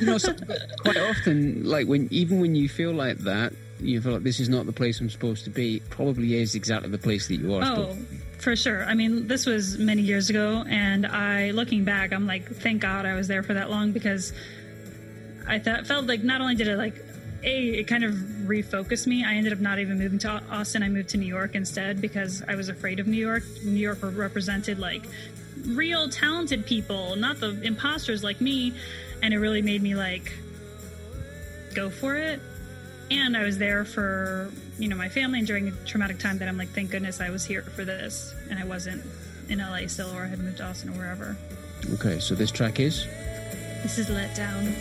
you 0.00 0.06
know, 0.06 0.18
some, 0.18 0.36
quite 0.80 0.98
often, 0.98 1.64
like 1.64 1.86
when 1.86 2.08
even 2.10 2.40
when 2.40 2.54
you 2.54 2.68
feel 2.68 2.92
like 2.92 3.18
that, 3.18 3.52
you 3.80 4.00
feel 4.00 4.12
like 4.12 4.22
this 4.22 4.40
is 4.40 4.48
not 4.48 4.66
the 4.66 4.72
place 4.72 5.00
I'm 5.00 5.10
supposed 5.10 5.44
to 5.44 5.50
be. 5.50 5.76
It 5.76 5.90
probably 5.90 6.34
is 6.34 6.54
exactly 6.54 6.90
the 6.90 6.98
place 6.98 7.28
that 7.28 7.36
you 7.36 7.54
are. 7.54 7.62
Oh, 7.64 7.96
for 8.38 8.56
sure. 8.56 8.84
I 8.84 8.94
mean, 8.94 9.26
this 9.26 9.46
was 9.46 9.78
many 9.78 10.02
years 10.02 10.30
ago, 10.30 10.64
and 10.68 11.06
I, 11.06 11.52
looking 11.52 11.84
back, 11.84 12.12
I'm 12.12 12.26
like, 12.26 12.46
thank 12.48 12.82
God 12.82 13.06
I 13.06 13.14
was 13.14 13.28
there 13.28 13.42
for 13.42 13.54
that 13.54 13.70
long 13.70 13.92
because 13.92 14.32
I 15.46 15.58
thought 15.58 15.86
felt 15.86 16.06
like 16.06 16.22
not 16.22 16.40
only 16.40 16.54
did 16.54 16.68
it 16.68 16.76
like 16.76 17.02
a 17.42 17.68
it 17.68 17.84
kind 17.84 18.04
of 18.04 18.12
refocused 18.14 19.06
me. 19.06 19.24
I 19.24 19.34
ended 19.34 19.52
up 19.52 19.60
not 19.60 19.78
even 19.78 19.98
moving 19.98 20.18
to 20.20 20.42
Austin. 20.50 20.82
I 20.82 20.88
moved 20.88 21.10
to 21.10 21.18
New 21.18 21.26
York 21.26 21.54
instead 21.54 22.00
because 22.00 22.42
I 22.48 22.54
was 22.56 22.68
afraid 22.68 23.00
of 23.00 23.06
New 23.06 23.16
York. 23.16 23.44
New 23.64 23.72
York 23.80 23.98
represented 24.02 24.78
like 24.78 25.04
real 25.66 26.08
talented 26.08 26.66
people, 26.66 27.16
not 27.16 27.40
the 27.40 27.60
imposters 27.62 28.22
like 28.24 28.40
me, 28.40 28.74
and 29.22 29.32
it 29.34 29.38
really 29.38 29.62
made 29.62 29.82
me 29.82 29.94
like 29.94 30.32
go 31.74 31.90
for 31.90 32.16
it. 32.16 32.40
and 33.10 33.36
I 33.36 33.44
was 33.44 33.58
there 33.58 33.84
for 33.84 34.50
you 34.78 34.88
know 34.88 34.96
my 34.96 35.08
family 35.08 35.38
and 35.38 35.46
during 35.46 35.68
a 35.68 35.72
traumatic 35.86 36.18
time 36.18 36.38
that 36.38 36.48
I'm 36.48 36.56
like, 36.58 36.68
thank 36.70 36.90
goodness 36.90 37.20
I 37.20 37.30
was 37.30 37.44
here 37.44 37.62
for 37.62 37.84
this, 37.84 38.34
and 38.50 38.58
I 38.58 38.64
wasn't 38.64 39.04
in 39.48 39.58
LA 39.58 39.86
still 39.86 40.10
or 40.14 40.24
I 40.24 40.26
had 40.26 40.38
moved 40.38 40.58
to 40.58 40.64
Austin 40.66 40.90
or 40.90 40.98
wherever. 40.98 41.36
Okay, 41.94 42.18
so 42.18 42.34
this 42.34 42.50
track 42.50 42.80
is. 42.80 43.06
This 43.82 43.98
is 43.98 44.10
let 44.10 44.34
down. 44.34 44.74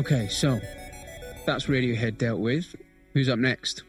Okay, 0.00 0.28
so 0.28 0.58
that's 1.44 1.66
Radiohead 1.66 2.16
dealt 2.16 2.40
with. 2.40 2.74
Who's 3.12 3.28
up 3.28 3.38
next? 3.38 3.82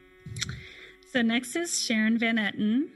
So 1.09 1.22
next 1.22 1.55
is 1.55 1.82
Sharon 1.82 2.18
Van 2.18 2.36
Etten. 2.36 2.89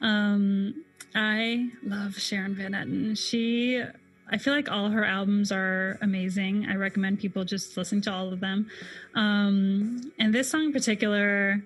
Um, 0.00 0.84
I 1.14 1.68
love 1.84 2.18
Sharon 2.18 2.56
Van 2.56 2.72
Etten. 2.72 3.16
She, 3.16 3.80
I 4.28 4.38
feel 4.38 4.54
like 4.54 4.68
all 4.68 4.90
her 4.90 5.04
albums 5.04 5.52
are 5.52 6.00
amazing. 6.02 6.66
I 6.68 6.74
recommend 6.74 7.20
people 7.20 7.44
just 7.44 7.76
listen 7.76 8.00
to 8.02 8.12
all 8.12 8.32
of 8.32 8.40
them. 8.40 8.68
Um, 9.14 10.12
and 10.18 10.34
this 10.34 10.50
song 10.50 10.64
in 10.64 10.72
particular, 10.72 11.62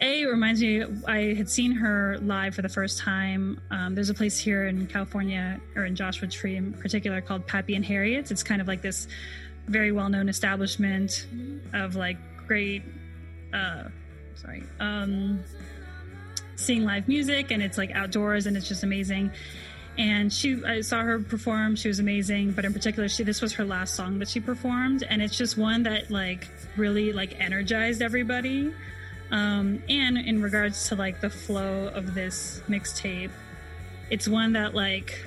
a 0.00 0.24
reminds 0.24 0.62
me. 0.62 0.84
I 1.06 1.34
had 1.34 1.48
seen 1.50 1.72
her 1.72 2.18
live 2.22 2.54
for 2.54 2.62
the 2.62 2.68
first 2.68 2.98
time. 2.98 3.60
Um, 3.70 3.94
there's 3.94 4.10
a 4.10 4.14
place 4.14 4.38
here 4.38 4.66
in 4.66 4.86
California, 4.86 5.60
or 5.76 5.84
in 5.84 5.94
Joshua 5.94 6.28
Tree 6.28 6.56
in 6.56 6.72
particular, 6.72 7.20
called 7.20 7.46
Pappy 7.46 7.74
and 7.74 7.84
Harriet's. 7.84 8.30
It's 8.30 8.42
kind 8.42 8.60
of 8.60 8.68
like 8.68 8.82
this 8.82 9.06
very 9.70 9.92
well-known 9.92 10.28
establishment 10.28 11.26
of 11.72 11.94
like 11.94 12.16
great 12.46 12.82
uh 13.54 13.84
sorry 14.34 14.64
um 14.80 15.42
seeing 16.56 16.84
live 16.84 17.06
music 17.06 17.50
and 17.50 17.62
it's 17.62 17.78
like 17.78 17.90
outdoors 17.92 18.46
and 18.46 18.56
it's 18.56 18.68
just 18.68 18.82
amazing 18.82 19.30
and 19.96 20.32
she 20.32 20.62
i 20.64 20.80
saw 20.80 21.02
her 21.02 21.20
perform 21.20 21.76
she 21.76 21.88
was 21.88 22.00
amazing 22.00 22.50
but 22.50 22.64
in 22.64 22.72
particular 22.72 23.08
she 23.08 23.22
this 23.22 23.40
was 23.40 23.52
her 23.52 23.64
last 23.64 23.94
song 23.94 24.18
that 24.18 24.28
she 24.28 24.40
performed 24.40 25.04
and 25.08 25.22
it's 25.22 25.36
just 25.36 25.56
one 25.56 25.84
that 25.84 26.10
like 26.10 26.48
really 26.76 27.12
like 27.12 27.38
energized 27.40 28.02
everybody 28.02 28.72
um 29.30 29.82
and 29.88 30.18
in 30.18 30.42
regards 30.42 30.88
to 30.88 30.96
like 30.96 31.20
the 31.20 31.30
flow 31.30 31.88
of 31.88 32.14
this 32.14 32.62
mixtape 32.68 33.30
it's 34.10 34.26
one 34.26 34.52
that 34.52 34.74
like 34.74 35.24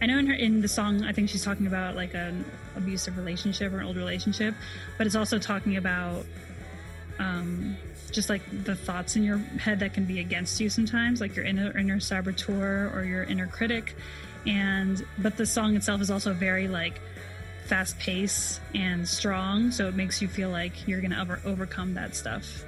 I 0.00 0.06
know 0.06 0.18
in 0.18 0.26
her 0.26 0.34
in 0.34 0.62
the 0.62 0.68
song 0.68 1.04
I 1.04 1.12
think 1.12 1.28
she's 1.28 1.44
talking 1.44 1.66
about 1.66 1.94
like 1.94 2.14
an 2.14 2.44
abusive 2.76 3.16
relationship 3.16 3.72
or 3.72 3.78
an 3.78 3.86
old 3.86 3.96
relationship, 3.96 4.54
but 4.98 5.06
it's 5.06 5.16
also 5.16 5.38
talking 5.38 5.76
about 5.76 6.24
um, 7.18 7.76
just 8.10 8.28
like 8.28 8.42
the 8.64 8.74
thoughts 8.74 9.16
in 9.16 9.22
your 9.22 9.38
head 9.38 9.80
that 9.80 9.94
can 9.94 10.04
be 10.04 10.20
against 10.20 10.60
you 10.60 10.68
sometimes, 10.68 11.20
like 11.20 11.36
your 11.36 11.44
inner 11.44 11.76
inner 11.76 12.00
saboteur 12.00 12.90
or 12.94 13.04
your 13.04 13.24
inner 13.24 13.46
critic. 13.46 13.94
And 14.46 15.04
but 15.18 15.36
the 15.36 15.46
song 15.46 15.76
itself 15.76 16.00
is 16.00 16.10
also 16.10 16.32
very 16.32 16.68
like 16.68 17.00
fast 17.66 17.98
pace 17.98 18.60
and 18.74 19.06
strong, 19.06 19.70
so 19.70 19.88
it 19.88 19.94
makes 19.94 20.20
you 20.20 20.28
feel 20.28 20.50
like 20.50 20.88
you're 20.88 21.00
gonna 21.00 21.20
over- 21.20 21.40
overcome 21.44 21.94
that 21.94 22.16
stuff. 22.16 22.64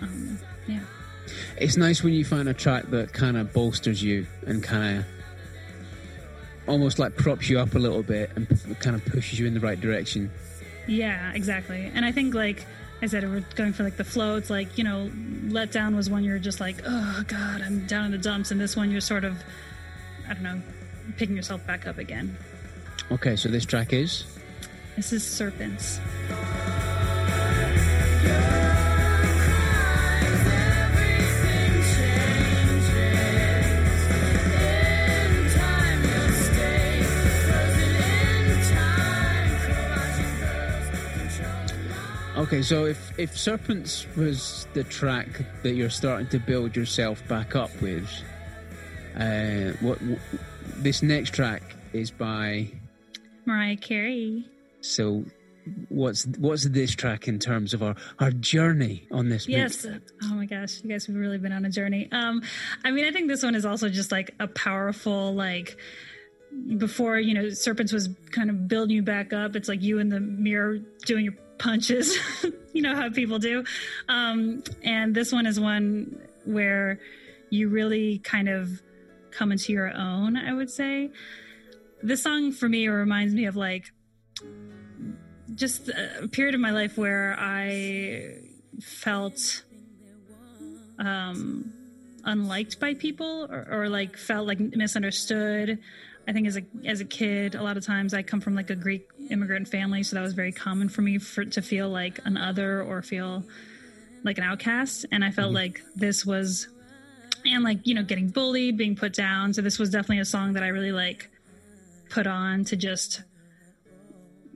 Um, 0.00 0.38
yeah. 0.66 0.80
It's 1.56 1.76
nice 1.76 2.02
when 2.02 2.12
you 2.12 2.24
find 2.24 2.48
a 2.48 2.54
track 2.54 2.90
that 2.90 3.12
kind 3.12 3.36
of 3.36 3.52
bolsters 3.52 4.02
you 4.02 4.26
and 4.46 4.62
kind 4.62 4.98
of 4.98 5.04
almost 6.66 6.98
like 6.98 7.16
props 7.16 7.48
you 7.48 7.58
up 7.58 7.74
a 7.74 7.78
little 7.78 8.02
bit 8.02 8.30
and 8.36 8.48
kind 8.80 8.96
of 8.96 9.04
pushes 9.04 9.38
you 9.38 9.46
in 9.46 9.54
the 9.54 9.60
right 9.60 9.80
direction. 9.80 10.30
Yeah, 10.86 11.32
exactly. 11.32 11.90
And 11.94 12.04
I 12.04 12.12
think 12.12 12.34
like 12.34 12.66
I 13.02 13.06
said, 13.06 13.24
we're 13.24 13.44
going 13.54 13.72
for 13.72 13.84
like 13.84 13.96
the 13.96 14.04
flow. 14.04 14.36
It's 14.36 14.50
like 14.50 14.78
you 14.78 14.84
know, 14.84 15.10
let 15.48 15.72
down 15.72 15.96
was 15.96 16.10
when 16.10 16.24
you're 16.24 16.38
just 16.38 16.60
like, 16.60 16.76
oh 16.86 17.24
god, 17.26 17.62
I'm 17.62 17.86
down 17.86 18.06
in 18.06 18.10
the 18.12 18.18
dumps, 18.18 18.50
and 18.50 18.60
this 18.60 18.76
one 18.76 18.90
you're 18.90 19.00
sort 19.00 19.24
of, 19.24 19.42
I 20.28 20.34
don't 20.34 20.42
know, 20.42 20.62
picking 21.16 21.36
yourself 21.36 21.66
back 21.66 21.86
up 21.86 21.98
again. 21.98 22.36
Okay, 23.10 23.36
so 23.36 23.48
this 23.48 23.64
track 23.64 23.92
is. 23.92 24.24
This 24.96 25.12
is 25.12 25.26
serpents. 25.26 26.00
Okay, 42.44 42.60
so 42.60 42.84
if 42.84 43.18
if 43.18 43.38
Serpents 43.38 44.06
was 44.18 44.66
the 44.74 44.84
track 44.84 45.28
that 45.62 45.72
you're 45.76 45.88
starting 45.88 46.26
to 46.26 46.38
build 46.38 46.76
yourself 46.76 47.26
back 47.26 47.56
up 47.56 47.70
with, 47.80 48.06
uh, 49.16 49.72
what, 49.80 49.96
what 50.02 50.18
this 50.76 51.02
next 51.02 51.32
track 51.32 51.62
is 51.94 52.10
by. 52.10 52.70
Mariah 53.46 53.78
Carey. 53.78 54.44
So, 54.82 55.24
what's 55.88 56.26
what's 56.36 56.64
this 56.64 56.94
track 56.94 57.28
in 57.28 57.38
terms 57.38 57.72
of 57.72 57.82
our 57.82 57.94
our 58.18 58.30
journey 58.30 59.08
on 59.10 59.30
this? 59.30 59.48
Yes. 59.48 59.86
Oh 60.24 60.34
my 60.34 60.44
gosh, 60.44 60.82
you 60.82 60.90
guys 60.90 61.06
have 61.06 61.16
really 61.16 61.38
been 61.38 61.52
on 61.52 61.64
a 61.64 61.70
journey. 61.70 62.10
Um, 62.12 62.42
I 62.84 62.90
mean, 62.90 63.06
I 63.06 63.10
think 63.10 63.28
this 63.28 63.42
one 63.42 63.54
is 63.54 63.64
also 63.64 63.88
just 63.88 64.12
like 64.12 64.34
a 64.38 64.48
powerful 64.48 65.34
like. 65.34 65.78
Before 66.76 67.18
you 67.18 67.34
know, 67.34 67.48
Serpents 67.48 67.92
was 67.92 68.10
kind 68.30 68.48
of 68.48 68.68
building 68.68 68.94
you 68.94 69.02
back 69.02 69.32
up. 69.32 69.56
It's 69.56 69.68
like 69.68 69.82
you 69.82 69.98
in 69.98 70.08
the 70.08 70.20
mirror 70.20 70.78
doing 71.04 71.24
your 71.24 71.34
punches. 71.58 72.16
you 72.72 72.82
know 72.82 72.94
how 72.94 73.10
people 73.10 73.38
do. 73.38 73.64
Um, 74.08 74.62
and 74.82 75.14
this 75.14 75.32
one 75.32 75.46
is 75.46 75.58
one 75.58 76.20
where 76.44 77.00
you 77.50 77.68
really 77.68 78.18
kind 78.18 78.48
of 78.48 78.82
come 79.30 79.52
into 79.52 79.72
your 79.72 79.92
own. 79.92 80.36
I 80.36 80.52
would 80.52 80.70
say 80.70 81.10
this 82.02 82.22
song 82.22 82.52
for 82.52 82.68
me 82.68 82.88
reminds 82.88 83.34
me 83.34 83.46
of 83.46 83.56
like 83.56 83.86
just 85.54 85.88
a 85.88 86.28
period 86.28 86.54
of 86.54 86.60
my 86.60 86.70
life 86.70 86.96
where 86.98 87.36
I 87.38 88.40
felt 88.80 89.64
um 90.98 91.72
unliked 92.24 92.80
by 92.80 92.94
people 92.94 93.46
or, 93.50 93.66
or 93.70 93.88
like 93.88 94.16
felt 94.16 94.46
like 94.46 94.58
misunderstood 94.58 95.78
i 96.26 96.32
think 96.32 96.46
as 96.46 96.56
a 96.56 96.62
as 96.86 97.00
a 97.00 97.04
kid 97.04 97.54
a 97.54 97.62
lot 97.62 97.76
of 97.76 97.84
times 97.84 98.14
i 98.14 98.22
come 98.22 98.40
from 98.40 98.54
like 98.54 98.70
a 98.70 98.76
greek 98.76 99.06
immigrant 99.30 99.68
family 99.68 100.02
so 100.02 100.16
that 100.16 100.22
was 100.22 100.34
very 100.34 100.52
common 100.52 100.88
for 100.88 101.02
me 101.02 101.18
for 101.18 101.44
to 101.44 101.62
feel 101.62 101.88
like 101.88 102.20
an 102.24 102.36
other 102.36 102.82
or 102.82 103.02
feel 103.02 103.44
like 104.24 104.38
an 104.38 104.44
outcast. 104.44 105.06
And 105.12 105.24
i 105.24 105.30
felt 105.30 105.48
mm-hmm. 105.48 105.56
like 105.56 105.82
this 105.94 106.24
was 106.24 106.68
and 107.44 107.62
like 107.62 107.86
you 107.86 107.94
know 107.94 108.02
getting 108.02 108.28
bullied 108.28 108.76
being 108.76 108.96
put 108.96 109.12
down. 109.12 109.52
So 109.52 109.62
this 109.62 109.78
was 109.78 109.90
definitely 109.90 110.20
a 110.20 110.24
song 110.24 110.54
that 110.54 110.62
i 110.62 110.68
really 110.68 110.92
like 110.92 111.30
put 112.10 112.26
on 112.26 112.64
to 112.64 112.76
just 112.76 113.22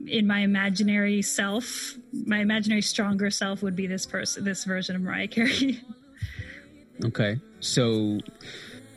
in 0.07 0.25
my 0.25 0.39
imaginary 0.39 1.21
self 1.21 1.93
my 2.25 2.39
imaginary 2.39 2.81
stronger 2.81 3.29
self 3.29 3.61
would 3.61 3.75
be 3.75 3.85
this 3.85 4.05
person 4.05 4.43
this 4.43 4.63
version 4.63 4.95
of 4.95 5.01
mariah 5.01 5.27
carey. 5.27 5.81
Okay, 7.05 7.39
so 7.61 8.19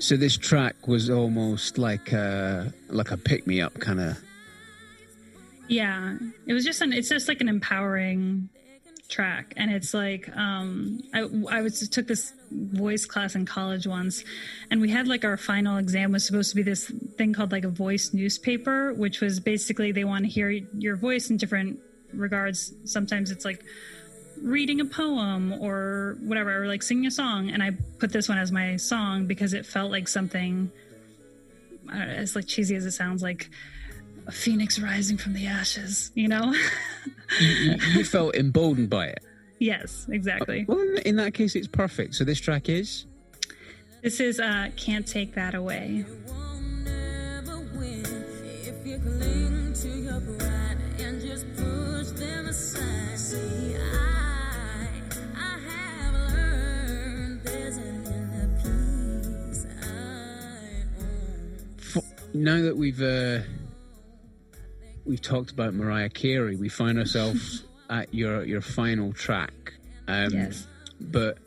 so 0.00 0.16
this 0.16 0.36
track 0.36 0.88
was 0.88 1.08
almost 1.08 1.78
like 1.78 2.10
a 2.12 2.72
like 2.88 3.12
a 3.12 3.16
pick 3.16 3.46
me 3.46 3.60
up 3.60 3.78
kind 3.78 4.00
of. 4.00 4.18
Yeah. 5.68 6.16
It 6.46 6.52
was 6.52 6.64
just 6.64 6.80
an 6.80 6.92
it's 6.92 7.08
just 7.08 7.28
like 7.28 7.40
an 7.40 7.48
empowering 7.48 8.48
track. 9.08 9.54
And 9.56 9.70
it's 9.70 9.92
like 9.92 10.34
um 10.36 11.00
i 11.12 11.20
i 11.50 11.60
was 11.60 11.86
took 11.88 12.06
this 12.06 12.32
voice 12.50 13.04
class 13.04 13.34
in 13.34 13.46
college 13.46 13.86
once 13.86 14.24
and 14.70 14.80
we 14.80 14.90
had 14.90 15.08
like 15.08 15.24
our 15.24 15.36
final 15.36 15.78
exam 15.78 16.12
was 16.12 16.26
supposed 16.26 16.50
to 16.50 16.56
be 16.56 16.62
this 16.62 16.90
thing 17.16 17.32
called 17.32 17.52
like 17.52 17.64
a 17.64 17.68
voice 17.68 18.12
newspaper 18.12 18.92
which 18.92 19.20
was 19.20 19.40
basically 19.40 19.92
they 19.92 20.04
want 20.04 20.24
to 20.24 20.30
hear 20.30 20.50
your 20.50 20.96
voice 20.96 21.30
in 21.30 21.36
different 21.36 21.78
regards. 22.12 22.72
Sometimes 22.84 23.30
it's 23.30 23.44
like 23.44 23.64
reading 24.42 24.80
a 24.80 24.84
poem 24.84 25.52
or 25.60 26.16
whatever 26.20 26.62
or 26.62 26.66
like 26.66 26.82
singing 26.82 27.06
a 27.06 27.10
song. 27.10 27.50
And 27.50 27.62
i 27.62 27.70
put 27.98 28.12
this 28.12 28.28
one 28.28 28.38
as 28.38 28.50
my 28.50 28.76
song 28.76 29.26
because 29.26 29.52
it 29.52 29.66
felt 29.66 29.90
like 29.90 30.08
something 30.08 30.70
know, 31.92 32.00
as 32.00 32.34
like 32.36 32.46
cheesy 32.46 32.74
as 32.74 32.86
it 32.86 32.92
sounds 32.92 33.22
like 33.22 33.50
a 34.26 34.32
phoenix 34.32 34.78
rising 34.78 35.16
from 35.16 35.32
the 35.34 35.46
ashes. 35.46 36.10
You 36.14 36.28
know? 36.28 36.54
You, 37.40 37.48
you, 37.48 37.76
you 37.94 38.04
felt 38.04 38.34
emboldened 38.36 38.90
by 38.90 39.06
it. 39.06 39.24
yes, 39.58 40.06
exactly. 40.10 40.64
Well, 40.68 40.80
in- 41.04 41.16
that 41.16 41.34
case, 41.34 41.54
it's 41.56 41.66
perfect. 41.68 42.14
So 42.14 42.24
this 42.24 42.38
track 42.40 42.68
is. 42.68 43.06
This 44.02 44.20
is 44.20 44.38
uh, 44.40 44.68
"Can't 44.76 45.06
Take 45.06 45.34
That 45.34 45.54
Away." 45.54 46.04
won't 46.26 46.86
ever 46.88 47.58
win 47.78 48.04
if 48.64 48.86
you 48.86 48.98
cling 48.98 49.72
to 49.74 49.88
your 49.88 50.20
pride 50.38 50.76
and 50.98 51.20
just 51.20 51.46
push 51.56 52.08
them 52.18 52.46
aside. 52.48 53.18
See, 53.18 53.76
I, 53.76 54.88
I 55.36 55.58
have 55.68 56.14
learned 56.34 57.42
there's 57.44 57.76
an 57.76 58.04
inner 58.06 58.48
peace 58.58 59.66
I 59.82 61.00
own. 61.00 61.56
F- 61.96 62.34
now 62.34 62.60
that 62.60 62.76
we've 62.76 63.00
uh, 63.00 63.40
we've 65.04 65.20
talked 65.20 65.50
about 65.50 65.74
Mariah 65.74 66.08
Carey, 66.08 66.56
we 66.56 66.68
find 66.68 66.98
ourselves 66.98 67.64
at 67.90 68.12
your 68.14 68.44
your 68.44 68.60
final 68.60 69.12
track. 69.12 69.74
Um, 70.08 70.30
Yes. 70.32 70.66
But 71.00 71.38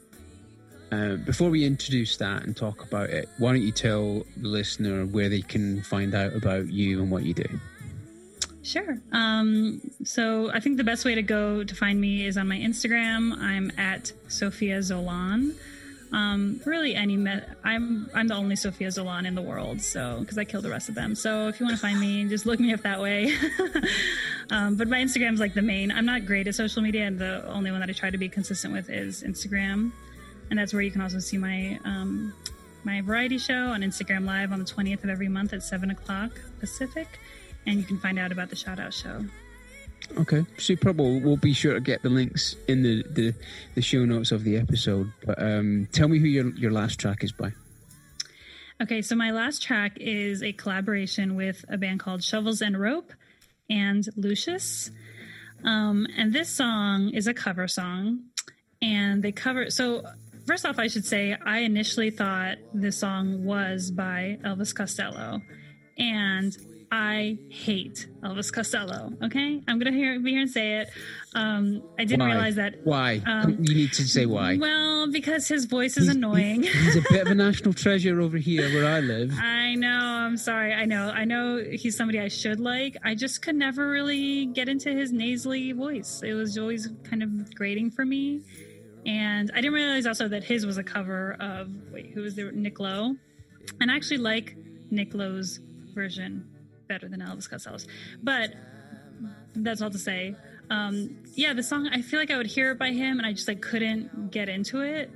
uh, 0.92 1.16
before 1.16 1.50
we 1.50 1.66
introduce 1.66 2.18
that 2.18 2.44
and 2.44 2.56
talk 2.56 2.84
about 2.84 3.10
it, 3.10 3.30
why 3.38 3.54
don't 3.54 3.62
you 3.62 3.72
tell 3.72 4.26
the 4.38 4.48
listener 4.48 5.06
where 5.06 5.30
they 5.30 5.42
can 5.42 5.82
find 5.84 6.14
out 6.14 6.34
about 6.36 6.68
you 6.68 7.02
and 7.02 7.10
what 7.10 7.24
you 7.24 7.34
do? 7.34 7.48
Sure. 8.64 8.98
Um, 9.12 9.80
so 10.04 10.52
I 10.52 10.60
think 10.60 10.78
the 10.78 10.84
best 10.84 11.06
way 11.06 11.16
to 11.16 11.22
go 11.22 11.64
to 11.64 11.76
find 11.76 12.02
me 12.02 12.26
is 12.26 12.36
on 12.36 12.48
my 12.48 12.58
Instagram. 12.58 13.38
I'm 13.38 13.72
at 13.78 14.12
Sophia 14.28 14.80
Zolan. 14.80 15.56
Um, 16.16 16.62
really, 16.66 16.96
any 16.96 17.18
me- 17.18 17.42
I'm 17.64 18.10
I'm 18.14 18.28
the 18.30 18.36
only 18.36 18.56
Sophia 18.56 18.88
Zolan 18.88 19.28
in 19.28 19.36
the 19.36 19.42
world, 19.42 19.82
so 19.82 20.20
because 20.22 20.38
I 20.38 20.46
kill 20.46 20.62
the 20.62 20.70
rest 20.70 20.88
of 20.88 20.96
them. 20.96 21.14
So 21.14 21.50
if 21.50 21.60
you 21.60 21.66
want 21.66 21.76
to 21.76 21.82
find 21.82 22.00
me, 22.00 22.24
just 22.26 22.46
look 22.46 22.60
me 22.60 22.74
up 22.74 22.84
that 22.84 23.02
way. 23.02 23.36
um, 24.50 24.78
but 24.78 24.88
my 24.88 25.00
Instagram's 25.00 25.42
like 25.42 25.54
the 25.54 25.62
main. 25.62 25.92
I'm 25.92 26.06
not 26.06 26.26
great 26.26 26.48
at 26.48 26.56
social 26.56 26.82
media, 26.82 27.06
and 27.06 27.20
the 27.20 27.46
only 27.48 27.70
one 27.70 27.82
that 27.82 27.90
I 27.90 27.94
try 27.94 28.10
to 28.10 28.18
be 28.18 28.30
consistent 28.30 28.74
with 28.74 28.90
is 28.90 29.24
Instagram, 29.24 29.92
and 30.50 30.58
that's 30.58 30.72
where 30.72 30.82
you 30.82 30.92
can 30.92 31.02
also 31.02 31.20
see 31.20 31.38
my 31.38 31.80
um, 31.84 32.34
my 32.86 33.02
variety 33.02 33.38
show 33.38 33.68
on 33.68 33.82
Instagram 33.82 34.26
Live 34.26 34.54
on 34.54 34.60
the 34.60 34.66
20th 34.66 35.04
of 35.04 35.10
every 35.10 35.28
month 35.28 35.52
at 35.52 35.64
seven 35.64 35.92
o'clock 35.92 36.32
Pacific 36.60 37.20
and 37.66 37.78
you 37.78 37.84
can 37.84 37.98
find 37.98 38.20
out 38.20 38.32
about 38.32 38.50
the 38.50 38.56
shout 38.56 38.80
out 38.80 38.94
show. 38.94 39.26
Okay, 40.18 40.46
superb. 40.58 41.00
We'll, 41.00 41.20
we'll 41.20 41.38
be 41.38 41.54
sure 41.54 41.74
to 41.74 41.80
get 41.80 42.02
the 42.02 42.10
links 42.10 42.56
in 42.68 42.84
the, 42.84 43.04
the, 43.10 43.34
the 43.76 43.82
show 43.82 44.06
notes 44.06 44.32
of 44.32 44.44
the 44.44 44.58
episode. 44.58 45.12
But 45.26 45.42
um, 45.42 45.88
tell 45.92 46.08
me 46.08 46.20
who 46.20 46.28
your, 46.28 46.50
your 46.56 46.72
last 46.72 47.00
track 47.00 47.24
is 47.24 47.32
by. 47.32 47.52
Okay, 48.82 49.02
so 49.02 49.16
my 49.16 49.32
last 49.32 49.64
track 49.64 49.98
is 49.98 50.44
a 50.44 50.52
collaboration 50.54 51.36
with 51.36 51.64
a 51.70 51.78
band 51.78 52.00
called 52.00 52.24
Shovels 52.24 52.62
and 52.62 52.80
Rope 52.80 53.14
and 53.70 54.06
Lucius. 54.16 54.92
Um, 55.64 56.08
and 56.18 56.34
this 56.34 56.50
song 56.50 57.10
is 57.10 57.28
a 57.28 57.34
cover 57.34 57.68
song. 57.68 58.24
And 58.82 59.24
they 59.24 59.32
cover, 59.32 59.70
so 59.70 60.04
first 60.46 60.66
off, 60.66 60.78
I 60.78 60.88
should 60.88 61.06
say, 61.06 61.36
I 61.46 61.60
initially 61.60 62.12
thought 62.12 62.58
this 62.74 62.98
song 62.98 63.46
was 63.46 63.92
by 63.92 64.38
Elvis 64.44 64.76
Costello. 64.76 65.42
And 65.98 66.56
I 66.98 67.38
hate 67.50 68.08
Elvis 68.24 68.54
Costello. 68.54 69.12
Okay, 69.22 69.62
I'm 69.68 69.80
gonna 69.80 69.92
hear, 69.92 70.18
be 70.18 70.32
here 70.32 70.40
and 70.44 70.50
say 70.50 70.78
it. 70.80 70.90
Um, 71.34 71.84
I 72.00 72.06
didn't 72.06 72.22
Why? 72.22 72.28
realize 72.32 72.56
that. 72.56 72.76
Why? 72.86 73.22
Um, 73.26 73.58
you 73.60 73.76
need 73.76 73.92
to 73.94 74.08
say 74.08 74.26
why. 74.26 74.56
Well, 74.56 75.12
because 75.12 75.46
his 75.50 75.66
voice 75.66 75.98
is 75.98 76.06
He's- 76.06 76.16
annoying. 76.16 76.64
He's 76.64 76.96
a 76.96 77.02
bit 77.10 77.24
of 77.24 77.28
a 77.28 77.36
national 77.48 77.74
treasure 77.74 78.22
over 78.22 78.38
here 78.38 78.74
where 78.74 78.88
I 78.90 79.02
live. 79.02 79.34
I 79.38 79.76
know. 79.76 79.90
I'm 79.90 80.38
sorry. 80.38 80.74
I 80.74 80.86
know. 80.86 81.10
I 81.10 81.26
know 81.26 81.62
he's 81.70 81.98
somebody 81.98 82.18
I 82.22 82.30
should 82.30 82.62
like. 82.62 82.96
I 83.04 83.14
just 83.14 83.42
could 83.42 83.56
never 83.56 83.90
really 83.90 84.46
get 84.46 84.70
into 84.70 84.94
his 84.94 85.12
nasally 85.12 85.74
voice. 85.74 86.22
It 86.24 86.32
was 86.34 86.58
always 86.58 86.88
kind 87.04 87.22
of 87.24 87.54
grating 87.56 87.92
for 87.92 88.06
me. 88.06 88.40
And 89.06 89.52
I 89.54 89.58
didn't 89.58 89.74
realize 89.74 90.06
also 90.08 90.30
that 90.30 90.46
his 90.46 90.66
was 90.66 90.78
a 90.78 90.84
cover 90.84 91.36
of 91.42 91.70
wait, 91.92 92.12
who 92.14 92.22
was 92.22 92.36
there? 92.36 92.54
Nick 92.54 92.80
Lowe. 92.80 93.18
And 93.82 93.92
I 93.92 93.98
actually 93.98 94.20
like 94.20 94.56
Nick 94.90 95.14
Lowe's 95.14 95.60
version 95.94 96.48
better 96.88 97.08
than 97.08 97.22
Elvis 97.22 97.50
Costello's. 97.50 97.88
But 98.22 98.54
that's 99.56 99.82
all 99.82 99.90
to 99.90 99.98
say. 99.98 100.36
Um, 100.70 101.18
yeah, 101.34 101.54
the 101.54 101.64
song 101.64 101.88
I 101.88 102.02
feel 102.02 102.20
like 102.20 102.32
I 102.32 102.38
would 102.38 102.48
hear 102.48 102.72
it 102.72 102.80
by 102.80 102.92
him 102.92 103.18
and 103.18 103.26
I 103.26 103.34
just 103.34 103.48
like 103.48 103.62
couldn't 103.62 104.32
get 104.32 104.50
into 104.50 104.82
it. 104.82 105.12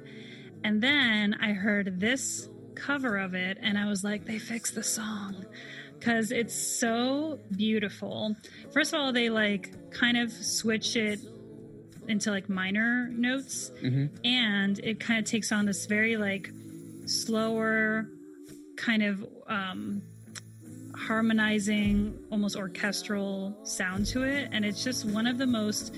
And 0.64 0.82
then 0.82 1.36
I 1.42 1.54
heard 1.54 2.00
this 2.00 2.50
cover 2.76 3.18
of 3.18 3.34
it 3.34 3.58
and 3.62 3.78
I 3.78 3.88
was 3.88 4.04
like, 4.04 4.26
they 4.26 4.40
fixed 4.40 4.76
the 4.76 4.84
song 4.84 5.46
because 5.98 6.32
it's 6.32 6.56
so 6.56 7.40
beautiful. 7.56 8.36
First 8.72 8.94
of 8.94 9.00
all, 9.00 9.12
they 9.12 9.30
like 9.30 9.92
kind 9.92 10.18
of 10.18 10.32
switch 10.32 10.96
it 10.96 11.20
into 12.08 12.32
like 12.32 12.50
minor 12.50 13.08
notes 13.10 13.72
and 14.24 14.80
it 14.80 15.00
kind 15.00 15.20
of 15.20 15.26
takes 15.26 15.52
on 15.52 15.66
this 15.66 15.86
very 15.86 16.18
like 16.18 16.52
slower 17.06 18.08
kind 18.78 19.04
of 19.04 19.26
um 19.48 20.02
harmonizing 21.00 22.18
almost 22.32 22.56
orchestral 22.56 23.58
sound 23.64 24.06
to 24.06 24.24
it 24.24 24.50
and 24.52 24.66
it's 24.66 24.84
just 24.84 25.06
one 25.06 25.28
of 25.28 25.38
the 25.38 25.48
most 25.48 25.96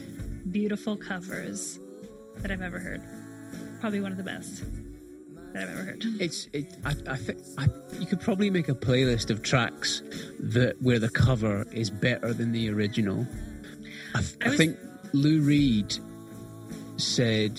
beautiful 0.52 0.96
covers 0.96 1.80
that 2.38 2.52
I've 2.52 2.62
ever 2.62 2.80
heard. 2.80 3.02
Probably 3.80 4.00
one 4.00 4.12
of 4.12 4.18
the 4.18 4.24
best 4.24 4.64
that 5.54 5.64
I've 5.64 5.70
ever 5.70 5.84
heard. 5.84 6.04
It's 6.20 6.48
it. 6.54 6.76
I, 6.86 6.96
I 7.08 7.18
think 7.18 7.40
I, 7.58 7.68
you 8.00 8.06
could 8.06 8.22
probably 8.22 8.50
make 8.50 8.70
a 8.70 8.76
playlist 8.76 9.30
of 9.30 9.42
tracks 9.42 10.02
that 10.40 10.82
where 10.82 11.00
the 11.00 11.10
cover 11.10 11.66
is 11.72 11.90
better 11.90 12.34
than 12.34 12.52
the 12.52 12.70
original. 12.70 13.28
I, 14.16 14.20
th- 14.20 14.36
I 14.44 14.50
I 14.50 14.58
think 14.58 14.78
Lou 15.14 15.42
Reed 15.42 15.98
said 16.98 17.58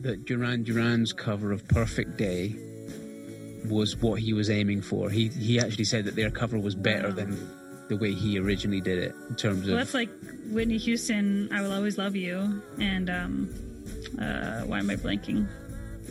that 0.00 0.24
Duran 0.26 0.64
Duran's 0.64 1.12
cover 1.12 1.50
of 1.52 1.66
"Perfect 1.68 2.16
Day" 2.16 2.56
was 3.66 3.96
what 3.96 4.20
he 4.20 4.32
was 4.32 4.50
aiming 4.50 4.82
for. 4.82 5.10
He 5.10 5.28
he 5.28 5.58
actually 5.60 5.84
said 5.84 6.04
that 6.06 6.16
their 6.16 6.30
cover 6.30 6.58
was 6.58 6.74
better 6.74 7.08
Wow. 7.08 7.14
than 7.14 7.48
the 7.88 7.96
way 7.96 8.12
he 8.12 8.38
originally 8.38 8.80
did 8.80 8.98
it 8.98 9.14
in 9.28 9.34
terms 9.36 9.66
Well, 9.66 9.72
of. 9.72 9.78
that's 9.78 9.94
like 9.94 10.08
Whitney 10.50 10.78
Houston, 10.78 11.48
"I 11.52 11.60
Will 11.62 11.72
Always 11.72 11.98
Love 11.98 12.16
You," 12.16 12.62
and 12.78 13.10
um, 13.10 13.48
uh, 14.20 14.62
why 14.62 14.78
am 14.78 14.90
I 14.90 14.96
blanking? 14.96 15.46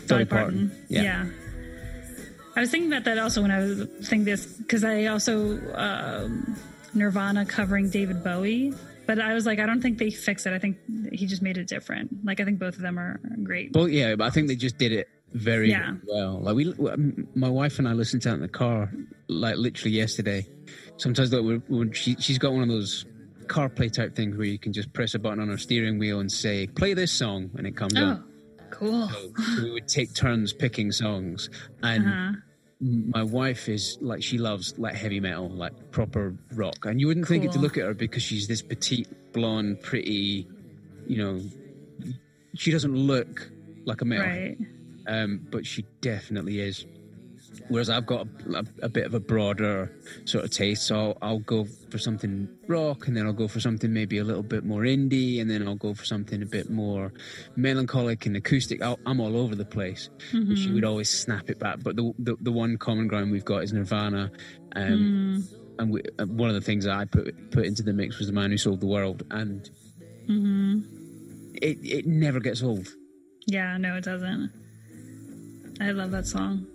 Dolly 0.08 0.26
Parton. 0.26 0.72
Yeah. 0.89 1.01
Yeah. 1.04 1.26
I 2.56 2.60
was 2.62 2.70
thinking 2.70 2.91
about 2.91 3.06
that 3.06 3.18
also 3.18 3.41
when 3.41 3.49
I 3.51 3.60
was 3.60 3.88
thinking 4.04 4.26
this 4.26 4.45
because 4.45 4.84
I 4.84 5.06
also 5.06 5.58
um, 5.74 6.56
Nirvana 6.93 7.45
covering 7.45 7.89
David 7.89 8.24
Bowie, 8.24 8.74
but 9.08 9.20
I 9.20 9.34
was 9.34 9.45
like, 9.47 9.58
I 9.60 9.66
don't 9.66 9.82
think 9.82 9.97
they 9.97 10.12
fixed 10.12 10.45
it. 10.45 10.54
I 10.54 10.60
think 10.60 10.78
he 11.12 11.26
just 11.26 11.41
made 11.41 11.58
it 11.58 11.68
different. 11.68 12.24
Like 12.24 12.39
I 12.39 12.45
think 12.45 12.60
both 12.60 12.76
of 12.76 12.82
them 12.82 12.99
are 12.99 13.20
great. 13.41 13.72
Well, 13.74 13.88
yeah, 13.89 14.16
but 14.16 14.26
I 14.26 14.30
think 14.30 14.47
they 14.49 14.56
just 14.56 14.78
did 14.78 14.91
it 14.91 15.10
very 15.34 15.70
Yeah. 15.72 15.96
well. 16.08 16.40
Like 16.42 16.56
we, 16.56 16.74
my 17.36 17.50
wife 17.50 17.80
and 17.80 17.88
I 17.88 17.94
listened 17.94 18.22
to 18.24 18.30
it 18.30 18.34
in 18.34 18.40
the 18.42 18.48
car, 18.48 18.92
like 19.28 19.58
literally 19.58 19.96
yesterday. 19.96 20.46
Sometimes 20.98 21.32
we're, 21.32 21.58
when 21.68 21.92
she, 21.92 22.16
she's 22.20 22.38
got 22.38 22.54
one 22.54 22.64
of 22.64 22.70
those 22.70 23.06
CarPlay 23.48 23.92
type 23.92 24.16
things 24.16 24.38
where 24.38 24.46
you 24.48 24.60
can 24.60 24.72
just 24.74 24.94
press 24.94 25.14
a 25.16 25.20
button 25.20 25.40
on 25.40 25.50
her 25.50 25.58
steering 25.58 26.00
wheel 26.00 26.20
and 26.20 26.32
say, 26.32 26.68
"Play 26.68 26.94
this 26.94 27.12
song," 27.12 27.50
and 27.58 27.68
it 27.68 27.76
comes 27.76 27.94
Oh, 27.98 28.04
on. 28.04 28.24
cool. 28.72 29.10
So 29.10 29.64
we 29.64 29.72
would 29.72 29.88
take 29.88 30.14
turns 30.14 30.54
picking 30.54 30.92
songs, 30.92 31.50
and 31.82 32.06
Uh-huh. 32.08 32.34
my 32.80 33.24
wife 33.24 33.68
is 33.68 33.98
like 34.02 34.24
she 34.24 34.38
loves 34.38 34.78
like 34.78 34.96
heavy 34.96 35.20
metal, 35.20 35.50
like 35.50 35.74
proper 35.92 36.36
rock, 36.54 36.86
and 36.86 37.02
you 37.02 37.08
wouldn't 37.08 37.28
think 37.28 37.44
it 37.44 37.52
to 37.54 37.60
look 37.60 37.78
at 37.78 37.84
her 37.84 37.94
because 37.94 38.24
she's 38.24 38.48
this 38.48 38.62
petite, 38.62 39.08
blonde, 39.34 39.82
pretty, 39.82 40.48
you 41.08 41.18
know, 41.18 41.42
she 42.56 42.72
doesn't 42.72 42.96
look 42.96 43.50
like 43.86 44.02
a 44.02 44.06
metal 44.06 44.26
Right. 44.26 44.58
Um, 45.08 45.45
but 45.51 45.66
she 45.66 45.86
definitely 46.01 46.60
is. 46.60 46.86
Whereas 47.70 47.89
I've 47.89 48.08
got 48.08 48.28
a, 48.47 48.58
a, 48.58 48.64
a 48.84 48.89
bit 48.89 49.06
of 49.06 49.14
a 49.14 49.20
broader 49.20 49.95
sort 50.26 50.43
of 50.43 50.51
taste, 50.51 50.88
so 50.88 50.95
I'll, 50.95 51.18
I'll 51.22 51.39
go 51.39 51.66
for 51.91 51.97
something 51.99 52.49
rock, 52.68 53.08
and 53.08 53.16
then 53.16 53.26
I'll 53.28 53.34
go 53.34 53.47
for 53.47 53.60
something 53.60 53.93
maybe 53.93 54.18
a 54.18 54.24
little 54.24 54.43
bit 54.43 54.64
more 54.66 54.82
indie, 54.82 55.39
and 55.39 55.49
then 55.49 55.66
I'll 55.68 55.76
go 55.76 55.93
for 55.93 56.04
something 56.04 56.41
a 56.41 56.47
bit 56.47 56.70
more 56.72 57.14
melancholic 57.56 58.26
and 58.26 58.36
acoustic. 58.36 58.82
I'll, 58.82 58.99
I'm 59.06 59.20
all 59.20 59.38
over 59.38 59.56
the 59.56 59.66
place. 59.66 60.10
And 60.32 60.58
she 60.58 60.72
would 60.72 60.84
always 60.84 61.10
snap 61.12 61.49
it 61.49 61.60
back. 61.60 61.78
But 61.84 61.95
the, 61.95 62.12
the 62.18 62.36
the 62.41 62.51
one 62.51 62.78
common 62.78 63.08
ground 63.08 63.32
we've 63.32 63.45
got 63.45 63.64
is 63.64 63.72
Nirvana, 63.72 64.32
um, 64.76 65.47
and 65.80 65.91
we, 65.91 66.01
uh, 66.20 66.26
one 66.26 66.49
of 66.49 66.56
the 66.56 66.62
things 66.62 66.86
that 66.86 66.97
I 66.97 67.06
put 67.06 67.51
put 67.51 67.66
into 67.66 67.84
the 67.84 67.93
mix 67.93 68.18
was 68.18 68.28
the 68.28 68.34
man 68.34 68.49
who 68.49 68.58
sold 68.58 68.82
the 68.82 68.88
world, 68.88 69.24
and 69.30 69.70
it 71.62 71.78
it 71.84 72.08
never 72.08 72.39
gets 72.39 72.64
old. 72.64 72.88
Yeah, 73.45 73.78
no, 73.78 73.95
it 73.95 74.04
doesn't. 74.04 74.51
I 75.84 75.92
love 75.92 76.12
that 76.12 76.26
song, 76.26 76.66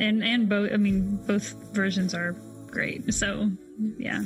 and 0.00 0.24
and 0.24 0.48
both. 0.48 0.72
I 0.72 0.76
mean, 0.76 1.16
both 1.26 1.52
versions 1.72 2.14
are 2.14 2.32
great. 2.66 3.12
So, 3.12 3.50
yeah, 3.98 4.24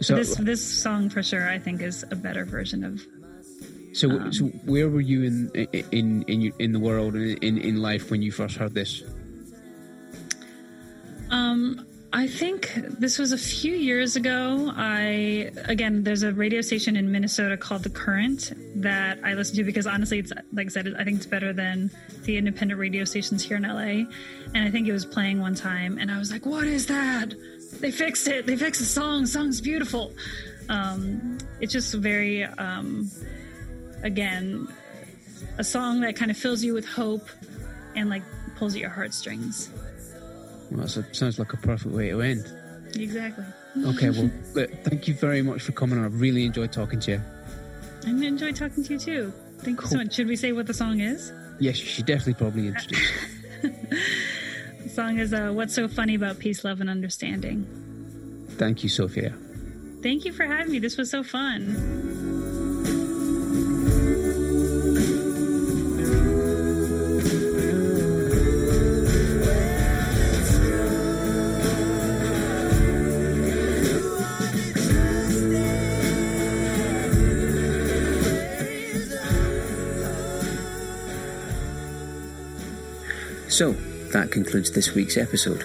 So 0.00 0.16
this 0.16 0.34
this 0.36 0.62
song 0.64 1.10
for 1.10 1.22
sure, 1.22 1.48
I 1.48 1.58
think, 1.58 1.82
is 1.82 2.04
a 2.10 2.16
better 2.16 2.44
version 2.44 2.84
of. 2.84 3.04
So, 3.92 4.10
Um, 4.10 4.32
so 4.32 4.46
where 4.66 4.88
were 4.88 5.00
you 5.04 5.22
in 5.22 5.50
in 5.92 6.22
in 6.26 6.52
in 6.58 6.72
the 6.72 6.80
world 6.80 7.14
in 7.14 7.58
in 7.58 7.82
life 7.82 8.10
when 8.10 8.22
you 8.22 8.32
first 8.32 8.56
heard 8.56 8.74
this? 8.74 9.04
Um, 11.30 11.86
I 12.16 12.28
think 12.28 12.72
this 12.76 13.18
was 13.18 13.32
a 13.32 13.36
few 13.36 13.74
years 13.74 14.14
ago. 14.14 14.72
I 14.76 15.50
again, 15.64 16.04
there's 16.04 16.22
a 16.22 16.32
radio 16.32 16.60
station 16.60 16.94
in 16.94 17.10
Minnesota 17.10 17.56
called 17.56 17.82
The 17.82 17.90
Current 17.90 18.52
that 18.76 19.18
I 19.24 19.34
listen 19.34 19.56
to 19.56 19.64
because 19.64 19.88
honestly, 19.88 20.20
it's 20.20 20.32
like 20.52 20.66
I 20.66 20.70
said, 20.70 20.94
I 20.96 21.02
think 21.02 21.16
it's 21.16 21.26
better 21.26 21.52
than 21.52 21.90
the 22.22 22.36
independent 22.36 22.78
radio 22.78 23.04
stations 23.04 23.42
here 23.42 23.56
in 23.56 23.64
LA. 23.64 24.08
And 24.54 24.58
I 24.58 24.70
think 24.70 24.86
it 24.86 24.92
was 24.92 25.04
playing 25.04 25.40
one 25.40 25.56
time, 25.56 25.98
and 25.98 26.08
I 26.08 26.18
was 26.20 26.30
like, 26.30 26.46
"What 26.46 26.68
is 26.68 26.86
that? 26.86 27.34
They 27.80 27.90
fixed 27.90 28.28
it. 28.28 28.46
They 28.46 28.56
fixed 28.56 28.80
the 28.80 28.86
song. 28.86 29.22
The 29.22 29.26
song's 29.26 29.60
beautiful." 29.60 30.12
Um, 30.68 31.38
it's 31.60 31.72
just 31.72 31.92
very, 31.94 32.44
um, 32.44 33.10
again, 34.04 34.68
a 35.58 35.64
song 35.64 36.00
that 36.02 36.14
kind 36.14 36.30
of 36.30 36.36
fills 36.36 36.62
you 36.62 36.74
with 36.74 36.86
hope 36.86 37.28
and 37.96 38.08
like 38.08 38.22
pulls 38.54 38.76
at 38.76 38.80
your 38.80 38.90
heartstrings. 38.90 39.68
Well, 40.74 40.86
that 40.86 41.14
sounds 41.14 41.38
like 41.38 41.52
a 41.52 41.56
perfect 41.56 41.94
way 41.94 42.10
to 42.10 42.20
end. 42.20 42.44
Exactly. 42.94 43.44
Okay, 43.84 44.10
well, 44.10 44.30
look, 44.54 44.70
thank 44.84 45.08
you 45.08 45.14
very 45.14 45.42
much 45.42 45.62
for 45.62 45.72
coming 45.72 45.98
on. 45.98 46.04
I've 46.04 46.20
really 46.20 46.44
enjoyed 46.44 46.72
talking 46.72 47.00
to 47.00 47.12
you. 47.12 47.22
I 48.06 48.10
enjoyed 48.10 48.56
talking 48.56 48.84
to 48.84 48.92
you 48.92 48.98
too. 48.98 49.32
Thank 49.58 49.80
you 49.80 49.86
so 49.86 49.96
much. 49.96 50.14
Should 50.14 50.26
we 50.26 50.36
say 50.36 50.52
what 50.52 50.66
the 50.66 50.74
song 50.74 51.00
is? 51.00 51.32
Yes, 51.58 51.80
you 51.80 51.86
should 51.86 52.06
definitely 52.06 52.34
probably 52.34 52.68
introduce. 52.68 53.12
The 54.84 54.90
song 54.90 55.18
is 55.18 55.32
uh, 55.32 55.50
What's 55.50 55.72
So 55.74 55.88
Funny 55.88 56.14
About 56.14 56.38
Peace, 56.38 56.62
Love, 56.62 56.82
and 56.82 56.90
Understanding. 56.90 57.66
Thank 58.58 58.82
you, 58.82 58.90
Sophia. 58.90 59.32
Thank 60.02 60.26
you 60.26 60.32
for 60.32 60.44
having 60.44 60.72
me. 60.72 60.78
This 60.78 60.98
was 60.98 61.10
so 61.10 61.22
fun. 61.24 61.74
So, 83.54 83.70
that 84.10 84.32
concludes 84.32 84.72
this 84.72 84.96
week's 84.96 85.16
episode. 85.16 85.64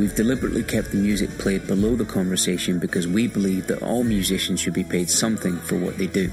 We've 0.00 0.16
deliberately 0.16 0.64
kept 0.64 0.90
the 0.90 0.96
music 0.96 1.30
played 1.38 1.64
below 1.64 1.94
the 1.94 2.04
conversation 2.04 2.80
because 2.80 3.06
we 3.06 3.28
believe 3.28 3.68
that 3.68 3.84
all 3.84 4.02
musicians 4.02 4.58
should 4.58 4.74
be 4.74 4.82
paid 4.82 5.08
something 5.08 5.56
for 5.58 5.78
what 5.78 5.96
they 5.96 6.08
do. 6.08 6.28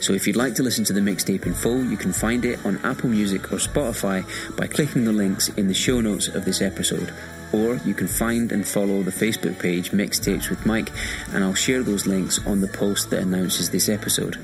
So 0.00 0.12
if 0.12 0.26
you'd 0.26 0.34
like 0.34 0.56
to 0.56 0.64
listen 0.64 0.84
to 0.86 0.92
the 0.92 0.98
mixtape 0.98 1.46
in 1.46 1.54
full, 1.54 1.84
you 1.84 1.96
can 1.96 2.12
find 2.12 2.44
it 2.44 2.58
on 2.66 2.78
Apple 2.78 3.10
Music 3.10 3.52
or 3.52 3.58
Spotify 3.58 4.26
by 4.56 4.66
clicking 4.66 5.04
the 5.04 5.12
links 5.12 5.50
in 5.50 5.68
the 5.68 5.72
show 5.72 6.00
notes 6.00 6.26
of 6.26 6.44
this 6.44 6.60
episode. 6.60 7.14
Or 7.52 7.76
you 7.84 7.94
can 7.94 8.08
find 8.08 8.50
and 8.50 8.66
follow 8.66 9.04
the 9.04 9.12
Facebook 9.12 9.60
page 9.60 9.92
Mixtapes 9.92 10.50
with 10.50 10.66
Mike, 10.66 10.90
and 11.32 11.44
I'll 11.44 11.54
share 11.54 11.84
those 11.84 12.08
links 12.08 12.44
on 12.44 12.60
the 12.60 12.66
post 12.66 13.10
that 13.10 13.22
announces 13.22 13.70
this 13.70 13.88
episode. 13.88 14.36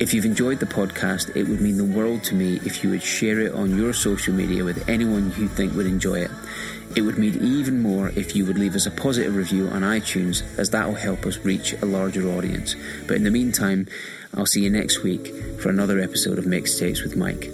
If 0.00 0.14
you've 0.14 0.24
enjoyed 0.24 0.60
the 0.60 0.66
podcast, 0.66 1.34
it 1.34 1.48
would 1.48 1.60
mean 1.60 1.76
the 1.76 1.84
world 1.84 2.22
to 2.24 2.36
me 2.36 2.60
if 2.64 2.84
you 2.84 2.90
would 2.90 3.02
share 3.02 3.40
it 3.40 3.52
on 3.52 3.76
your 3.76 3.92
social 3.92 4.32
media 4.32 4.62
with 4.62 4.88
anyone 4.88 5.32
you 5.36 5.48
think 5.48 5.74
would 5.74 5.86
enjoy 5.86 6.20
it. 6.20 6.30
It 6.94 7.02
would 7.02 7.18
mean 7.18 7.34
even 7.42 7.82
more 7.82 8.10
if 8.10 8.36
you 8.36 8.46
would 8.46 8.58
leave 8.58 8.76
us 8.76 8.86
a 8.86 8.92
positive 8.92 9.34
review 9.34 9.66
on 9.66 9.82
iTunes, 9.82 10.44
as 10.56 10.70
that 10.70 10.86
will 10.86 10.94
help 10.94 11.26
us 11.26 11.38
reach 11.38 11.72
a 11.82 11.84
larger 11.84 12.28
audience. 12.28 12.76
But 13.08 13.16
in 13.16 13.24
the 13.24 13.32
meantime, 13.32 13.88
I'll 14.34 14.46
see 14.46 14.62
you 14.62 14.70
next 14.70 15.02
week 15.02 15.34
for 15.60 15.68
another 15.68 15.98
episode 15.98 16.38
of 16.38 16.44
Mixtapes 16.44 17.02
with 17.02 17.16
Mike. 17.16 17.50